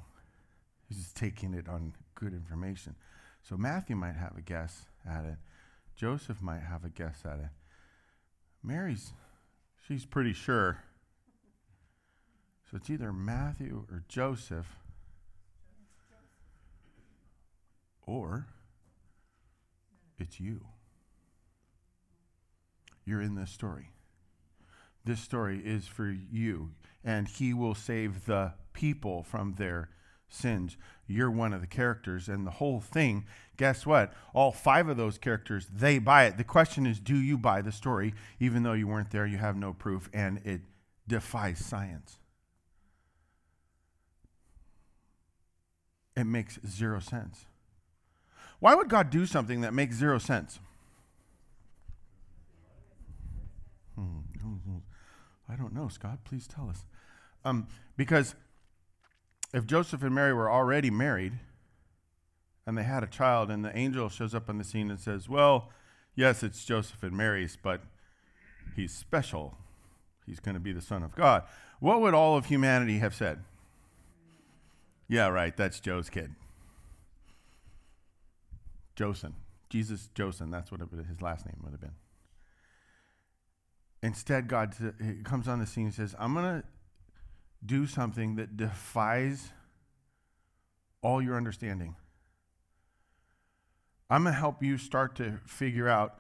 He's 0.89 0.97
just 0.97 1.15
taking 1.15 1.53
it 1.53 1.69
on 1.69 1.93
good 2.15 2.33
information. 2.33 2.95
So 3.43 3.55
Matthew 3.55 3.95
might 3.95 4.15
have 4.15 4.35
a 4.35 4.41
guess 4.41 4.87
at 5.07 5.23
it. 5.23 5.37
Joseph 5.95 6.41
might 6.41 6.63
have 6.63 6.83
a 6.83 6.89
guess 6.89 7.21
at 7.25 7.39
it. 7.39 7.49
Mary's, 8.63 9.13
she's 9.87 10.05
pretty 10.05 10.33
sure. 10.33 10.83
So 12.69 12.77
it's 12.77 12.89
either 12.89 13.13
Matthew 13.13 13.85
or 13.89 14.03
Joseph, 14.07 14.75
or 18.05 18.47
it's 20.17 20.39
you. 20.39 20.65
You're 23.05 23.21
in 23.21 23.35
this 23.35 23.51
story. 23.51 23.91
This 25.05 25.19
story 25.19 25.59
is 25.63 25.87
for 25.87 26.09
you, 26.09 26.71
and 27.03 27.27
he 27.27 27.53
will 27.53 27.75
save 27.75 28.25
the 28.25 28.53
people 28.73 29.23
from 29.23 29.53
their 29.53 29.89
sins. 30.29 30.77
You're 31.07 31.31
one 31.31 31.53
of 31.53 31.61
the 31.61 31.67
characters, 31.67 32.29
and 32.29 32.45
the 32.45 32.51
whole 32.51 32.79
thing, 32.79 33.25
guess 33.57 33.85
what? 33.85 34.13
All 34.33 34.51
five 34.51 34.87
of 34.87 34.97
those 34.97 35.17
characters, 35.17 35.67
they 35.73 35.99
buy 35.99 36.25
it. 36.25 36.37
The 36.37 36.43
question 36.43 36.85
is, 36.85 36.99
do 36.99 37.15
you 37.15 37.37
buy 37.37 37.61
the 37.61 37.71
story? 37.71 38.13
Even 38.39 38.63
though 38.63 38.73
you 38.73 38.87
weren't 38.87 39.11
there, 39.11 39.25
you 39.25 39.37
have 39.37 39.55
no 39.55 39.73
proof, 39.73 40.09
and 40.13 40.39
it 40.45 40.61
defies 41.07 41.59
science. 41.59 42.17
It 46.15 46.25
makes 46.25 46.59
zero 46.67 46.99
sense. 46.99 47.45
Why 48.59 48.75
would 48.75 48.89
God 48.89 49.09
do 49.09 49.25
something 49.25 49.61
that 49.61 49.73
makes 49.73 49.95
zero 49.95 50.19
sense? 50.19 50.59
Hmm. 53.95 54.19
I 55.51 55.55
don't 55.55 55.73
know, 55.73 55.87
Scott. 55.87 56.19
Please 56.23 56.47
tell 56.47 56.69
us. 56.69 56.85
Um, 57.43 57.67
because 57.97 58.35
if 59.53 59.65
Joseph 59.65 60.03
and 60.03 60.13
Mary 60.13 60.33
were 60.33 60.51
already 60.51 60.89
married 60.89 61.33
and 62.65 62.77
they 62.77 62.83
had 62.83 63.03
a 63.03 63.07
child, 63.07 63.49
and 63.49 63.65
the 63.65 63.75
angel 63.75 64.09
shows 64.09 64.35
up 64.35 64.49
on 64.49 64.57
the 64.57 64.63
scene 64.63 64.89
and 64.89 64.99
says, 64.99 65.27
Well, 65.27 65.69
yes, 66.15 66.43
it's 66.43 66.63
Joseph 66.63 67.01
and 67.01 67.17
Mary's, 67.17 67.57
but 67.61 67.81
he's 68.75 68.93
special. 68.93 69.57
He's 70.25 70.39
going 70.39 70.53
to 70.53 70.59
be 70.59 70.71
the 70.71 70.81
Son 70.81 71.01
of 71.01 71.15
God. 71.15 71.43
What 71.79 72.01
would 72.01 72.13
all 72.13 72.37
of 72.37 72.45
humanity 72.45 72.99
have 72.99 73.15
said? 73.15 73.43
Yeah, 75.07 75.29
right, 75.29 75.57
that's 75.57 75.79
Joe's 75.79 76.09
kid. 76.09 76.35
Josen. 78.95 79.33
Jesus 79.69 80.09
Josen, 80.13 80.51
that's 80.51 80.71
what 80.71 80.81
his 80.81 81.21
last 81.21 81.45
name 81.45 81.57
would 81.63 81.71
have 81.71 81.81
been. 81.81 81.95
Instead, 84.01 84.47
God 84.47 84.75
uh, 84.83 84.91
comes 85.23 85.47
on 85.47 85.59
the 85.59 85.65
scene 85.65 85.85
and 85.85 85.93
says, 85.93 86.15
I'm 86.19 86.33
going 86.33 86.61
to 86.61 86.67
do 87.65 87.85
something 87.87 88.35
that 88.35 88.57
defies 88.57 89.51
all 91.01 91.21
your 91.21 91.35
understanding. 91.35 91.95
I'm 94.09 94.23
going 94.23 94.33
to 94.33 94.39
help 94.39 94.63
you 94.63 94.77
start 94.77 95.15
to 95.17 95.39
figure 95.45 95.87
out 95.87 96.19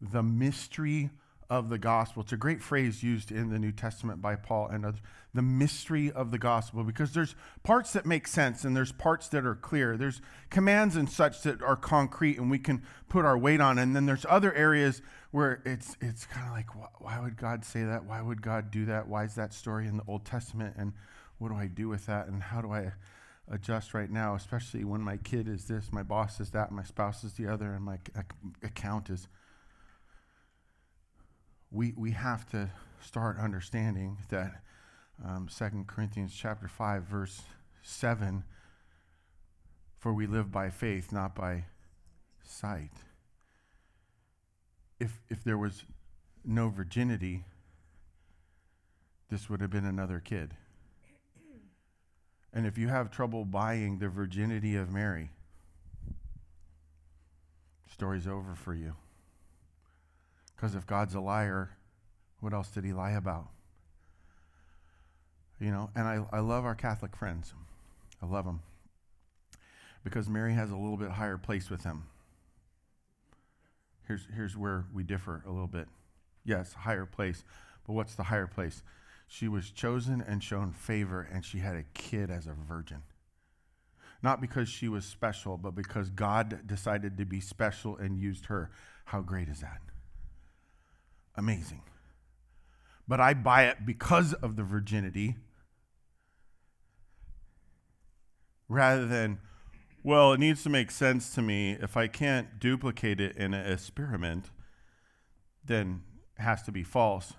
the 0.00 0.22
mystery 0.22 1.10
of 1.48 1.68
the 1.68 1.78
gospel. 1.78 2.22
It's 2.22 2.32
a 2.32 2.36
great 2.36 2.62
phrase 2.62 3.02
used 3.02 3.30
in 3.30 3.50
the 3.50 3.58
New 3.58 3.72
Testament 3.72 4.20
by 4.20 4.36
Paul 4.36 4.68
and 4.68 4.84
others. 4.84 5.00
The 5.34 5.42
mystery 5.42 6.10
of 6.10 6.30
the 6.30 6.38
gospel, 6.38 6.82
because 6.82 7.12
there's 7.12 7.34
parts 7.62 7.92
that 7.92 8.06
make 8.06 8.26
sense 8.26 8.64
and 8.64 8.76
there's 8.76 8.92
parts 8.92 9.28
that 9.28 9.44
are 9.44 9.54
clear. 9.54 9.96
There's 9.96 10.22
commands 10.50 10.96
and 10.96 11.10
such 11.10 11.42
that 11.42 11.62
are 11.62 11.76
concrete 11.76 12.38
and 12.38 12.50
we 12.50 12.58
can 12.58 12.82
put 13.08 13.24
our 13.24 13.36
weight 13.36 13.60
on. 13.60 13.78
And 13.78 13.94
then 13.94 14.06
there's 14.06 14.24
other 14.28 14.52
areas 14.54 15.02
where 15.30 15.60
it's 15.64 15.96
it's 16.00 16.24
kind 16.24 16.46
of 16.46 16.52
like, 16.52 16.68
why 17.00 17.20
would 17.20 17.36
God 17.36 17.64
say 17.64 17.84
that? 17.84 18.04
Why 18.04 18.22
would 18.22 18.40
God 18.40 18.70
do 18.70 18.86
that? 18.86 19.08
Why 19.08 19.24
is 19.24 19.34
that 19.34 19.52
story 19.52 19.86
in 19.86 19.98
the 19.98 20.04
Old 20.08 20.24
Testament? 20.24 20.74
And 20.78 20.94
what 21.38 21.50
do 21.50 21.54
I 21.56 21.66
do 21.66 21.88
with 21.88 22.06
that? 22.06 22.28
And 22.28 22.42
how 22.42 22.62
do 22.62 22.72
I 22.72 22.92
adjust 23.48 23.94
right 23.94 24.10
now, 24.10 24.34
especially 24.34 24.84
when 24.84 25.00
my 25.00 25.16
kid 25.18 25.48
is 25.48 25.66
this, 25.66 25.92
my 25.92 26.02
boss 26.02 26.40
is 26.40 26.50
that, 26.50 26.72
my 26.72 26.82
spouse 26.82 27.22
is 27.24 27.34
the 27.34 27.46
other, 27.46 27.72
and 27.72 27.84
my 27.84 27.98
account 28.62 29.10
is 29.10 29.28
we, 31.76 31.92
we 31.94 32.12
have 32.12 32.48
to 32.50 32.70
start 33.04 33.38
understanding 33.38 34.16
that 34.30 34.62
um, 35.22 35.46
2 35.54 35.84
Corinthians 35.86 36.34
chapter 36.34 36.68
5, 36.68 37.02
verse 37.02 37.42
7, 37.82 38.42
for 39.98 40.14
we 40.14 40.26
live 40.26 40.50
by 40.50 40.70
faith, 40.70 41.12
not 41.12 41.34
by 41.34 41.64
sight. 42.42 42.92
If, 44.98 45.20
if 45.28 45.44
there 45.44 45.58
was 45.58 45.84
no 46.44 46.70
virginity, 46.70 47.44
this 49.30 49.50
would 49.50 49.60
have 49.60 49.70
been 49.70 49.84
another 49.84 50.18
kid. 50.18 50.54
And 52.54 52.66
if 52.66 52.78
you 52.78 52.88
have 52.88 53.10
trouble 53.10 53.44
buying 53.44 53.98
the 53.98 54.08
virginity 54.08 54.76
of 54.76 54.90
Mary, 54.90 55.28
story's 57.86 58.26
over 58.26 58.54
for 58.54 58.72
you. 58.72 58.94
Because 60.56 60.74
if 60.74 60.86
God's 60.86 61.14
a 61.14 61.20
liar, 61.20 61.76
what 62.40 62.54
else 62.54 62.68
did 62.68 62.84
he 62.84 62.92
lie 62.92 63.12
about? 63.12 63.48
You 65.60 65.70
know, 65.70 65.90
and 65.94 66.06
I, 66.06 66.24
I 66.32 66.40
love 66.40 66.64
our 66.64 66.74
Catholic 66.74 67.14
friends. 67.14 67.52
I 68.22 68.26
love 68.26 68.44
them. 68.44 68.60
Because 70.04 70.28
Mary 70.28 70.54
has 70.54 70.70
a 70.70 70.76
little 70.76 70.96
bit 70.96 71.10
higher 71.10 71.38
place 71.38 71.68
with 71.70 71.82
them. 71.82 72.04
Here's, 74.06 74.26
here's 74.34 74.56
where 74.56 74.84
we 74.94 75.02
differ 75.02 75.42
a 75.46 75.50
little 75.50 75.66
bit. 75.66 75.88
Yes, 76.44 76.72
higher 76.72 77.06
place. 77.06 77.42
But 77.86 77.94
what's 77.94 78.14
the 78.14 78.24
higher 78.24 78.46
place? 78.46 78.82
She 79.26 79.48
was 79.48 79.70
chosen 79.70 80.20
and 80.26 80.42
shown 80.42 80.72
favor, 80.72 81.28
and 81.32 81.44
she 81.44 81.58
had 81.58 81.76
a 81.76 81.82
kid 81.94 82.30
as 82.30 82.46
a 82.46 82.52
virgin. 82.52 83.02
Not 84.22 84.40
because 84.40 84.68
she 84.68 84.88
was 84.88 85.04
special, 85.04 85.56
but 85.56 85.74
because 85.74 86.10
God 86.10 86.66
decided 86.66 87.18
to 87.18 87.24
be 87.24 87.40
special 87.40 87.96
and 87.96 88.16
used 88.16 88.46
her. 88.46 88.70
How 89.06 89.20
great 89.20 89.48
is 89.48 89.60
that? 89.60 89.80
Amazing. 91.36 91.82
But 93.08 93.20
I 93.20 93.34
buy 93.34 93.64
it 93.64 93.86
because 93.86 94.32
of 94.32 94.56
the 94.56 94.64
virginity 94.64 95.36
rather 98.68 99.06
than, 99.06 99.38
well, 100.02 100.32
it 100.32 100.40
needs 100.40 100.62
to 100.64 100.70
make 100.70 100.90
sense 100.90 101.34
to 101.34 101.42
me. 101.42 101.72
If 101.80 101.96
I 101.96 102.08
can't 102.08 102.58
duplicate 102.58 103.20
it 103.20 103.36
in 103.36 103.54
an 103.54 103.72
experiment, 103.72 104.50
then 105.64 106.02
it 106.38 106.42
has 106.42 106.62
to 106.62 106.72
be 106.72 106.82
false. 106.82 107.34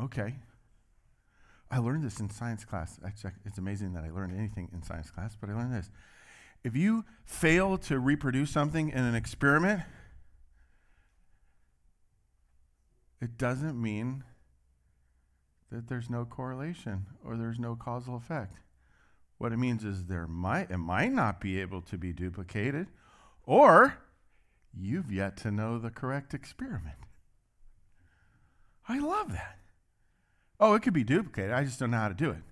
Okay. 0.00 0.36
I 1.70 1.78
learned 1.78 2.04
this 2.04 2.20
in 2.20 2.30
science 2.30 2.64
class. 2.64 2.98
Actually, 3.04 3.32
it's 3.44 3.58
amazing 3.58 3.94
that 3.94 4.04
I 4.04 4.10
learned 4.10 4.36
anything 4.36 4.68
in 4.74 4.82
science 4.82 5.10
class, 5.10 5.36
but 5.40 5.48
I 5.48 5.54
learned 5.54 5.74
this. 5.74 5.90
If 6.64 6.76
you 6.76 7.04
fail 7.24 7.78
to 7.78 7.98
reproduce 7.98 8.50
something 8.50 8.90
in 8.90 8.98
an 8.98 9.14
experiment, 9.14 9.82
it 13.22 13.38
doesn't 13.38 13.80
mean 13.80 14.24
that 15.70 15.88
there's 15.88 16.10
no 16.10 16.24
correlation 16.24 17.06
or 17.24 17.36
there's 17.36 17.60
no 17.60 17.76
causal 17.76 18.16
effect. 18.16 18.56
What 19.38 19.52
it 19.52 19.58
means 19.58 19.84
is 19.84 20.06
there 20.06 20.26
might 20.26 20.72
it 20.72 20.78
might 20.78 21.12
not 21.12 21.40
be 21.40 21.60
able 21.60 21.82
to 21.82 21.96
be 21.96 22.12
duplicated, 22.12 22.88
or 23.44 23.98
you've 24.76 25.12
yet 25.12 25.36
to 25.38 25.52
know 25.52 25.78
the 25.78 25.90
correct 25.90 26.34
experiment. 26.34 26.96
I 28.88 28.98
love 28.98 29.30
that. 29.32 29.58
Oh, 30.58 30.74
it 30.74 30.82
could 30.82 30.92
be 30.92 31.04
duplicated. 31.04 31.52
I 31.52 31.62
just 31.62 31.78
don't 31.78 31.92
know 31.92 31.98
how 31.98 32.08
to 32.08 32.14
do 32.14 32.30
it. 32.30 32.42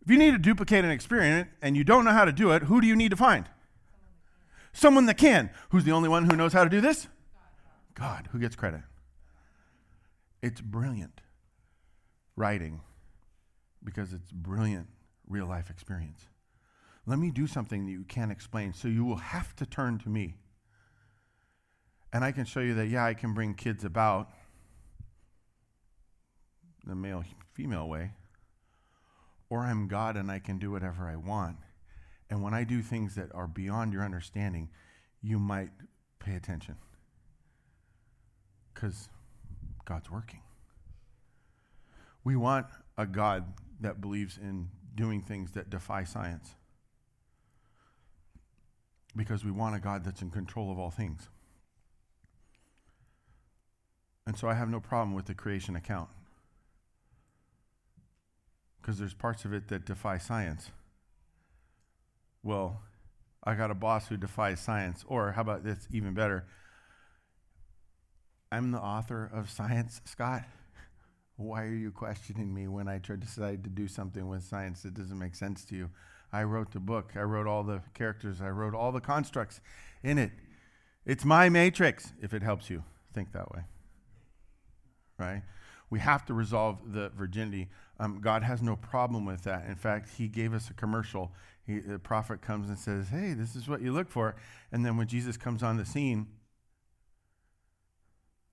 If 0.00 0.10
you 0.10 0.18
need 0.18 0.32
to 0.32 0.38
duplicate 0.38 0.84
an 0.84 0.90
experiment 0.90 1.48
and 1.60 1.76
you 1.76 1.84
don't 1.84 2.06
know 2.06 2.12
how 2.12 2.24
to 2.24 2.32
do 2.32 2.52
it, 2.52 2.64
who 2.64 2.80
do 2.80 2.86
you 2.86 2.96
need 2.96 3.10
to 3.10 3.16
find? 3.16 3.44
Someone 4.72 5.04
that 5.06 5.18
can. 5.18 5.50
Who's 5.70 5.84
the 5.84 5.92
only 5.92 6.08
one 6.08 6.28
who 6.28 6.36
knows 6.36 6.54
how 6.54 6.64
to 6.64 6.70
do 6.70 6.80
this? 6.80 7.08
God, 7.94 8.28
who 8.32 8.38
gets 8.38 8.56
credit? 8.56 8.82
It's 10.42 10.60
brilliant 10.60 11.20
writing 12.36 12.80
because 13.84 14.12
it's 14.12 14.32
brilliant 14.32 14.88
real 15.28 15.46
life 15.46 15.70
experience. 15.70 16.26
Let 17.06 17.18
me 17.18 17.30
do 17.30 17.46
something 17.46 17.86
that 17.86 17.92
you 17.92 18.04
can't 18.04 18.32
explain, 18.32 18.72
so 18.72 18.88
you 18.88 19.04
will 19.04 19.16
have 19.16 19.54
to 19.56 19.66
turn 19.66 19.98
to 20.00 20.08
me. 20.08 20.36
And 22.12 22.24
I 22.24 22.32
can 22.32 22.44
show 22.44 22.60
you 22.60 22.74
that, 22.74 22.88
yeah, 22.88 23.04
I 23.04 23.14
can 23.14 23.34
bring 23.34 23.54
kids 23.54 23.84
about 23.84 24.28
the 26.86 26.94
male 26.94 27.24
female 27.54 27.88
way, 27.88 28.12
or 29.48 29.60
I'm 29.60 29.88
God 29.88 30.16
and 30.16 30.30
I 30.30 30.38
can 30.38 30.58
do 30.58 30.70
whatever 30.70 31.08
I 31.08 31.16
want. 31.16 31.56
And 32.30 32.42
when 32.42 32.54
I 32.54 32.64
do 32.64 32.82
things 32.82 33.14
that 33.16 33.34
are 33.34 33.46
beyond 33.46 33.92
your 33.92 34.04
understanding, 34.04 34.70
you 35.20 35.38
might 35.38 35.70
pay 36.18 36.34
attention 36.34 36.76
because 38.82 39.08
God's 39.84 40.10
working. 40.10 40.40
We 42.24 42.34
want 42.34 42.66
a 42.98 43.06
God 43.06 43.44
that 43.80 44.00
believes 44.00 44.36
in 44.36 44.70
doing 44.94 45.22
things 45.22 45.52
that 45.52 45.70
defy 45.70 46.02
science 46.02 46.54
because 49.14 49.44
we 49.44 49.52
want 49.52 49.76
a 49.76 49.78
God 49.78 50.04
that's 50.04 50.20
in 50.20 50.30
control 50.30 50.72
of 50.72 50.78
all 50.80 50.90
things. 50.90 51.28
And 54.26 54.36
so 54.36 54.48
I 54.48 54.54
have 54.54 54.68
no 54.68 54.80
problem 54.80 55.14
with 55.14 55.26
the 55.26 55.34
creation 55.34 55.76
account 55.76 56.08
because 58.80 58.98
there's 58.98 59.14
parts 59.14 59.44
of 59.44 59.52
it 59.52 59.68
that 59.68 59.84
defy 59.84 60.18
science. 60.18 60.72
Well, 62.42 62.80
I 63.44 63.54
got 63.54 63.70
a 63.70 63.74
boss 63.74 64.08
who 64.08 64.16
defies 64.16 64.58
science. 64.58 65.04
Or 65.06 65.32
how 65.32 65.42
about 65.42 65.62
this, 65.62 65.86
even 65.92 66.14
better? 66.14 66.46
I'm 68.52 68.70
the 68.70 68.78
author 68.78 69.30
of 69.32 69.48
Science, 69.48 70.02
Scott. 70.04 70.42
Why 71.36 71.62
are 71.62 71.74
you 71.74 71.90
questioning 71.90 72.52
me 72.52 72.68
when 72.68 72.86
I 72.86 72.98
decide 72.98 73.64
to 73.64 73.70
do 73.70 73.88
something 73.88 74.28
with 74.28 74.42
science 74.42 74.82
that 74.82 74.92
doesn't 74.92 75.18
make 75.18 75.34
sense 75.34 75.64
to 75.64 75.74
you? 75.74 75.88
I 76.34 76.42
wrote 76.42 76.70
the 76.70 76.78
book. 76.78 77.12
I 77.16 77.22
wrote 77.22 77.46
all 77.46 77.62
the 77.62 77.80
characters. 77.94 78.42
I 78.42 78.50
wrote 78.50 78.74
all 78.74 78.92
the 78.92 79.00
constructs 79.00 79.62
in 80.02 80.18
it. 80.18 80.32
It's 81.06 81.24
my 81.24 81.48
matrix, 81.48 82.12
if 82.20 82.34
it 82.34 82.42
helps 82.42 82.68
you 82.68 82.84
think 83.14 83.32
that 83.32 83.50
way. 83.52 83.62
Right? 85.18 85.42
We 85.88 86.00
have 86.00 86.26
to 86.26 86.34
resolve 86.34 86.92
the 86.92 87.08
virginity. 87.08 87.70
Um, 87.98 88.20
God 88.20 88.42
has 88.42 88.60
no 88.60 88.76
problem 88.76 89.24
with 89.24 89.44
that. 89.44 89.64
In 89.66 89.76
fact, 89.76 90.10
He 90.18 90.28
gave 90.28 90.52
us 90.52 90.68
a 90.68 90.74
commercial. 90.74 91.32
He, 91.66 91.78
the 91.78 91.98
prophet 91.98 92.42
comes 92.42 92.68
and 92.68 92.78
says, 92.78 93.08
Hey, 93.08 93.32
this 93.32 93.56
is 93.56 93.66
what 93.66 93.80
you 93.80 93.92
look 93.94 94.10
for. 94.10 94.36
And 94.70 94.84
then 94.84 94.98
when 94.98 95.06
Jesus 95.06 95.38
comes 95.38 95.62
on 95.62 95.78
the 95.78 95.86
scene, 95.86 96.26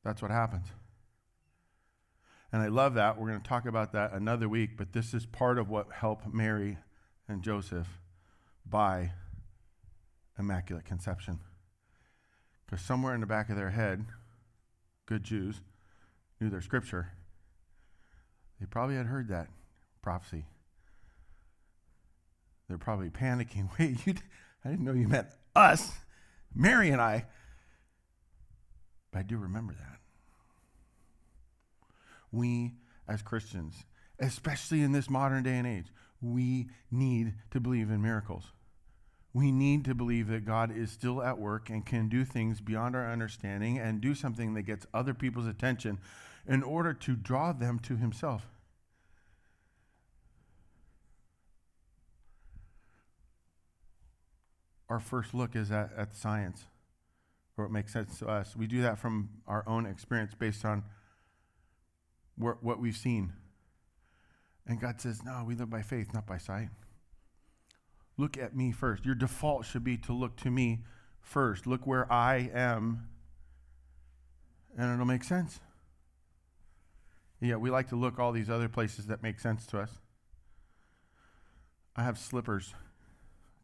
that's 0.04 0.22
what 0.22 0.32
happens. 0.32 0.68
And 2.52 2.62
I 2.62 2.68
love 2.68 2.96
that. 2.96 3.20
We're 3.20 3.28
going 3.28 3.42
to 3.42 3.48
talk 3.48 3.66
about 3.66 3.94
that 3.94 4.14
another 4.14 4.50
week, 4.50 4.72
but 4.78 4.94
this 4.94 5.14
is 5.14 5.26
part 5.26 5.60
of 5.60 5.70
what 5.70 5.92
helped 5.92 6.34
Mary 6.34 6.78
and 7.28 7.44
Joseph 7.44 7.88
buy 8.66 9.12
Immaculate 10.38 10.86
Conception. 10.86 11.40
Because 12.66 12.84
somewhere 12.84 13.14
in 13.14 13.22
the 13.22 13.28
back 13.28 13.50
of 13.50 13.56
their 13.56 13.70
head, 13.70 14.06
good 15.06 15.24
Jews 15.24 15.62
knew 16.40 16.50
their 16.50 16.62
scripture. 16.62 17.12
They 18.60 18.66
probably 18.66 18.96
had 18.96 19.06
heard 19.06 19.28
that 19.30 19.48
prophecy. 20.02 20.46
They're 22.68 22.78
probably 22.78 23.10
panicking. 23.10 23.70
Wait, 23.80 24.06
you, 24.06 24.16
I 24.64 24.70
didn't 24.70 24.86
know 24.86 24.94
you 24.94 25.08
meant 25.08 25.28
us, 25.56 25.92
Mary 26.54 26.90
and 26.90 27.02
I. 27.02 27.26
But 29.12 29.20
I 29.20 29.24
do 29.24 29.38
remember 29.38 29.74
that. 29.74 30.00
We, 32.32 32.74
as 33.08 33.22
Christians, 33.22 33.86
especially 34.20 34.82
in 34.82 34.92
this 34.92 35.10
modern 35.10 35.44
day 35.44 35.58
and 35.58 35.68
age, 35.68 35.88
we 36.22 36.68
need 36.92 37.34
to 37.52 37.60
believe 37.60 37.90
in 37.90 38.02
miracles. 38.02 38.52
We 39.34 39.52
need 39.52 39.86
to 39.86 39.96
believe 39.96 40.28
that 40.28 40.46
God 40.46 40.76
is 40.76 40.92
still 40.92 41.22
at 41.22 41.40
work 41.40 41.70
and 41.70 41.86
can 41.86 42.10
do 42.10 42.26
things 42.26 42.62
beyond 42.62 42.96
our 42.96 43.12
understanding 43.12 43.80
and 43.80 44.02
do 44.02 44.14
something 44.14 44.54
that 44.56 44.64
gets 44.64 44.86
other 44.94 45.14
people's 45.14 45.48
attention 45.48 46.00
in 46.48 46.64
order 46.64 46.94
to 46.94 47.16
draw 47.16 47.54
them 47.54 47.80
to 47.80 47.96
Himself. 47.96 48.48
our 54.90 55.00
first 55.00 55.34
look 55.34 55.56
is 55.56 55.72
at, 55.72 55.92
at 55.96 56.16
science, 56.16 56.66
or 57.60 57.66
it 57.66 57.72
makes 57.72 57.94
sense 57.94 58.18
to 58.20 58.28
us. 58.28 58.56
We 58.56 58.68
do 58.68 58.82
that 58.82 58.98
from 58.98 59.30
our 59.48 59.64
own 59.68 59.86
experience 59.86 60.34
based 60.34 60.64
on 60.66 60.84
wh- 62.38 62.62
what 62.64 62.80
we've 62.80 62.98
seen. 62.98 63.34
And 64.66 64.80
God 64.80 65.02
says, 65.02 65.24
No, 65.24 65.44
we 65.46 65.56
live 65.56 65.70
by 65.70 65.82
faith, 65.82 66.14
not 66.14 66.26
by 66.26 66.38
sight. 66.38 66.70
Look 68.18 68.38
at 68.38 68.56
me 68.56 68.72
first. 68.72 69.06
Your 69.06 69.16
default 69.16 69.66
should 69.66 69.84
be 69.84 69.98
to 69.98 70.14
look 70.14 70.36
to 70.38 70.52
me 70.52 70.84
first. 71.22 71.68
Look 71.68 71.86
where 71.86 72.12
I 72.12 72.50
am, 72.54 73.08
and 74.78 74.94
it'll 74.94 75.06
make 75.06 75.24
sense. 75.24 75.60
Yeah, 77.42 77.56
we 77.56 77.70
like 77.70 77.90
to 77.90 77.96
look 77.96 78.20
all 78.20 78.32
these 78.32 78.50
other 78.50 78.68
places 78.68 79.08
that 79.08 79.24
make 79.24 79.40
sense 79.40 79.66
to 79.68 79.80
us. 79.80 79.92
I 81.96 82.04
have 82.04 82.18
slippers. 82.18 82.74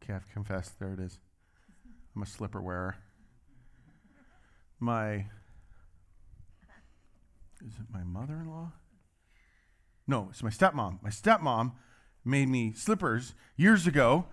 Okay, 0.02 0.14
I've 0.14 0.30
confessed. 0.32 0.80
There 0.80 0.94
it 0.94 1.00
is. 1.00 1.20
I'm 2.16 2.22
a 2.22 2.26
slipper 2.26 2.62
wearer. 2.62 2.96
My 4.86 5.26
is 7.66 7.74
it 7.80 7.88
my 7.92 8.04
mother-in-law? 8.04 8.72
No, 10.06 10.28
it's 10.30 10.44
my 10.44 10.52
stepmom. 10.52 11.02
My 11.02 11.10
stepmom 11.10 11.72
made 12.24 12.50
me 12.50 12.72
slippers 12.72 13.34
years 13.58 13.88
ago. 13.88 14.28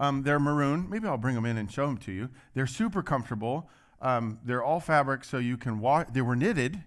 Um, 0.00 0.22
they're 0.22 0.40
maroon. 0.40 0.88
Maybe 0.88 1.06
I'll 1.06 1.18
bring 1.18 1.34
them 1.34 1.44
in 1.44 1.58
and 1.58 1.70
show 1.70 1.84
them 1.84 1.98
to 1.98 2.12
you. 2.12 2.30
They're 2.54 2.66
super 2.66 3.02
comfortable. 3.02 3.68
Um, 4.00 4.38
they're 4.42 4.64
all 4.64 4.80
fabric, 4.80 5.24
so 5.24 5.36
you 5.36 5.58
can 5.58 5.78
walk. 5.78 6.14
They 6.14 6.22
were 6.22 6.36
knitted 6.36 6.84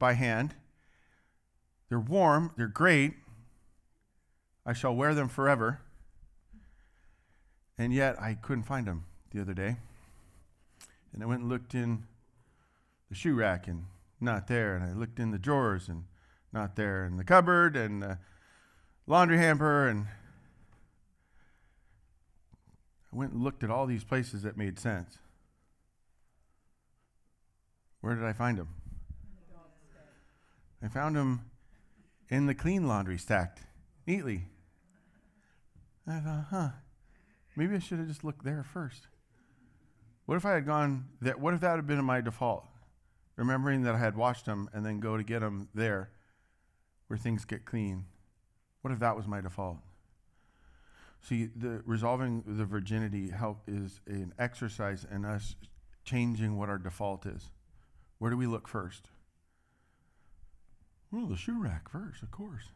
by 0.00 0.14
hand. 0.14 0.56
They're 1.88 2.00
warm. 2.00 2.50
They're 2.56 2.66
great. 2.66 3.14
I 4.64 4.72
shall 4.72 4.96
wear 4.96 5.14
them 5.14 5.28
forever. 5.28 5.82
And 7.78 7.94
yet 7.94 8.20
I 8.20 8.34
couldn't 8.34 8.64
find 8.64 8.88
them 8.88 9.04
the 9.30 9.40
other 9.40 9.54
day. 9.54 9.76
And 11.12 11.22
I 11.22 11.26
went 11.26 11.42
and 11.42 11.48
looked 11.48 11.72
in 11.72 12.08
the 13.08 13.14
shoe 13.14 13.34
rack 13.34 13.68
and 13.68 13.84
not 14.20 14.46
there. 14.46 14.76
And 14.76 14.84
I 14.84 14.92
looked 14.92 15.18
in 15.18 15.30
the 15.30 15.38
drawers 15.38 15.88
and 15.88 16.04
not 16.52 16.76
there. 16.76 17.04
And 17.04 17.18
the 17.18 17.24
cupboard 17.24 17.76
and 17.76 18.02
the 18.02 18.18
laundry 19.06 19.38
hamper. 19.38 19.88
And 19.88 20.06
I 23.12 23.16
went 23.16 23.32
and 23.32 23.42
looked 23.42 23.62
at 23.62 23.70
all 23.70 23.86
these 23.86 24.04
places 24.04 24.42
that 24.42 24.56
made 24.56 24.78
sense. 24.78 25.18
Where 28.00 28.14
did 28.14 28.24
I 28.24 28.32
find 28.32 28.58
them? 28.58 28.68
I 30.82 30.88
found 30.88 31.16
them 31.16 31.50
in 32.28 32.46
the 32.46 32.54
clean 32.54 32.86
laundry 32.86 33.18
stacked 33.18 33.62
neatly. 34.06 34.44
I 36.06 36.20
thought, 36.20 36.46
huh, 36.50 36.68
maybe 37.56 37.74
I 37.74 37.78
should 37.80 37.98
have 37.98 38.06
just 38.06 38.22
looked 38.22 38.44
there 38.44 38.62
first. 38.62 39.08
What 40.26 40.36
if 40.36 40.44
I 40.44 40.52
had 40.52 40.66
gone 40.66 41.06
that? 41.22 41.40
What 41.40 41.54
if 41.54 41.60
that 41.60 41.76
had 41.76 41.86
been 41.86 42.04
my 42.04 42.20
default? 42.20 42.64
Remembering 43.36 43.82
that 43.82 43.94
I 43.94 43.98
had 43.98 44.16
washed 44.16 44.46
them 44.46 44.68
and 44.72 44.84
then 44.84 44.98
go 44.98 45.16
to 45.16 45.22
get 45.22 45.40
them 45.40 45.68
there 45.74 46.10
where 47.08 47.18
things 47.18 47.44
get 47.44 47.64
clean. 47.64 48.06
What 48.80 48.92
if 48.92 48.98
that 49.00 49.16
was 49.16 49.26
my 49.26 49.40
default? 49.40 49.78
See, 51.20 51.48
the 51.56 51.82
resolving 51.84 52.44
the 52.46 52.64
virginity 52.64 53.30
help 53.30 53.62
is 53.66 54.00
an 54.06 54.32
exercise 54.38 55.04
in 55.10 55.24
us 55.24 55.56
changing 56.04 56.56
what 56.56 56.68
our 56.68 56.78
default 56.78 57.26
is. 57.26 57.50
Where 58.18 58.30
do 58.30 58.36
we 58.36 58.46
look 58.46 58.68
first? 58.68 59.08
Well, 61.10 61.26
the 61.26 61.36
shoe 61.36 61.60
rack 61.62 61.90
first, 61.90 62.22
of 62.22 62.30
course. 62.30 62.70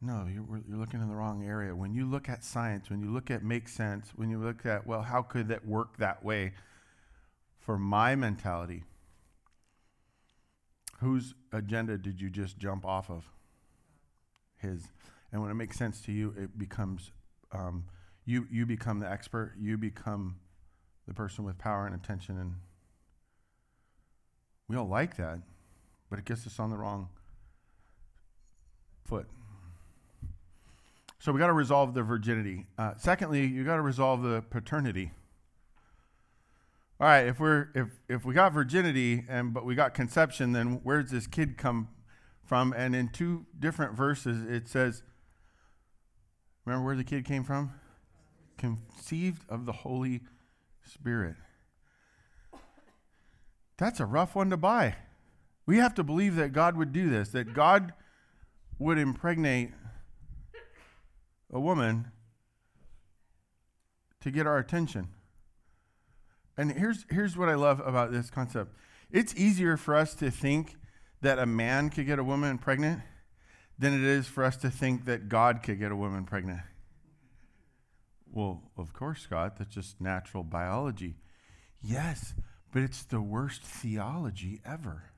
No, 0.00 0.26
you're, 0.26 0.44
you're 0.68 0.78
looking 0.78 1.00
in 1.00 1.08
the 1.08 1.14
wrong 1.14 1.44
area. 1.44 1.76
When 1.76 1.94
you 1.94 2.06
look 2.06 2.28
at 2.28 2.42
science, 2.42 2.90
when 2.90 3.00
you 3.00 3.10
look 3.10 3.30
at 3.30 3.44
make 3.44 3.68
sense, 3.68 4.10
when 4.16 4.30
you 4.30 4.38
look 4.38 4.66
at, 4.66 4.86
well, 4.86 5.02
how 5.02 5.22
could 5.22 5.48
that 5.48 5.66
work 5.66 5.98
that 5.98 6.24
way 6.24 6.54
for 7.60 7.78
my 7.78 8.16
mentality? 8.16 8.82
Whose 11.02 11.34
agenda 11.52 11.98
did 11.98 12.20
you 12.20 12.30
just 12.30 12.58
jump 12.58 12.86
off 12.86 13.10
of? 13.10 13.24
His. 14.58 14.82
And 15.32 15.42
when 15.42 15.50
it 15.50 15.54
makes 15.54 15.76
sense 15.76 16.00
to 16.02 16.12
you, 16.12 16.34
it 16.38 16.58
becomes, 16.58 17.10
um, 17.52 17.84
you, 18.24 18.46
you 18.50 18.66
become 18.66 19.00
the 19.00 19.10
expert, 19.10 19.54
you 19.58 19.76
become 19.76 20.36
the 21.06 21.14
person 21.14 21.44
with 21.44 21.58
power 21.58 21.86
and 21.86 21.94
attention. 21.94 22.38
And 22.38 22.54
we 24.68 24.76
all 24.76 24.88
like 24.88 25.16
that 25.16 25.40
but 26.12 26.18
it 26.18 26.26
gets 26.26 26.46
us 26.46 26.60
on 26.60 26.68
the 26.68 26.76
wrong 26.76 27.08
foot. 29.06 29.26
So 31.18 31.32
we 31.32 31.38
got 31.38 31.46
to 31.46 31.54
resolve 31.54 31.94
the 31.94 32.02
virginity. 32.02 32.66
Uh, 32.76 32.92
secondly, 32.98 33.46
you 33.46 33.64
got 33.64 33.76
to 33.76 33.80
resolve 33.80 34.20
the 34.20 34.42
paternity. 34.50 35.12
All 37.00 37.08
right, 37.08 37.26
if 37.26 37.40
we're 37.40 37.68
if 37.74 37.88
if 38.08 38.24
we 38.24 38.34
got 38.34 38.52
virginity 38.52 39.24
and 39.28 39.52
but 39.52 39.64
we 39.64 39.74
got 39.74 39.92
conception, 39.92 40.52
then 40.52 40.80
where 40.84 41.02
does 41.02 41.10
this 41.10 41.26
kid 41.26 41.58
come 41.58 41.88
from? 42.44 42.72
And 42.72 42.94
in 42.94 43.08
two 43.08 43.46
different 43.58 43.96
verses, 43.96 44.48
it 44.48 44.68
says, 44.68 45.02
remember 46.64 46.84
where 46.84 46.96
the 46.96 47.04
kid 47.04 47.24
came 47.24 47.44
from? 47.44 47.72
Conceived 48.56 49.42
of 49.48 49.66
the 49.66 49.72
Holy 49.72 50.20
Spirit. 50.84 51.36
That's 53.78 53.98
a 53.98 54.06
rough 54.06 54.36
one 54.36 54.50
to 54.50 54.56
buy. 54.56 54.96
We 55.66 55.78
have 55.78 55.94
to 55.94 56.04
believe 56.04 56.36
that 56.36 56.52
God 56.52 56.76
would 56.76 56.92
do 56.92 57.08
this, 57.08 57.30
that 57.30 57.54
God 57.54 57.92
would 58.78 58.98
impregnate 58.98 59.70
a 61.52 61.58
woman 61.58 62.10
to 64.20 64.30
get 64.30 64.46
our 64.46 64.58
attention. 64.58 65.08
And 66.62 66.70
here's, 66.70 67.04
here's 67.10 67.36
what 67.36 67.48
I 67.48 67.56
love 67.56 67.80
about 67.84 68.12
this 68.12 68.30
concept 68.30 68.76
it's 69.10 69.34
easier 69.34 69.76
for 69.76 69.96
us 69.96 70.14
to 70.14 70.30
think 70.30 70.76
that 71.20 71.40
a 71.40 71.44
man 71.44 71.90
could 71.90 72.06
get 72.06 72.20
a 72.20 72.24
woman 72.24 72.56
pregnant 72.56 73.02
than 73.76 73.92
it 73.92 74.04
is 74.04 74.28
for 74.28 74.44
us 74.44 74.56
to 74.58 74.70
think 74.70 75.06
that 75.06 75.28
God 75.28 75.64
could 75.64 75.80
get 75.80 75.90
a 75.90 75.96
woman 75.96 76.22
pregnant. 76.22 76.60
Well, 78.30 78.62
of 78.78 78.92
course, 78.92 79.22
Scott, 79.22 79.58
that's 79.58 79.74
just 79.74 80.00
natural 80.00 80.44
biology. 80.44 81.16
Yes, 81.80 82.32
but 82.72 82.82
it's 82.82 83.02
the 83.02 83.20
worst 83.20 83.62
theology 83.62 84.60
ever. 84.64 85.10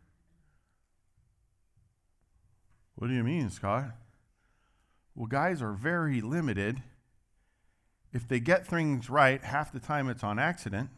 What 2.94 3.08
do 3.08 3.12
you 3.12 3.22
mean, 3.22 3.50
Scott? 3.50 3.90
Well, 5.14 5.26
guys 5.26 5.60
are 5.60 5.74
very 5.74 6.22
limited. 6.22 6.82
If 8.14 8.26
they 8.26 8.40
get 8.40 8.66
things 8.66 9.10
right, 9.10 9.44
half 9.44 9.74
the 9.74 9.78
time 9.78 10.08
it's 10.08 10.24
on 10.24 10.38
accident. 10.38 10.88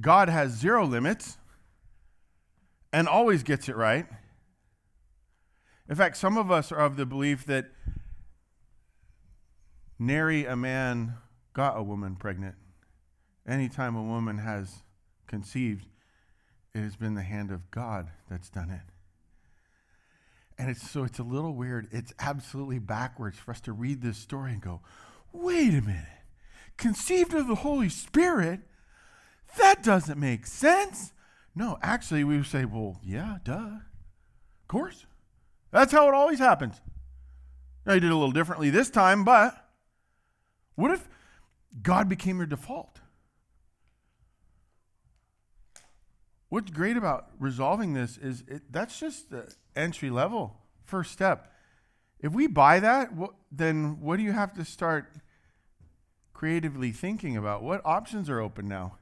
God 0.00 0.28
has 0.28 0.52
zero 0.52 0.84
limits 0.84 1.38
and 2.92 3.08
always 3.08 3.42
gets 3.42 3.68
it 3.68 3.76
right. 3.76 4.06
In 5.88 5.94
fact, 5.94 6.16
some 6.16 6.36
of 6.36 6.50
us 6.50 6.72
are 6.72 6.78
of 6.78 6.96
the 6.96 7.06
belief 7.06 7.46
that 7.46 7.66
nary 9.98 10.44
a 10.44 10.56
man 10.56 11.14
got 11.54 11.78
a 11.78 11.82
woman 11.82 12.16
pregnant. 12.16 12.56
Anytime 13.46 13.96
a 13.96 14.02
woman 14.02 14.38
has 14.38 14.82
conceived, 15.26 15.86
it 16.74 16.80
has 16.80 16.96
been 16.96 17.14
the 17.14 17.22
hand 17.22 17.50
of 17.50 17.70
God 17.70 18.10
that's 18.28 18.50
done 18.50 18.70
it. 18.70 18.82
And 20.58 20.70
it's 20.70 20.90
so 20.90 21.04
it's 21.04 21.18
a 21.18 21.22
little 21.22 21.54
weird. 21.54 21.88
It's 21.90 22.12
absolutely 22.18 22.78
backwards 22.78 23.38
for 23.38 23.50
us 23.52 23.60
to 23.62 23.72
read 23.72 24.02
this 24.02 24.18
story 24.18 24.52
and 24.52 24.60
go, 24.60 24.80
wait 25.32 25.74
a 25.74 25.82
minute. 25.82 26.04
Conceived 26.76 27.34
of 27.34 27.46
the 27.46 27.56
Holy 27.56 27.88
Spirit? 27.88 28.60
That 29.56 29.82
doesn't 29.82 30.18
make 30.18 30.46
sense. 30.46 31.12
No, 31.54 31.78
actually, 31.82 32.24
we 32.24 32.42
say, 32.44 32.64
well, 32.64 33.00
yeah, 33.02 33.38
duh. 33.44 33.54
Of 33.54 34.68
course. 34.68 35.06
That's 35.70 35.92
how 35.92 36.08
it 36.08 36.14
always 36.14 36.38
happens. 36.38 36.80
Now, 37.84 37.94
you 37.94 38.00
did 38.00 38.10
a 38.10 38.14
little 38.14 38.32
differently 38.32 38.70
this 38.70 38.90
time, 38.90 39.24
but 39.24 39.56
what 40.74 40.90
if 40.90 41.08
God 41.82 42.08
became 42.08 42.38
your 42.38 42.46
default? 42.46 43.00
What's 46.48 46.70
great 46.70 46.96
about 46.96 47.30
resolving 47.38 47.94
this 47.94 48.16
is 48.18 48.44
it, 48.46 48.70
that's 48.70 49.00
just 49.00 49.30
the 49.30 49.52
entry 49.74 50.10
level, 50.10 50.56
first 50.84 51.12
step. 51.12 51.52
If 52.20 52.32
we 52.32 52.46
buy 52.46 52.80
that, 52.80 53.10
then 53.50 54.00
what 54.00 54.16
do 54.16 54.22
you 54.22 54.32
have 54.32 54.54
to 54.54 54.64
start 54.64 55.12
creatively 56.32 56.92
thinking 56.92 57.36
about? 57.36 57.62
What 57.62 57.82
options 57.84 58.30
are 58.30 58.40
open 58.40 58.68
now? 58.68 58.98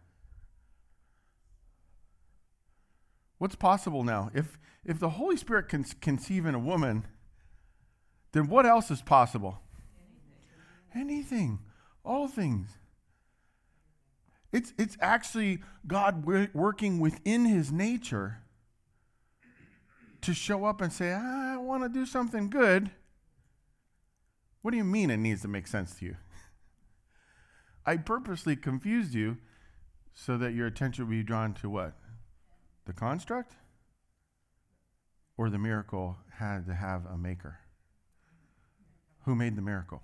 What's 3.44 3.56
possible 3.56 4.04
now? 4.04 4.30
If, 4.32 4.58
if 4.86 4.98
the 4.98 5.10
Holy 5.10 5.36
Spirit 5.36 5.68
can 5.68 5.84
conceive 5.84 6.46
in 6.46 6.54
a 6.54 6.58
woman, 6.58 7.04
then 8.32 8.48
what 8.48 8.64
else 8.64 8.90
is 8.90 9.02
possible? 9.02 9.58
Anything. 10.94 11.58
All 12.06 12.26
things. 12.26 12.70
It's, 14.50 14.72
it's 14.78 14.96
actually 14.98 15.62
God 15.86 16.24
working 16.54 17.00
within 17.00 17.44
his 17.44 17.70
nature 17.70 18.38
to 20.22 20.32
show 20.32 20.64
up 20.64 20.80
and 20.80 20.90
say, 20.90 21.12
I 21.12 21.58
want 21.58 21.82
to 21.82 21.90
do 21.90 22.06
something 22.06 22.48
good. 22.48 22.92
What 24.62 24.70
do 24.70 24.78
you 24.78 24.84
mean 24.84 25.10
it 25.10 25.18
needs 25.18 25.42
to 25.42 25.48
make 25.48 25.66
sense 25.66 25.96
to 25.96 26.06
you? 26.06 26.16
I 27.84 27.98
purposely 27.98 28.56
confused 28.56 29.12
you 29.12 29.36
so 30.14 30.38
that 30.38 30.54
your 30.54 30.66
attention 30.66 31.04
would 31.04 31.10
be 31.10 31.22
drawn 31.22 31.52
to 31.52 31.68
what? 31.68 31.98
The 32.86 32.92
construct? 32.92 33.54
Or 35.36 35.50
the 35.50 35.58
miracle 35.58 36.16
had 36.38 36.66
to 36.66 36.74
have 36.74 37.06
a 37.06 37.16
maker? 37.16 37.58
Who 39.24 39.34
made 39.34 39.56
the 39.56 39.62
miracle? 39.62 40.02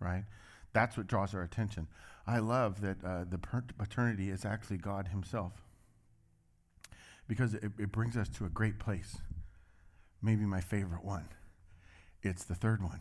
Right? 0.00 0.24
That's 0.72 0.96
what 0.96 1.06
draws 1.06 1.34
our 1.34 1.42
attention. 1.42 1.86
I 2.26 2.38
love 2.38 2.80
that 2.80 3.04
uh, 3.04 3.24
the 3.28 3.38
paternity 3.38 4.30
is 4.30 4.44
actually 4.44 4.78
God 4.78 5.08
Himself 5.08 5.52
because 7.28 7.54
it, 7.54 7.72
it 7.78 7.92
brings 7.92 8.16
us 8.16 8.28
to 8.30 8.44
a 8.44 8.48
great 8.48 8.78
place. 8.78 9.18
Maybe 10.22 10.44
my 10.44 10.60
favorite 10.60 11.04
one. 11.04 11.28
It's 12.22 12.44
the 12.44 12.54
third 12.54 12.82
one 12.82 13.00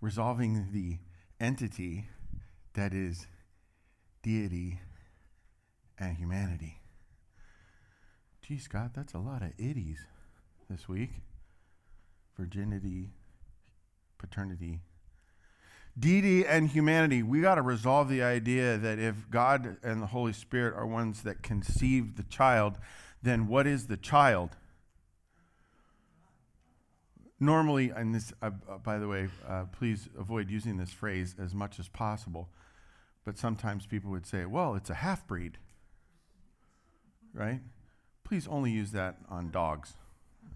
resolving 0.00 0.68
the 0.72 0.98
entity 1.40 2.08
that 2.74 2.92
is 2.92 3.26
deity 4.22 4.78
and 5.98 6.18
humanity. 6.18 6.78
Gee, 8.46 8.58
Scott, 8.58 8.90
that's 8.94 9.14
a 9.14 9.18
lot 9.18 9.40
of 9.40 9.56
itties 9.56 10.00
this 10.68 10.86
week 10.86 11.12
virginity, 12.36 13.10
paternity, 14.18 14.80
deity, 15.98 16.44
and 16.44 16.68
humanity. 16.68 17.22
We 17.22 17.40
got 17.40 17.54
to 17.54 17.62
resolve 17.62 18.10
the 18.10 18.22
idea 18.22 18.76
that 18.76 18.98
if 18.98 19.30
God 19.30 19.78
and 19.82 20.02
the 20.02 20.08
Holy 20.08 20.34
Spirit 20.34 20.74
are 20.74 20.86
ones 20.86 21.22
that 21.22 21.42
conceived 21.42 22.18
the 22.18 22.24
child, 22.24 22.76
then 23.22 23.46
what 23.46 23.66
is 23.66 23.86
the 23.86 23.96
child? 23.96 24.50
Normally, 27.40 27.90
and 27.90 28.14
this, 28.14 28.32
uh, 28.42 28.50
uh, 28.68 28.76
by 28.78 28.98
the 28.98 29.08
way, 29.08 29.28
uh, 29.48 29.64
please 29.72 30.10
avoid 30.18 30.50
using 30.50 30.76
this 30.76 30.90
phrase 30.90 31.34
as 31.42 31.54
much 31.54 31.78
as 31.78 31.88
possible. 31.88 32.50
But 33.24 33.38
sometimes 33.38 33.86
people 33.86 34.10
would 34.10 34.26
say, 34.26 34.44
well, 34.44 34.74
it's 34.74 34.90
a 34.90 34.94
half 34.94 35.26
breed, 35.26 35.56
right? 37.32 37.60
Please 38.24 38.48
only 38.48 38.70
use 38.70 38.92
that 38.92 39.18
on 39.28 39.50
dogs, 39.50 39.94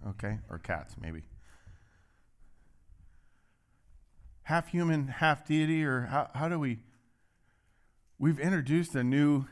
okay? 0.07 0.39
Or 0.49 0.59
cats, 0.59 0.95
maybe. 1.01 1.23
Half 4.45 4.69
human, 4.69 5.09
half 5.09 5.47
deity, 5.47 5.85
or 5.85 6.03
how, 6.07 6.31
how 6.35 6.49
do 6.49 6.59
we? 6.59 6.79
We've 8.19 8.41
introduced 8.41 8.95
a 8.95 9.05
new 9.05 9.45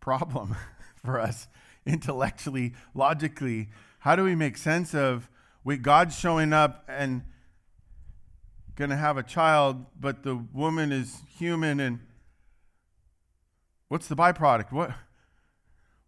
problem 0.00 0.56
for 1.04 1.20
us 1.20 1.46
intellectually, 1.86 2.74
logically. 2.92 3.68
How 4.00 4.16
do 4.16 4.24
we 4.24 4.34
make 4.34 4.56
sense 4.56 4.94
of 4.94 5.30
wait, 5.62 5.82
God's 5.82 6.18
showing 6.18 6.52
up 6.52 6.84
and 6.88 7.22
going 8.74 8.90
to 8.90 8.96
have 8.96 9.16
a 9.16 9.22
child, 9.22 9.86
but 9.98 10.22
the 10.22 10.36
woman 10.52 10.92
is 10.92 11.22
human 11.38 11.80
and 11.80 12.00
what's 13.88 14.06
the 14.06 14.16
byproduct? 14.16 14.70
What 14.70 14.92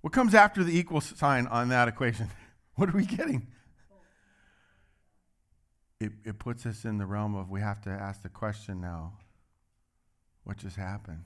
what 0.09 0.15
comes 0.15 0.35
after 0.35 0.65
the 0.65 0.75
equal 0.75 1.03
sign 1.03 1.47
on 1.49 1.69
that 1.69 1.87
equation? 1.87 2.31
What 2.77 2.89
are 2.89 2.97
we 2.97 3.05
getting? 3.05 3.47
It, 6.01 6.13
it 6.25 6.39
puts 6.39 6.65
us 6.65 6.87
in 6.87 6.97
the 6.97 7.05
realm 7.05 7.35
of 7.35 7.51
we 7.51 7.61
have 7.61 7.83
to 7.83 7.91
ask 7.91 8.23
the 8.23 8.31
question 8.31 8.81
now 8.81 9.19
what 10.45 10.57
just 10.57 10.77
happened? 10.77 11.25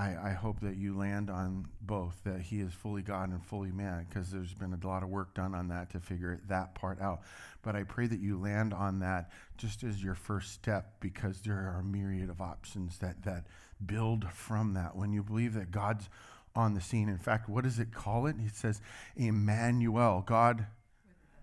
I, 0.00 0.30
I 0.30 0.32
hope 0.32 0.60
that 0.60 0.76
you 0.76 0.96
land 0.96 1.28
on 1.28 1.66
both, 1.82 2.22
that 2.24 2.40
he 2.40 2.60
is 2.60 2.72
fully 2.72 3.02
God 3.02 3.28
and 3.28 3.44
fully 3.44 3.70
man, 3.70 4.06
because 4.08 4.30
there's 4.30 4.54
been 4.54 4.72
a 4.72 4.86
lot 4.86 5.02
of 5.02 5.10
work 5.10 5.34
done 5.34 5.54
on 5.54 5.68
that 5.68 5.90
to 5.90 6.00
figure 6.00 6.40
that 6.48 6.74
part 6.74 7.02
out. 7.02 7.20
But 7.60 7.76
I 7.76 7.82
pray 7.82 8.06
that 8.06 8.18
you 8.18 8.40
land 8.40 8.72
on 8.72 9.00
that 9.00 9.30
just 9.58 9.82
as 9.82 10.02
your 10.02 10.14
first 10.14 10.52
step, 10.52 10.94
because 11.00 11.40
there 11.40 11.54
are 11.54 11.80
a 11.80 11.84
myriad 11.84 12.30
of 12.30 12.40
options 12.40 12.96
that, 12.98 13.24
that 13.24 13.44
build 13.84 14.24
from 14.32 14.72
that. 14.72 14.96
When 14.96 15.12
you 15.12 15.22
believe 15.22 15.52
that 15.52 15.70
God's 15.70 16.08
on 16.56 16.72
the 16.72 16.80
scene, 16.80 17.10
in 17.10 17.18
fact, 17.18 17.50
what 17.50 17.64
does 17.64 17.78
it 17.78 17.92
call 17.92 18.26
it? 18.26 18.36
It 18.38 18.56
says, 18.56 18.80
Emmanuel, 19.16 20.24
God 20.26 20.66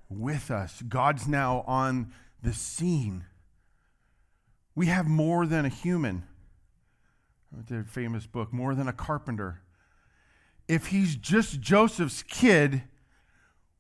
with 0.10 0.50
us. 0.50 0.82
God's 0.82 1.28
now 1.28 1.64
on 1.68 2.12
the 2.42 2.54
scene. 2.54 3.26
We 4.74 4.88
have 4.88 5.06
more 5.06 5.46
than 5.46 5.64
a 5.64 5.70
human 5.70 6.24
their 7.52 7.84
famous 7.84 8.26
book, 8.26 8.54
More 8.54 8.76
Than 8.76 8.88
a 8.88 8.94
Carpenter. 8.94 9.62
If 10.68 10.88
he's 10.88 11.16
just 11.16 11.62
Joseph's 11.62 12.24
kid, 12.24 12.84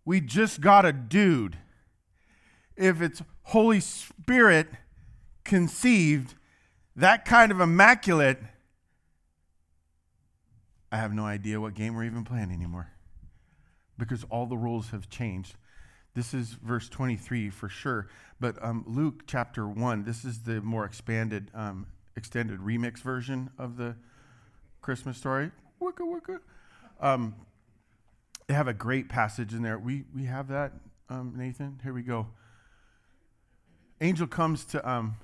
we 0.06 0.22
just 0.22 0.62
got 0.62 0.86
a 0.86 0.94
dude. 0.94 1.58
If 2.76 3.02
it's 3.02 3.22
Holy 3.44 3.80
Spirit 3.80 4.68
conceived, 5.44 6.36
that 6.96 7.26
kind 7.26 7.52
of 7.52 7.60
immaculate, 7.60 8.40
I 10.92 10.98
have 10.98 11.14
no 11.14 11.26
idea 11.26 11.60
what 11.60 11.74
game 11.74 11.96
we're 11.96 12.06
even 12.06 12.24
playing 12.24 12.52
anymore 12.52 12.92
because 13.98 14.24
all 14.26 14.46
the 14.46 14.58
rules 14.58 14.92
have 14.92 15.10
changed. 15.10 15.56
This 16.14 16.34
is 16.34 16.54
verse 16.54 16.90
23 16.90 17.50
for 17.50 17.70
sure. 17.70 18.08
But 18.40 18.64
um, 18.64 18.84
Luke 18.88 19.24
chapter 19.28 19.68
1, 19.68 20.04
this 20.04 20.24
is 20.24 20.44
the 20.44 20.62
more 20.62 20.86
expanded 20.86 21.52
um, 21.54 21.88
extended 22.18 22.60
remix 22.60 22.98
version 23.00 23.52
of 23.58 23.78
the 23.78 23.96
Christmas 24.82 25.18
story. 25.18 25.52
Wicca, 25.80 26.04
wicca. 26.04 26.40
Um, 27.00 27.36
they 28.48 28.56
have 28.56 28.68
a 28.68 28.74
great 28.74 29.08
passage 29.08 29.54
in 29.54 29.62
there. 29.62 29.78
We, 29.78 30.04
we 30.14 30.26
have 30.26 30.48
that, 30.48 30.74
um, 31.10 31.34
Nathan. 31.38 31.80
Here 31.84 31.94
we 31.94 32.02
go. 32.02 32.28
Angel 34.02 34.26
comes 34.26 34.66
to 34.66 34.90
um, 34.90 35.18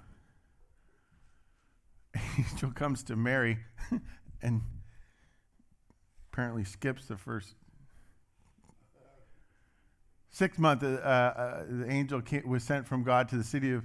angel 2.38 2.72
comes 2.72 3.04
to 3.04 3.16
Mary, 3.16 3.58
and 4.42 4.62
apparently 6.32 6.64
skips 6.64 7.08
the 7.08 7.18
first 7.18 7.56
six 10.30 10.58
month. 10.58 10.84
Uh, 10.84 10.88
uh, 10.88 11.64
the 11.70 11.90
angel 11.90 12.22
came, 12.22 12.48
was 12.48 12.64
sent 12.64 12.88
from 12.88 13.04
God 13.04 13.30
to 13.30 13.38
the 13.38 13.44
city 13.44 13.72
of 13.72 13.84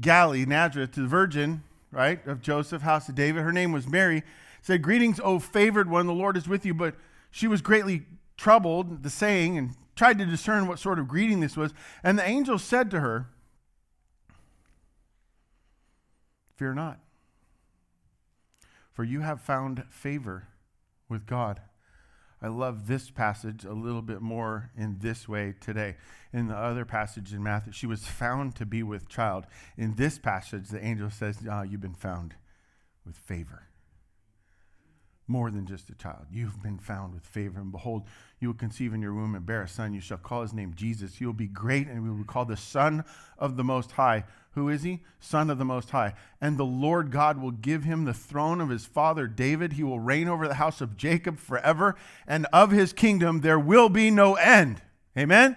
Galilee, 0.00 0.44
Nazareth, 0.44 0.92
to 0.92 1.00
the 1.00 1.08
virgin 1.08 1.62
right, 1.90 2.24
of 2.26 2.40
Joseph, 2.40 2.82
house 2.82 3.08
of 3.08 3.14
David. 3.14 3.42
Her 3.42 3.52
name 3.52 3.72
was 3.72 3.86
Mary. 3.86 4.22
Said, 4.62 4.82
Greetings, 4.82 5.20
O 5.20 5.38
favored 5.38 5.88
one, 5.88 6.06
the 6.06 6.12
Lord 6.12 6.36
is 6.36 6.48
with 6.48 6.66
you. 6.66 6.74
But 6.74 6.94
she 7.30 7.46
was 7.46 7.62
greatly 7.62 8.04
troubled, 8.36 9.02
the 9.02 9.10
saying, 9.10 9.56
and 9.56 9.74
tried 9.96 10.18
to 10.18 10.26
discern 10.26 10.66
what 10.66 10.78
sort 10.78 10.98
of 10.98 11.08
greeting 11.08 11.40
this 11.40 11.56
was. 11.56 11.72
And 12.02 12.18
the 12.18 12.26
angel 12.26 12.58
said 12.58 12.90
to 12.90 13.00
her, 13.00 13.26
Fear 16.56 16.74
not, 16.74 17.00
for 18.92 19.02
you 19.02 19.20
have 19.20 19.40
found 19.40 19.84
favor 19.88 20.48
with 21.08 21.24
God. 21.26 21.60
I 22.42 22.48
love 22.48 22.86
this 22.86 23.10
passage 23.10 23.64
a 23.64 23.72
little 23.72 24.02
bit 24.02 24.22
more 24.22 24.70
in 24.76 24.98
this 25.00 25.28
way 25.28 25.54
today. 25.60 25.96
In 26.32 26.48
the 26.48 26.56
other 26.56 26.84
passage 26.84 27.34
in 27.34 27.42
Matthew, 27.42 27.72
she 27.72 27.86
was 27.86 28.06
found 28.06 28.56
to 28.56 28.64
be 28.64 28.82
with 28.82 29.08
child. 29.08 29.44
In 29.76 29.96
this 29.96 30.18
passage, 30.18 30.68
the 30.68 30.82
angel 30.82 31.10
says, 31.10 31.38
oh, 31.50 31.62
You've 31.62 31.82
been 31.82 31.94
found 31.94 32.34
with 33.04 33.16
favor. 33.16 33.69
More 35.30 35.52
than 35.52 35.64
just 35.64 35.88
a 35.90 35.94
child. 35.94 36.26
You've 36.32 36.60
been 36.60 36.78
found 36.78 37.14
with 37.14 37.24
favor. 37.24 37.60
And 37.60 37.70
behold, 37.70 38.02
you 38.40 38.48
will 38.48 38.56
conceive 38.56 38.92
in 38.92 39.00
your 39.00 39.14
womb 39.14 39.36
and 39.36 39.46
bear 39.46 39.62
a 39.62 39.68
son. 39.68 39.94
You 39.94 40.00
shall 40.00 40.18
call 40.18 40.42
his 40.42 40.52
name 40.52 40.74
Jesus. 40.74 41.14
He 41.14 41.24
will 41.24 41.32
be 41.32 41.46
great 41.46 41.86
and 41.86 42.02
we 42.02 42.08
will 42.08 42.16
be 42.16 42.24
called 42.24 42.48
the 42.48 42.56
Son 42.56 43.04
of 43.38 43.56
the 43.56 43.62
Most 43.62 43.92
High. 43.92 44.24
Who 44.54 44.68
is 44.68 44.82
he? 44.82 45.04
Son 45.20 45.48
of 45.48 45.58
the 45.58 45.64
Most 45.64 45.90
High. 45.90 46.14
And 46.40 46.58
the 46.58 46.64
Lord 46.64 47.12
God 47.12 47.40
will 47.40 47.52
give 47.52 47.84
him 47.84 48.06
the 48.06 48.12
throne 48.12 48.60
of 48.60 48.70
his 48.70 48.84
father 48.84 49.28
David. 49.28 49.74
He 49.74 49.84
will 49.84 50.00
reign 50.00 50.26
over 50.26 50.48
the 50.48 50.54
house 50.54 50.80
of 50.80 50.96
Jacob 50.96 51.38
forever, 51.38 51.94
and 52.26 52.48
of 52.52 52.72
his 52.72 52.92
kingdom 52.92 53.42
there 53.42 53.60
will 53.60 53.88
be 53.88 54.10
no 54.10 54.34
end. 54.34 54.82
Amen? 55.16 55.56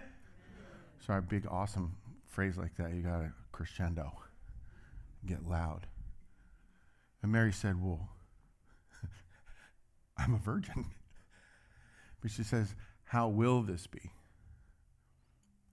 Sorry, 1.03 1.23
big, 1.23 1.47
awesome 1.49 1.95
phrase 2.27 2.57
like 2.57 2.75
that. 2.75 2.93
You 2.93 3.01
got 3.01 3.21
a 3.21 3.33
crescendo, 3.51 4.13
get 5.25 5.47
loud. 5.47 5.87
And 7.23 7.31
Mary 7.31 7.51
said, 7.51 7.81
Well, 7.81 8.12
I'm 10.17 10.33
a 10.33 10.39
virgin. 10.39 10.85
But 12.21 12.31
she 12.31 12.43
says, 12.43 12.73
How 13.03 13.27
will 13.27 13.63
this 13.63 13.85
be? 13.85 14.13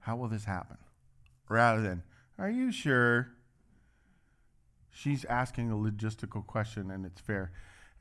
How 0.01 0.16
will 0.16 0.26
this 0.26 0.47
happen? 0.47 0.78
Rather 1.49 1.80
than, 1.80 2.03
are 2.38 2.51
you 2.51 2.72
sure? 2.72 3.28
She's 4.91 5.24
asking 5.26 5.70
a 5.70 5.76
logistical 5.76 6.45
question, 6.45 6.91
and 6.91 7.07
it's 7.07 7.20
fair. 7.20 7.53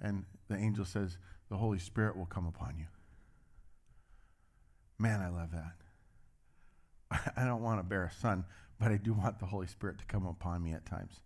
And 0.01 0.25
the 0.47 0.55
angel 0.55 0.83
says, 0.83 1.19
The 1.49 1.57
Holy 1.57 1.77
Spirit 1.77 2.17
will 2.17 2.25
come 2.25 2.47
upon 2.47 2.77
you. 2.79 2.87
Man, 4.97 5.21
I 5.21 5.29
love 5.29 5.51
that. 5.51 7.33
I 7.37 7.45
don't 7.45 7.61
want 7.61 7.79
to 7.79 7.83
bear 7.83 8.05
a 8.05 8.11
son, 8.11 8.45
but 8.79 8.91
I 8.91 8.97
do 8.97 9.13
want 9.13 9.39
the 9.39 9.45
Holy 9.45 9.67
Spirit 9.67 9.99
to 9.99 10.05
come 10.05 10.25
upon 10.25 10.63
me 10.63 10.73
at 10.73 10.85
times. 10.85 11.21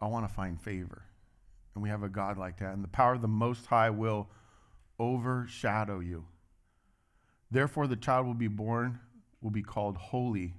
I 0.00 0.06
want 0.06 0.26
to 0.26 0.32
find 0.32 0.60
favor. 0.60 1.02
And 1.78 1.82
we 1.84 1.90
have 1.90 2.02
a 2.02 2.08
God 2.08 2.36
like 2.36 2.58
that. 2.58 2.74
And 2.74 2.82
the 2.82 2.88
power 2.88 3.14
of 3.14 3.22
the 3.22 3.28
Most 3.28 3.66
High 3.66 3.90
will 3.90 4.28
overshadow 4.98 6.00
you. 6.00 6.24
Therefore, 7.52 7.86
the 7.86 7.94
child 7.94 8.26
will 8.26 8.34
be 8.34 8.48
born, 8.48 8.98
will 9.40 9.52
be 9.52 9.62
called 9.62 9.96
holy 9.96 10.54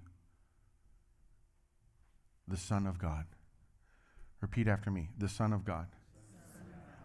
the 2.47 2.55
Son 2.55 2.87
of 2.87 2.99
God. 2.99 3.25
Repeat 4.39 4.69
after 4.69 4.89
me 4.89 5.09
the 5.17 5.27
Son 5.27 5.51
of 5.51 5.65
God. 5.65 5.87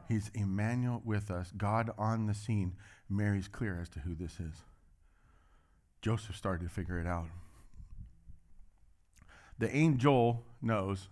He's 0.07 0.31
Emmanuel 0.33 1.03
with 1.05 1.29
us, 1.29 1.51
God 1.57 1.91
on 1.99 2.27
the 2.27 2.35
scene. 2.35 2.77
Mary's 3.11 3.49
clear 3.49 3.81
as 3.83 3.89
to 3.89 3.99
who 3.99 4.15
this 4.15 4.39
is. 4.39 4.62
Joseph 6.03 6.37
started 6.37 6.62
to 6.62 6.73
figure 6.73 7.01
it 7.01 7.07
out. 7.09 7.31
The 9.59 9.75
angel 9.75 10.45
knows. 10.62 11.09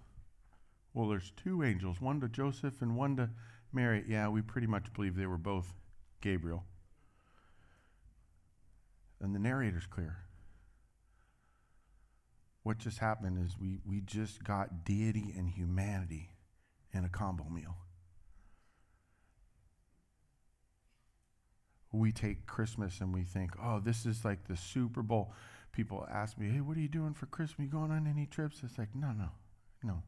Well, 0.95 1.09
there's 1.09 1.33
two 1.37 1.63
angels, 1.63 2.01
one 2.01 2.21
to 2.21 2.29
Joseph 2.29 2.83
and 2.83 2.97
one 2.97 3.17
to 3.17 3.31
Mary. 3.73 4.05
Yeah, 4.07 4.29
we 4.29 4.43
pretty 4.43 4.67
much 4.67 4.93
believe 4.93 5.17
they 5.17 5.27
were 5.27 5.39
both 5.39 5.73
Gabriel. 6.21 6.65
And 9.21 9.35
the 9.35 9.39
narrator's 9.39 9.87
clear. 9.87 10.19
What 12.63 12.79
just 12.79 12.99
happened 12.99 13.45
is 13.45 13.59
we, 13.59 13.79
we 13.85 14.01
just 14.01 14.45
got 14.45 14.85
deity 14.85 15.33
and 15.37 15.49
humanity 15.49 16.31
in 16.93 17.05
a 17.05 17.09
combo 17.09 17.49
meal. 17.49 17.77
We 21.91 22.13
take 22.13 22.47
Christmas 22.47 23.01
and 23.01 23.13
we 23.13 23.23
think, 23.23 23.53
oh, 23.63 23.81
this 23.81 24.07
is 24.07 24.25
like 24.25 24.47
the 24.47 24.57
Super 24.57 25.03
Bowl. 25.03 25.33
People 25.73 26.07
ask 26.11 26.39
me, 26.39 26.49
hey, 26.51 26.61
what 26.61 26.77
are 26.77 26.81
you 26.81 26.89
doing 26.89 27.15
for 27.15 27.27
Christmas? 27.27 27.61
Are 27.61 27.63
You 27.65 27.69
going 27.69 27.91
on 27.91 28.07
any 28.07 28.27
trips? 28.27 28.63
It's 28.63 28.79
like, 28.79 28.95
no, 28.95 29.13
no, 29.13 29.31
no. 29.83 30.03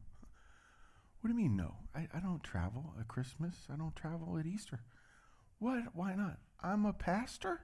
What 1.25 1.31
do 1.31 1.41
you 1.41 1.49
mean, 1.49 1.57
no? 1.57 1.73
I, 1.95 2.07
I 2.13 2.19
don't 2.19 2.43
travel 2.43 2.93
at 2.99 3.07
Christmas. 3.07 3.55
I 3.73 3.75
don't 3.75 3.95
travel 3.95 4.37
at 4.37 4.45
Easter. 4.45 4.81
What? 5.57 5.85
Why 5.95 6.13
not? 6.13 6.37
I'm 6.61 6.85
a 6.85 6.93
pastor. 6.93 7.61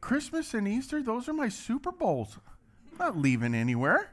Christmas 0.00 0.54
and 0.54 0.66
Easter, 0.66 1.00
those 1.00 1.28
are 1.28 1.32
my 1.32 1.48
Super 1.48 1.92
Bowls. 1.92 2.36
I'm 2.90 2.98
not 2.98 3.16
leaving 3.16 3.54
anywhere. 3.54 4.10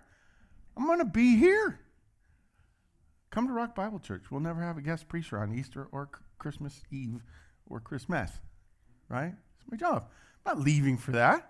I'm 0.77 0.85
going 0.85 0.99
to 0.99 1.05
be 1.05 1.37
here. 1.37 1.79
Come 3.31 3.47
to 3.47 3.53
Rock 3.53 3.73
Bible 3.73 3.97
Church. 3.97 4.25
We'll 4.29 4.41
never 4.41 4.61
have 4.61 4.77
a 4.77 4.83
guest 4.83 5.07
preacher 5.07 5.39
on 5.39 5.55
Easter 5.55 5.87
or 5.91 6.09
C- 6.15 6.21
Christmas 6.37 6.83
Eve 6.91 7.23
or 7.67 7.79
Christmas, 7.79 8.29
right? 9.09 9.33
It's 9.59 9.71
my 9.71 9.75
job. 9.75 10.05
I'm 10.45 10.57
not 10.57 10.63
leaving 10.63 10.97
for 10.97 11.13
that. 11.13 11.49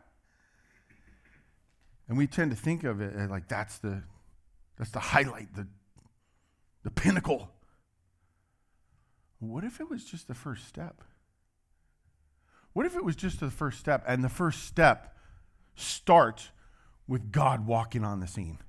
And 2.07 2.17
we 2.17 2.25
tend 2.25 2.51
to 2.51 2.57
think 2.57 2.85
of 2.85 3.01
it 3.01 3.13
eh, 3.17 3.27
like 3.29 3.49
that's 3.49 3.79
the 3.79 4.03
that's 4.77 4.91
the 4.91 4.99
highlight, 4.99 5.53
the 5.55 5.67
the 6.87 6.91
pinnacle. 6.91 7.49
What 9.39 9.65
if 9.65 9.81
it 9.81 9.89
was 9.89 10.05
just 10.05 10.29
the 10.29 10.33
first 10.33 10.67
step? 10.67 11.03
What 12.71 12.85
if 12.85 12.95
it 12.95 13.03
was 13.03 13.17
just 13.17 13.41
the 13.41 13.51
first 13.51 13.77
step 13.77 14.05
and 14.07 14.23
the 14.23 14.29
first 14.29 14.63
step 14.63 15.17
starts 15.75 16.49
with 17.05 17.31
God 17.31 17.67
walking 17.67 18.05
on 18.05 18.21
the 18.21 18.27
scene? 18.27 18.59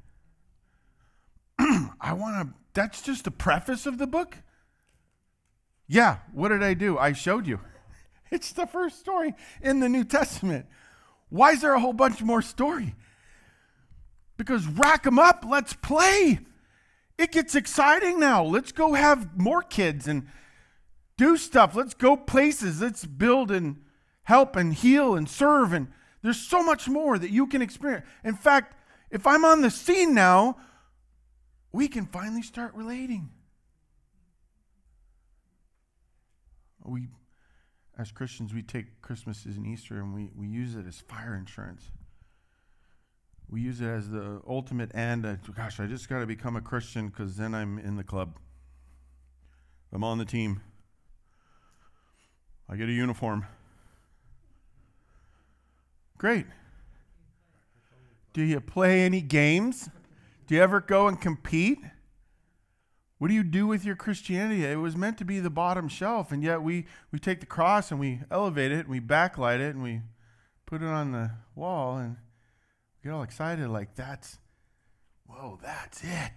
I 1.60 2.12
want 2.12 2.48
to, 2.48 2.54
that's 2.74 3.02
just 3.02 3.22
the 3.22 3.30
preface 3.30 3.86
of 3.86 3.98
the 3.98 4.08
book. 4.08 4.38
Yeah, 5.86 6.16
what 6.32 6.48
did 6.48 6.64
I 6.64 6.74
do? 6.74 6.98
I 6.98 7.12
showed 7.12 7.46
you. 7.46 7.60
It's 8.30 8.52
the 8.52 8.66
first 8.66 8.98
story 8.98 9.32
in 9.62 9.80
the 9.80 9.88
New 9.88 10.04
Testament. 10.04 10.66
Why 11.30 11.52
is 11.52 11.62
there 11.62 11.72
a 11.72 11.80
whole 11.80 11.94
bunch 11.94 12.20
more 12.20 12.42
story? 12.42 12.94
Because 14.38 14.66
rack 14.66 15.02
them 15.02 15.18
up, 15.18 15.44
let's 15.46 15.74
play. 15.74 16.38
It 17.18 17.32
gets 17.32 17.54
exciting 17.54 18.18
now. 18.18 18.44
Let's 18.44 18.72
go 18.72 18.94
have 18.94 19.36
more 19.36 19.62
kids 19.62 20.06
and 20.08 20.28
do 21.18 21.36
stuff. 21.36 21.74
Let's 21.74 21.92
go 21.92 22.16
places. 22.16 22.80
Let's 22.80 23.04
build 23.04 23.50
and 23.50 23.82
help 24.22 24.56
and 24.56 24.72
heal 24.72 25.16
and 25.16 25.28
serve. 25.28 25.72
And 25.72 25.88
there's 26.22 26.40
so 26.40 26.62
much 26.62 26.88
more 26.88 27.18
that 27.18 27.30
you 27.30 27.48
can 27.48 27.60
experience. 27.60 28.06
In 28.24 28.34
fact, 28.34 28.76
if 29.10 29.26
I'm 29.26 29.44
on 29.44 29.60
the 29.60 29.70
scene 29.70 30.14
now, 30.14 30.56
we 31.72 31.88
can 31.88 32.06
finally 32.06 32.42
start 32.42 32.74
relating. 32.74 33.30
We, 36.84 37.08
as 37.98 38.12
Christians, 38.12 38.54
we 38.54 38.62
take 38.62 39.02
Christmases 39.02 39.56
and 39.56 39.66
Easter 39.66 39.98
and 39.98 40.14
we, 40.14 40.30
we 40.36 40.46
use 40.46 40.76
it 40.76 40.86
as 40.86 41.00
fire 41.00 41.34
insurance. 41.34 41.90
We 43.50 43.62
use 43.62 43.80
it 43.80 43.86
as 43.86 44.10
the 44.10 44.42
ultimate 44.46 44.94
end. 44.94 45.22
gosh, 45.56 45.80
I 45.80 45.86
just 45.86 46.08
got 46.08 46.20
to 46.20 46.26
become 46.26 46.56
a 46.56 46.60
Christian 46.60 47.08
because 47.08 47.36
then 47.36 47.54
I'm 47.54 47.78
in 47.78 47.96
the 47.96 48.04
club. 48.04 48.36
I'm 49.92 50.04
on 50.04 50.18
the 50.18 50.26
team. 50.26 50.60
I 52.68 52.76
get 52.76 52.88
a 52.88 52.92
uniform. 52.92 53.46
Great. 56.18 56.46
Do 58.34 58.42
you 58.42 58.60
play 58.60 59.00
any 59.00 59.22
games? 59.22 59.88
Do 60.46 60.54
you 60.54 60.62
ever 60.62 60.80
go 60.80 61.08
and 61.08 61.18
compete? 61.18 61.78
What 63.16 63.28
do 63.28 63.34
you 63.34 63.42
do 63.42 63.66
with 63.66 63.84
your 63.84 63.96
Christianity? 63.96 64.64
It 64.64 64.76
was 64.76 64.94
meant 64.94 65.18
to 65.18 65.24
be 65.24 65.40
the 65.40 65.50
bottom 65.50 65.88
shelf, 65.88 66.30
and 66.30 66.42
yet 66.42 66.62
we, 66.62 66.86
we 67.10 67.18
take 67.18 67.40
the 67.40 67.46
cross 67.46 67.90
and 67.90 67.98
we 67.98 68.20
elevate 68.30 68.70
it 68.70 68.80
and 68.80 68.88
we 68.88 69.00
backlight 69.00 69.58
it 69.58 69.74
and 69.74 69.82
we 69.82 70.02
put 70.66 70.82
it 70.82 70.88
on 70.88 71.12
the 71.12 71.30
wall 71.54 71.96
and 71.96 72.16
get 73.08 73.14
all 73.14 73.22
excited 73.22 73.68
like 73.70 73.94
that's, 73.94 74.38
whoa, 75.26 75.58
that's 75.62 76.02
it. 76.04 76.32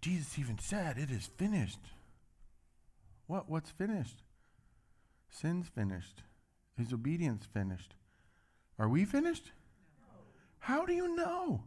Jesus 0.00 0.38
even 0.38 0.56
said, 0.56 0.98
it 0.98 1.10
is 1.10 1.26
finished. 1.36 1.80
What? 3.26 3.50
What's 3.50 3.70
finished? 3.70 4.22
Sin's 5.30 5.66
finished. 5.66 6.22
His 6.76 6.92
obedience 6.92 7.44
finished. 7.52 7.94
Are 8.78 8.88
we 8.88 9.04
finished? 9.04 9.50
How 10.60 10.86
do 10.86 10.92
you 10.92 11.16
know? 11.16 11.64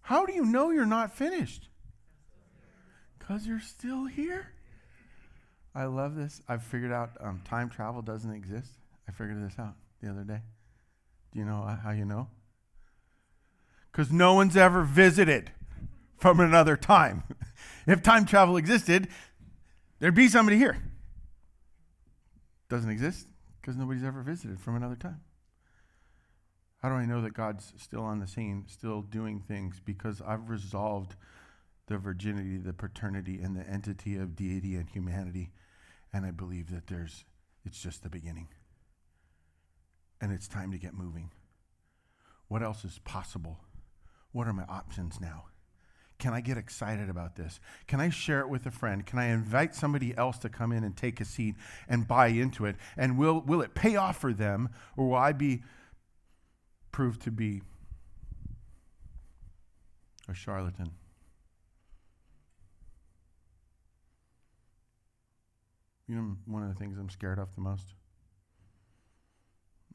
How 0.00 0.26
do 0.26 0.32
you 0.32 0.44
know 0.44 0.70
you're 0.70 0.84
not 0.84 1.16
finished? 1.16 1.68
Because 3.18 3.46
you're 3.46 3.60
still 3.60 4.06
here. 4.06 4.48
I 5.76 5.84
love 5.84 6.16
this. 6.16 6.42
I've 6.48 6.64
figured 6.64 6.92
out 6.92 7.10
um, 7.20 7.40
time 7.44 7.70
travel 7.70 8.02
doesn't 8.02 8.32
exist. 8.32 8.72
I 9.08 9.12
figured 9.12 9.44
this 9.44 9.60
out 9.60 9.74
the 10.02 10.10
other 10.10 10.24
day. 10.24 10.40
Do 11.32 11.38
you 11.38 11.44
know 11.44 11.62
how 11.82 11.90
you 11.90 12.04
know? 12.04 12.28
Because 13.90 14.12
no 14.12 14.34
one's 14.34 14.56
ever 14.56 14.82
visited 14.82 15.50
from 16.18 16.40
another 16.40 16.76
time. 16.76 17.24
if 17.86 18.02
time 18.02 18.24
travel 18.26 18.56
existed, 18.56 19.08
there'd 19.98 20.14
be 20.14 20.28
somebody 20.28 20.56
here. 20.56 20.78
Doesn't 22.68 22.90
exist 22.90 23.26
because 23.60 23.76
nobody's 23.76 24.04
ever 24.04 24.22
visited 24.22 24.60
from 24.60 24.76
another 24.76 24.96
time. 24.96 25.20
How 26.82 26.88
do 26.88 26.96
I 26.96 27.06
know 27.06 27.20
that 27.22 27.34
God's 27.34 27.72
still 27.76 28.02
on 28.02 28.18
the 28.18 28.26
scene, 28.26 28.64
still 28.66 29.02
doing 29.02 29.40
things? 29.40 29.80
Because 29.84 30.20
I've 30.20 30.50
resolved 30.50 31.14
the 31.86 31.96
virginity, 31.96 32.56
the 32.56 32.72
paternity, 32.72 33.40
and 33.40 33.56
the 33.56 33.68
entity 33.68 34.16
of 34.16 34.34
deity 34.34 34.74
and 34.74 34.88
humanity. 34.88 35.50
And 36.12 36.26
I 36.26 36.30
believe 36.32 36.70
that 36.72 36.88
there's, 36.88 37.24
it's 37.64 37.80
just 37.80 38.02
the 38.02 38.08
beginning. 38.08 38.48
And 40.22 40.32
it's 40.32 40.48
time 40.48 40.72
to 40.72 40.78
get 40.78 40.94
moving. 40.94 41.30
What 42.48 42.62
else 42.62 42.82
is 42.82 42.98
possible? 43.04 43.60
What 44.32 44.46
are 44.46 44.54
my 44.54 44.64
options 44.64 45.20
now? 45.20 45.44
Can 46.18 46.32
I 46.32 46.40
get 46.40 46.56
excited 46.56 47.10
about 47.10 47.36
this? 47.36 47.60
Can 47.86 48.00
I 48.00 48.08
share 48.08 48.40
it 48.40 48.48
with 48.48 48.64
a 48.64 48.70
friend? 48.70 49.04
Can 49.04 49.18
I 49.18 49.26
invite 49.26 49.74
somebody 49.74 50.16
else 50.16 50.38
to 50.38 50.48
come 50.48 50.72
in 50.72 50.84
and 50.84 50.96
take 50.96 51.20
a 51.20 51.26
seat 51.26 51.56
and 51.88 52.08
buy 52.08 52.28
into 52.28 52.64
it? 52.64 52.76
And 52.96 53.18
will, 53.18 53.42
will 53.42 53.60
it 53.60 53.74
pay 53.74 53.96
off 53.96 54.18
for 54.18 54.32
them, 54.32 54.70
or 54.96 55.08
will 55.08 55.16
I 55.16 55.32
be 55.32 55.62
proved 56.92 57.22
to 57.22 57.30
be 57.30 57.62
a 60.28 60.34
charlatan. 60.34 60.92
You 66.06 66.16
know, 66.16 66.36
one 66.46 66.62
of 66.62 66.68
the 66.68 66.74
things 66.74 66.98
I'm 66.98 67.08
scared 67.08 67.38
of 67.38 67.54
the 67.54 67.62
most? 67.62 67.94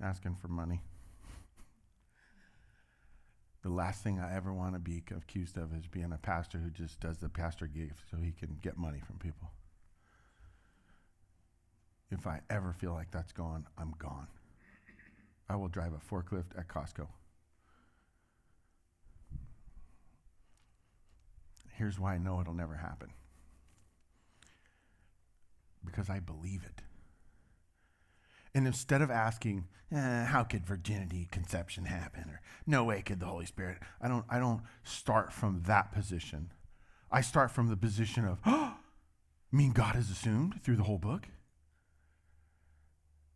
Asking 0.02 0.36
for 0.36 0.48
money. 0.48 0.82
the 3.64 3.70
last 3.70 4.02
thing 4.02 4.20
I 4.20 4.34
ever 4.34 4.54
want 4.54 4.76
to 4.76 4.80
be 4.80 5.04
accused 5.16 5.58
of 5.58 5.74
is 5.74 5.88
being 5.88 6.14
a 6.14 6.18
pastor 6.18 6.58
who 6.58 6.70
just 6.70 7.02
does 7.02 7.18
the 7.18 7.28
pastor 7.28 7.68
gift 7.68 8.00
so 8.10 8.18
he 8.18 8.32
can 8.32 8.58
get 8.62 8.78
money 8.78 9.02
from 9.06 9.18
people. 9.18 9.52
If 12.10 12.26
I 12.26 12.40
ever 12.50 12.72
feel 12.72 12.94
like 12.94 13.12
that's 13.12 13.34
gone, 13.34 13.66
I'm 13.78 13.94
gone. 14.00 14.28
I 15.50 15.58
will 15.58 15.68
drive 15.68 15.92
a 15.92 16.14
forklift 16.14 16.58
at 16.58 16.70
Costco. 16.70 17.08
Here's 21.74 22.00
why 22.00 22.16
I 22.16 22.18
know 22.18 22.40
it'll 22.40 22.54
never 22.54 22.76
happen 22.76 23.10
because 25.86 26.10
I 26.10 26.20
believe 26.20 26.64
it. 26.64 26.82
And 28.58 28.66
instead 28.66 29.04
of 29.04 29.12
asking, 29.12 29.68
eh, 29.92 30.26
how 30.26 30.42
could 30.42 30.66
virginity 30.66 31.28
conception 31.30 31.86
happen? 31.86 32.24
Or 32.24 32.42
no 32.66 32.86
way 32.86 33.04
could 33.04 33.20
the 33.20 33.28
Holy 33.28 33.46
Spirit, 33.46 33.78
I 34.02 34.08
don't, 34.08 34.26
I 34.32 34.40
don't 34.40 34.64
start 34.84 35.32
from 35.32 35.62
that 35.68 35.92
position. 35.92 36.52
I 37.12 37.22
start 37.22 37.52
from 37.52 37.70
the 37.70 37.78
position 37.78 38.26
of, 38.26 38.40
oh, 38.48 38.74
mean 39.52 39.74
God 39.74 39.96
is 39.96 40.10
assumed 40.10 40.60
through 40.64 40.78
the 40.78 40.86
whole 40.86 40.98
book? 40.98 41.28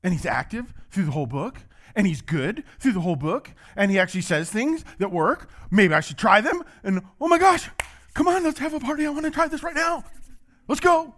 And 0.03 0.11
he's 0.11 0.25
active 0.25 0.73
through 0.89 1.05
the 1.05 1.11
whole 1.11 1.27
book. 1.27 1.59
And 1.95 2.07
he's 2.07 2.23
good 2.23 2.63
through 2.79 2.93
the 2.93 3.01
whole 3.01 3.15
book. 3.15 3.51
And 3.75 3.91
he 3.91 3.99
actually 3.99 4.21
says 4.21 4.49
things 4.49 4.83
that 4.97 5.11
work. 5.11 5.51
Maybe 5.69 5.93
I 5.93 5.99
should 5.99 6.17
try 6.17 6.41
them. 6.41 6.63
And 6.81 7.03
oh 7.19 7.27
my 7.27 7.37
gosh, 7.37 7.69
come 8.15 8.27
on, 8.27 8.43
let's 8.43 8.57
have 8.57 8.73
a 8.73 8.79
party. 8.79 9.05
I 9.05 9.11
want 9.11 9.25
to 9.25 9.29
try 9.29 9.47
this 9.47 9.61
right 9.61 9.75
now. 9.75 10.03
Let's 10.67 10.81
go. 10.81 11.13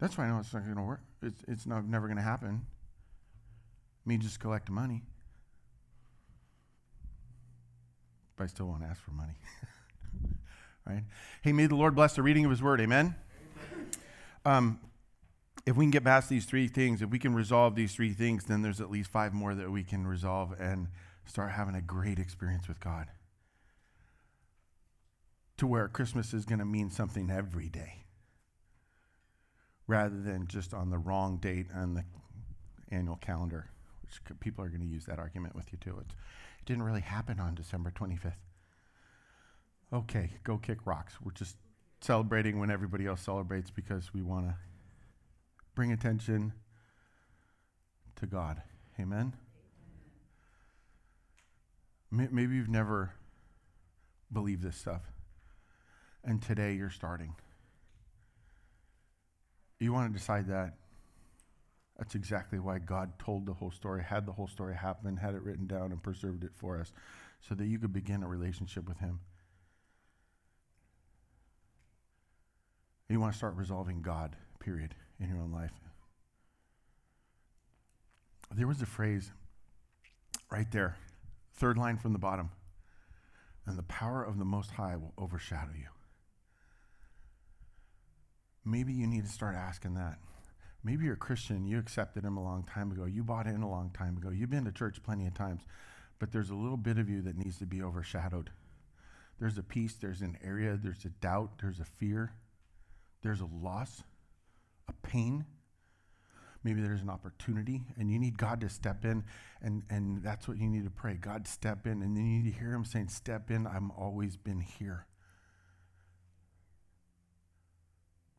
That's 0.00 0.16
why 0.16 0.24
I 0.24 0.28
know 0.28 0.38
it's 0.38 0.52
not 0.54 0.64
going 0.64 0.76
to 0.76 0.82
work. 0.82 1.02
It's, 1.22 1.44
it's 1.46 1.66
not, 1.66 1.84
never 1.84 2.06
going 2.06 2.16
to 2.16 2.22
happen. 2.22 2.62
Me 4.06 4.16
just 4.16 4.40
collect 4.40 4.70
money. 4.70 5.02
But 8.36 8.44
I 8.44 8.46
still 8.46 8.66
want 8.66 8.82
to 8.82 8.88
ask 8.88 9.02
for 9.02 9.10
money. 9.10 9.34
right? 10.86 11.04
Hey, 11.42 11.52
may 11.52 11.66
the 11.66 11.76
Lord 11.76 11.94
bless 11.94 12.14
the 12.14 12.22
reading 12.22 12.46
of 12.46 12.50
his 12.50 12.62
word. 12.62 12.80
Amen. 12.80 13.14
Um, 14.46 14.80
if 15.66 15.76
we 15.76 15.84
can 15.84 15.90
get 15.90 16.02
past 16.02 16.30
these 16.30 16.46
three 16.46 16.66
things, 16.66 17.02
if 17.02 17.10
we 17.10 17.18
can 17.18 17.34
resolve 17.34 17.74
these 17.74 17.94
three 17.94 18.14
things, 18.14 18.44
then 18.44 18.62
there's 18.62 18.80
at 18.80 18.90
least 18.90 19.10
five 19.10 19.34
more 19.34 19.54
that 19.54 19.70
we 19.70 19.84
can 19.84 20.06
resolve 20.06 20.58
and 20.58 20.88
start 21.26 21.52
having 21.52 21.74
a 21.74 21.82
great 21.82 22.18
experience 22.18 22.66
with 22.66 22.80
God. 22.80 23.08
To 25.58 25.66
where 25.66 25.86
Christmas 25.88 26.32
is 26.32 26.46
going 26.46 26.60
to 26.60 26.64
mean 26.64 26.90
something 26.90 27.30
every 27.30 27.68
day 27.68 27.99
rather 29.90 30.20
than 30.20 30.46
just 30.46 30.72
on 30.72 30.88
the 30.88 30.98
wrong 30.98 31.36
date 31.38 31.66
on 31.74 31.94
the 31.94 32.04
annual 32.92 33.16
calendar, 33.16 33.68
which 34.02 34.20
people 34.38 34.64
are 34.64 34.68
going 34.68 34.80
to 34.80 34.86
use 34.86 35.04
that 35.06 35.18
argument 35.18 35.56
with 35.56 35.72
you 35.72 35.78
too. 35.78 35.98
It's, 36.00 36.14
it 36.60 36.64
didn't 36.64 36.84
really 36.84 37.00
happen 37.00 37.40
on 37.40 37.56
December 37.56 37.90
25th. 37.90 38.34
Okay, 39.92 40.30
go 40.44 40.58
kick 40.58 40.86
rocks. 40.86 41.14
We're 41.20 41.32
just 41.32 41.56
celebrating 42.00 42.60
when 42.60 42.70
everybody 42.70 43.06
else 43.06 43.20
celebrates 43.20 43.70
because 43.70 44.14
we 44.14 44.22
want 44.22 44.46
to 44.46 44.54
bring 45.74 45.90
attention 45.90 46.52
to 48.14 48.26
God. 48.26 48.62
Amen? 49.00 49.34
Maybe 52.12 52.54
you've 52.54 52.68
never 52.68 53.12
believed 54.32 54.62
this 54.62 54.76
stuff, 54.76 55.02
and 56.22 56.40
today 56.40 56.74
you're 56.74 56.90
starting. 56.90 57.34
You 59.80 59.94
want 59.94 60.12
to 60.12 60.18
decide 60.18 60.46
that. 60.48 60.74
That's 61.98 62.14
exactly 62.14 62.58
why 62.58 62.78
God 62.78 63.18
told 63.18 63.46
the 63.46 63.54
whole 63.54 63.70
story, 63.70 64.02
had 64.02 64.26
the 64.26 64.32
whole 64.32 64.46
story 64.46 64.74
happen, 64.74 65.16
had 65.16 65.34
it 65.34 65.42
written 65.42 65.66
down, 65.66 65.90
and 65.90 66.02
preserved 66.02 66.44
it 66.44 66.52
for 66.54 66.78
us 66.78 66.92
so 67.40 67.54
that 67.54 67.66
you 67.66 67.78
could 67.78 67.92
begin 67.92 68.22
a 68.22 68.28
relationship 68.28 68.86
with 68.86 68.98
Him. 68.98 69.20
You 73.08 73.18
want 73.18 73.32
to 73.32 73.38
start 73.38 73.56
resolving 73.56 74.02
God, 74.02 74.36
period, 74.60 74.94
in 75.18 75.28
your 75.28 75.38
own 75.38 75.50
life. 75.50 75.72
There 78.54 78.66
was 78.66 78.82
a 78.82 78.86
phrase 78.86 79.32
right 80.50 80.70
there, 80.70 80.96
third 81.54 81.76
line 81.76 81.96
from 81.96 82.12
the 82.12 82.18
bottom. 82.18 82.50
And 83.66 83.76
the 83.76 83.82
power 83.84 84.22
of 84.22 84.38
the 84.38 84.44
Most 84.44 84.70
High 84.70 84.96
will 84.96 85.12
overshadow 85.18 85.72
you. 85.76 85.88
Maybe 88.64 88.92
you 88.92 89.06
need 89.06 89.24
to 89.24 89.30
start 89.30 89.56
asking 89.56 89.94
that. 89.94 90.18
Maybe 90.82 91.04
you're 91.04 91.14
a 91.14 91.18
Christian, 91.18 91.66
you 91.66 91.78
accepted 91.78 92.24
him 92.24 92.36
a 92.36 92.42
long 92.42 92.62
time 92.62 92.90
ago, 92.90 93.04
you 93.04 93.22
bought 93.22 93.46
in 93.46 93.62
a 93.62 93.70
long 93.70 93.90
time 93.90 94.16
ago, 94.16 94.30
you've 94.30 94.50
been 94.50 94.64
to 94.64 94.72
church 94.72 95.02
plenty 95.02 95.26
of 95.26 95.34
times, 95.34 95.62
but 96.18 96.32
there's 96.32 96.48
a 96.48 96.54
little 96.54 96.78
bit 96.78 96.98
of 96.98 97.10
you 97.10 97.20
that 97.22 97.36
needs 97.36 97.58
to 97.58 97.66
be 97.66 97.82
overshadowed. 97.82 98.50
There's 99.38 99.58
a 99.58 99.62
peace, 99.62 99.94
there's 99.94 100.22
an 100.22 100.38
area, 100.42 100.78
there's 100.82 101.04
a 101.04 101.10
doubt, 101.10 101.58
there's 101.60 101.80
a 101.80 101.84
fear, 101.84 102.32
there's 103.22 103.40
a 103.40 103.48
loss, 103.62 104.02
a 104.88 104.92
pain. 105.06 105.44
Maybe 106.62 106.82
there's 106.82 107.00
an 107.00 107.08
opportunity, 107.08 107.82
and 107.98 108.10
you 108.10 108.18
need 108.18 108.36
God 108.36 108.60
to 108.60 108.68
step 108.68 109.06
in, 109.06 109.24
and, 109.62 109.82
and 109.88 110.22
that's 110.22 110.46
what 110.46 110.58
you 110.58 110.68
need 110.68 110.84
to 110.84 110.90
pray. 110.90 111.14
God, 111.14 111.48
step 111.48 111.86
in, 111.86 112.02
and 112.02 112.14
then 112.14 112.26
you 112.26 112.42
need 112.42 112.52
to 112.52 112.58
hear 112.58 112.74
Him 112.74 112.84
saying, 112.84 113.08
Step 113.08 113.50
in, 113.50 113.66
I've 113.66 113.88
always 113.96 114.36
been 114.36 114.60
here. 114.60 115.06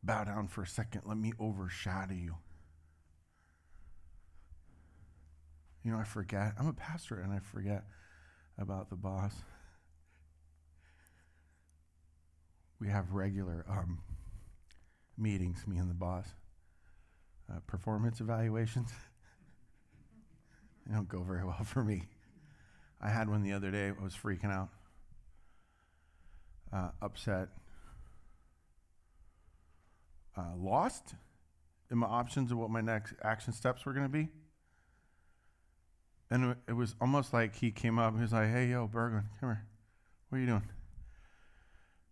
Bow 0.02 0.24
down 0.24 0.48
for 0.48 0.62
a 0.62 0.66
second. 0.66 1.02
Let 1.04 1.16
me 1.16 1.32
overshadow 1.38 2.14
you. 2.14 2.36
You 5.84 5.92
know, 5.92 5.98
I 5.98 6.04
forget. 6.04 6.54
I'm 6.58 6.68
a 6.68 6.72
pastor 6.72 7.20
and 7.20 7.32
I 7.32 7.38
forget 7.38 7.84
about 8.58 8.90
the 8.90 8.96
boss. 8.96 9.32
We 12.80 12.88
have 12.88 13.12
regular 13.12 13.64
um, 13.68 14.00
meetings, 15.16 15.64
me 15.66 15.78
and 15.78 15.90
the 15.90 15.94
boss. 15.94 16.26
Uh, 17.50 17.58
performance 17.66 18.20
evaluations. 18.20 18.90
they 20.86 20.94
don't 20.94 21.08
go 21.08 21.22
very 21.22 21.44
well 21.44 21.64
for 21.64 21.84
me. 21.84 22.04
I 23.00 23.08
had 23.08 23.28
one 23.28 23.42
the 23.42 23.52
other 23.52 23.70
day. 23.70 23.88
I 23.88 24.02
was 24.02 24.14
freaking 24.14 24.52
out, 24.52 24.68
uh, 26.72 26.90
upset 27.00 27.48
uh, 30.36 30.56
lost 30.56 31.14
in 31.90 31.98
my 31.98 32.06
options 32.06 32.50
of 32.50 32.58
what 32.58 32.70
my 32.70 32.80
next 32.80 33.14
action 33.22 33.52
steps 33.52 33.84
were 33.84 33.92
going 33.92 34.06
to 34.06 34.12
be. 34.12 34.28
And 36.30 36.56
it 36.66 36.72
was 36.72 36.94
almost 37.00 37.34
like 37.34 37.56
he 37.56 37.70
came 37.70 37.98
up 37.98 38.10
and 38.12 38.18
he 38.18 38.22
was 38.22 38.32
like, 38.32 38.50
hey, 38.50 38.68
yo, 38.68 38.86
Bergman, 38.86 39.24
come 39.38 39.50
here. 39.50 39.66
What 40.28 40.38
are 40.38 40.40
you 40.40 40.46
doing? 40.46 40.62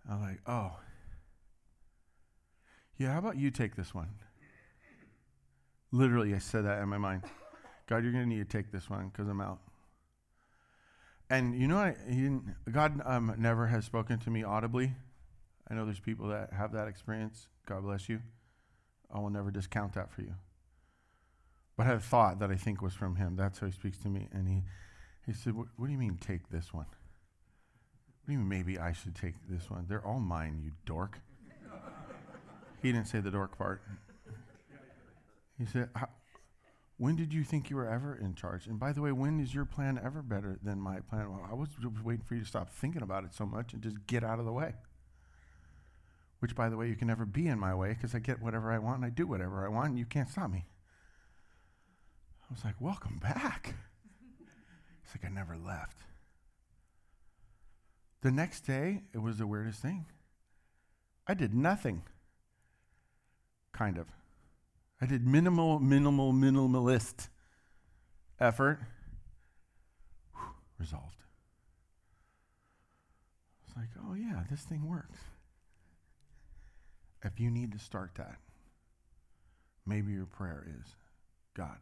I 0.09 0.12
was 0.12 0.23
like, 0.23 0.41
oh. 0.47 0.73
Yeah, 2.99 3.12
how 3.12 3.18
about 3.18 3.39
you 3.39 3.51
take 3.51 3.77
this 3.77 3.95
one? 3.95 4.11
Literally, 5.91 6.35
I 6.35 6.39
said 6.39 6.66
that 6.66 6.83
in 6.83 6.89
my 6.89 6.99
mind. 6.99 7.23
God, 7.87 8.03
you're 8.03 8.12
going 8.12 8.25
to 8.25 8.29
need 8.29 8.49
to 8.49 8.59
take 8.59 8.71
this 8.71 8.91
one 8.91 9.09
because 9.09 9.27
I'm 9.27 9.41
out. 9.41 9.59
And 11.31 11.59
you 11.59 11.66
know, 11.66 11.79
I, 11.79 11.95
God 12.71 13.01
um, 13.05 13.35
never 13.39 13.68
has 13.68 13.85
spoken 13.85 14.18
to 14.18 14.31
me 14.31 14.43
audibly. 14.43 14.93
I 15.71 15.75
know 15.75 15.85
there's 15.85 16.01
people 16.01 16.29
that 16.29 16.53
have 16.53 16.73
that 16.73 16.89
experience. 16.89 17.47
God 17.71 17.85
bless 17.85 18.09
you. 18.09 18.21
I 19.14 19.21
will 19.21 19.31
never 19.31 19.53
discount 19.53 19.93
that 19.93 20.11
for 20.11 20.23
you. 20.23 20.35
But 21.77 21.85
I 21.85 21.91
had 21.91 21.99
a 21.99 22.01
thought 22.01 22.41
that 22.41 22.51
I 22.51 22.57
think 22.57 22.83
was 22.83 22.95
from 22.95 23.14
him. 23.14 23.37
That's 23.37 23.61
how 23.61 23.66
he 23.66 23.73
speaks 23.73 23.99
to 23.99 24.09
me. 24.09 24.27
And 24.33 24.49
he, 24.49 24.64
he 25.25 25.33
said, 25.33 25.55
what, 25.55 25.68
do 25.79 25.93
you 25.93 25.97
mean 25.97 26.18
take 26.21 26.51
this 26.51 26.75
one? 26.75 26.87
What 26.87 28.27
do 28.27 28.33
you 28.33 28.39
mean 28.41 28.49
maybe 28.49 28.77
I 28.81 28.93
should 28.93 29.14
take 29.14 29.35
this 29.49 29.71
one? 29.71 29.87
They're 29.89 30.05
all 30.05 30.18
mine, 30.18 30.61
you 30.64 30.73
dork. 30.85 31.21
he 32.83 32.91
didn't 32.91 33.07
say 33.07 33.21
the 33.21 33.31
dork 33.31 33.57
part. 33.57 33.83
He 35.57 35.64
said, 35.64 35.91
when 36.97 37.14
did 37.14 37.33
you 37.33 37.45
think 37.45 37.71
you 37.71 37.77
were 37.77 37.89
ever 37.89 38.16
in 38.16 38.35
charge? 38.35 38.66
And 38.66 38.81
by 38.81 38.93
the 38.93 39.01
way, 39.01 39.12
when 39.12 39.39
is 39.39 39.55
your 39.55 39.64
plan 39.64 40.01
ever 40.03 40.23
better 40.23 40.59
than 40.61 40.81
my 40.81 40.99
plan? 41.09 41.31
Well, 41.31 41.47
I 41.49 41.55
was 41.55 41.68
waiting 42.03 42.25
for 42.25 42.35
you 42.35 42.41
to 42.41 42.47
stop 42.47 42.68
thinking 42.68 43.03
about 43.03 43.23
it 43.23 43.33
so 43.33 43.47
much 43.47 43.75
and 43.75 43.81
just 43.81 44.09
get 44.09 44.25
out 44.25 44.41
of 44.41 44.45
the 44.45 44.53
way 44.53 44.75
which, 46.41 46.55
by 46.55 46.68
the 46.68 46.76
way, 46.76 46.88
you 46.88 46.97
can 46.97 47.07
never 47.07 47.24
be 47.24 47.47
in 47.47 47.59
my 47.59 47.74
way 47.74 47.91
because 47.91 48.14
I 48.14 48.18
get 48.18 48.43
whatever 48.43 48.72
I 48.72 48.78
want 48.78 48.97
and 48.97 49.05
I 49.07 49.11
do 49.11 49.26
whatever 49.26 49.64
I 49.64 49.68
want 49.68 49.91
and 49.91 49.99
you 49.99 50.07
can't 50.07 50.28
stop 50.28 50.51
me. 50.51 50.66
I 52.43 52.53
was 52.53 52.64
like, 52.64 52.80
Welcome 52.80 53.18
back. 53.22 53.74
It's 55.12 55.20
like 55.20 55.28
I 55.28 55.34
never 55.34 55.57
left. 55.57 55.97
The 58.22 58.30
next 58.30 58.61
day, 58.61 59.03
it 59.12 59.18
was 59.18 59.38
the 59.38 59.47
weirdest 59.47 59.82
thing. 59.82 60.07
I 61.26 61.34
did 61.34 61.53
nothing. 61.53 62.03
Kind 63.72 63.99
of. 63.99 64.07
I 65.01 65.07
did 65.07 65.26
minimal, 65.26 65.80
minimal, 65.80 66.32
minimalist 66.32 67.28
effort. 68.38 68.78
Whew, 70.34 70.43
resolved. 70.78 71.24
It's 73.66 73.76
like, 73.76 73.88
oh 74.07 74.14
yeah, 74.14 74.45
this 74.51 74.61
thing 74.61 74.88
works. 74.88 75.18
If 77.23 77.39
you 77.39 77.51
need 77.51 77.73
to 77.73 77.79
start 77.79 78.12
that, 78.16 78.39
maybe 79.87 80.12
your 80.12 80.27
prayer 80.27 80.66
is 80.81 80.95
God, 81.55 81.79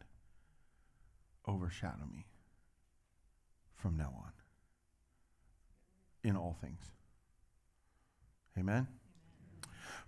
overshadow 1.46 2.06
me 2.12 2.26
from 3.76 3.96
now 3.96 4.12
on 4.24 4.32
in 6.24 6.36
all 6.36 6.56
things. 6.60 6.84
Amen. 8.58 8.88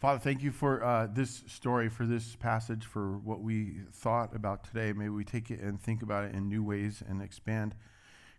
Father, 0.00 0.18
thank 0.18 0.42
you 0.42 0.50
for 0.50 0.82
uh, 0.82 1.06
this 1.12 1.44
story, 1.46 1.88
for 1.88 2.06
this 2.06 2.34
passage, 2.34 2.84
for 2.84 3.18
what 3.18 3.42
we 3.42 3.82
thought 3.92 4.34
about 4.34 4.64
today. 4.64 4.92
May 4.92 5.10
we 5.10 5.24
take 5.24 5.50
it 5.50 5.60
and 5.60 5.80
think 5.80 6.02
about 6.02 6.24
it 6.24 6.34
in 6.34 6.48
new 6.48 6.64
ways 6.64 7.02
and 7.06 7.22
expand 7.22 7.74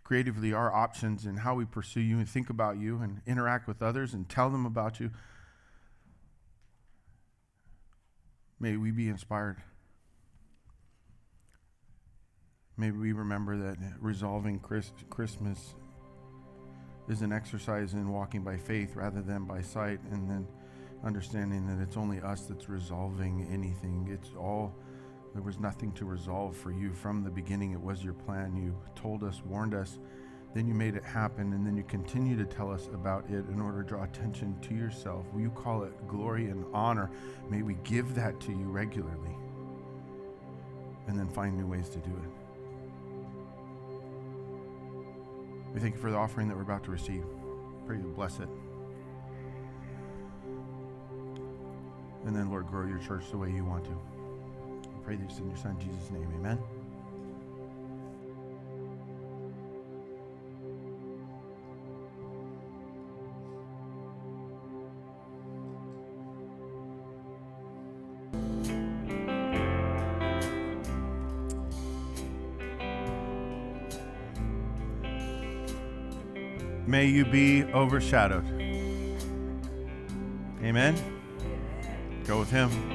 creatively 0.04 0.52
our 0.52 0.74
options 0.74 1.24
and 1.24 1.38
how 1.38 1.54
we 1.54 1.64
pursue 1.64 2.00
you 2.00 2.18
and 2.18 2.28
think 2.28 2.50
about 2.50 2.78
you 2.78 3.00
and 3.00 3.22
interact 3.26 3.68
with 3.68 3.80
others 3.80 4.12
and 4.12 4.28
tell 4.28 4.50
them 4.50 4.66
about 4.66 4.98
you. 4.98 5.10
May 8.62 8.76
we 8.76 8.92
be 8.92 9.08
inspired. 9.08 9.56
May 12.76 12.92
we 12.92 13.10
remember 13.10 13.56
that 13.56 13.76
resolving 14.00 14.60
Chris, 14.60 14.92
Christmas 15.10 15.74
is 17.08 17.22
an 17.22 17.32
exercise 17.32 17.94
in 17.94 18.08
walking 18.12 18.44
by 18.44 18.56
faith 18.56 18.94
rather 18.94 19.20
than 19.20 19.46
by 19.46 19.62
sight, 19.62 19.98
and 20.12 20.30
then 20.30 20.46
understanding 21.04 21.66
that 21.66 21.82
it's 21.82 21.96
only 21.96 22.20
us 22.20 22.42
that's 22.42 22.68
resolving 22.68 23.48
anything. 23.52 24.08
It's 24.08 24.30
all 24.38 24.72
There 25.32 25.42
was 25.42 25.58
nothing 25.58 25.92
to 25.92 26.04
resolve 26.04 26.56
for 26.56 26.70
you 26.70 26.92
from 26.92 27.24
the 27.24 27.30
beginning. 27.30 27.72
It 27.72 27.80
was 27.80 28.04
your 28.04 28.12
plan. 28.12 28.54
You 28.54 28.76
told 28.94 29.24
us, 29.24 29.42
warned 29.44 29.74
us, 29.74 29.98
then 30.54 30.68
you 30.68 30.74
made 30.74 30.96
it 30.96 31.04
happen, 31.04 31.52
and 31.52 31.66
then 31.66 31.76
you 31.76 31.82
continue 31.84 32.36
to 32.36 32.44
tell 32.44 32.70
us 32.70 32.88
about 32.92 33.24
it 33.30 33.46
in 33.48 33.60
order 33.60 33.82
to 33.82 33.88
draw 33.88 34.04
attention 34.04 34.58
to 34.60 34.74
yourself. 34.74 35.24
Will 35.32 35.40
you 35.40 35.50
call 35.50 35.84
it 35.84 36.08
glory 36.08 36.50
and 36.50 36.64
honor? 36.74 37.10
May 37.48 37.62
we 37.62 37.74
give 37.84 38.14
that 38.14 38.38
to 38.40 38.52
you 38.52 38.64
regularly 38.64 39.34
and 41.06 41.18
then 41.18 41.28
find 41.28 41.56
new 41.56 41.66
ways 41.66 41.88
to 41.90 41.98
do 41.98 42.10
it. 42.10 42.30
We 45.74 45.80
thank 45.80 45.94
you 45.94 46.00
for 46.00 46.10
the 46.10 46.16
offering 46.18 46.48
that 46.48 46.56
we're 46.56 46.62
about 46.62 46.84
to 46.84 46.90
receive. 46.90 47.24
Pray 47.86 47.96
you 47.96 48.12
bless 48.14 48.38
it. 48.38 48.48
And 52.24 52.36
then, 52.36 52.50
Lord, 52.50 52.68
grow 52.68 52.86
your 52.86 52.98
church 52.98 53.24
the 53.30 53.38
way 53.38 53.50
you 53.50 53.64
want 53.64 53.84
to. 53.86 53.98
I 54.84 54.98
pray 55.02 55.16
this 55.16 55.38
in 55.38 55.48
your 55.48 55.56
Son, 55.56 55.76
Jesus' 55.80 56.10
name. 56.10 56.28
Amen. 56.36 56.58
You 77.12 77.24
be 77.24 77.64
overshadowed. 77.64 78.44
Amen. 80.62 80.96
Go 82.26 82.38
with 82.38 82.50
him. 82.50 82.91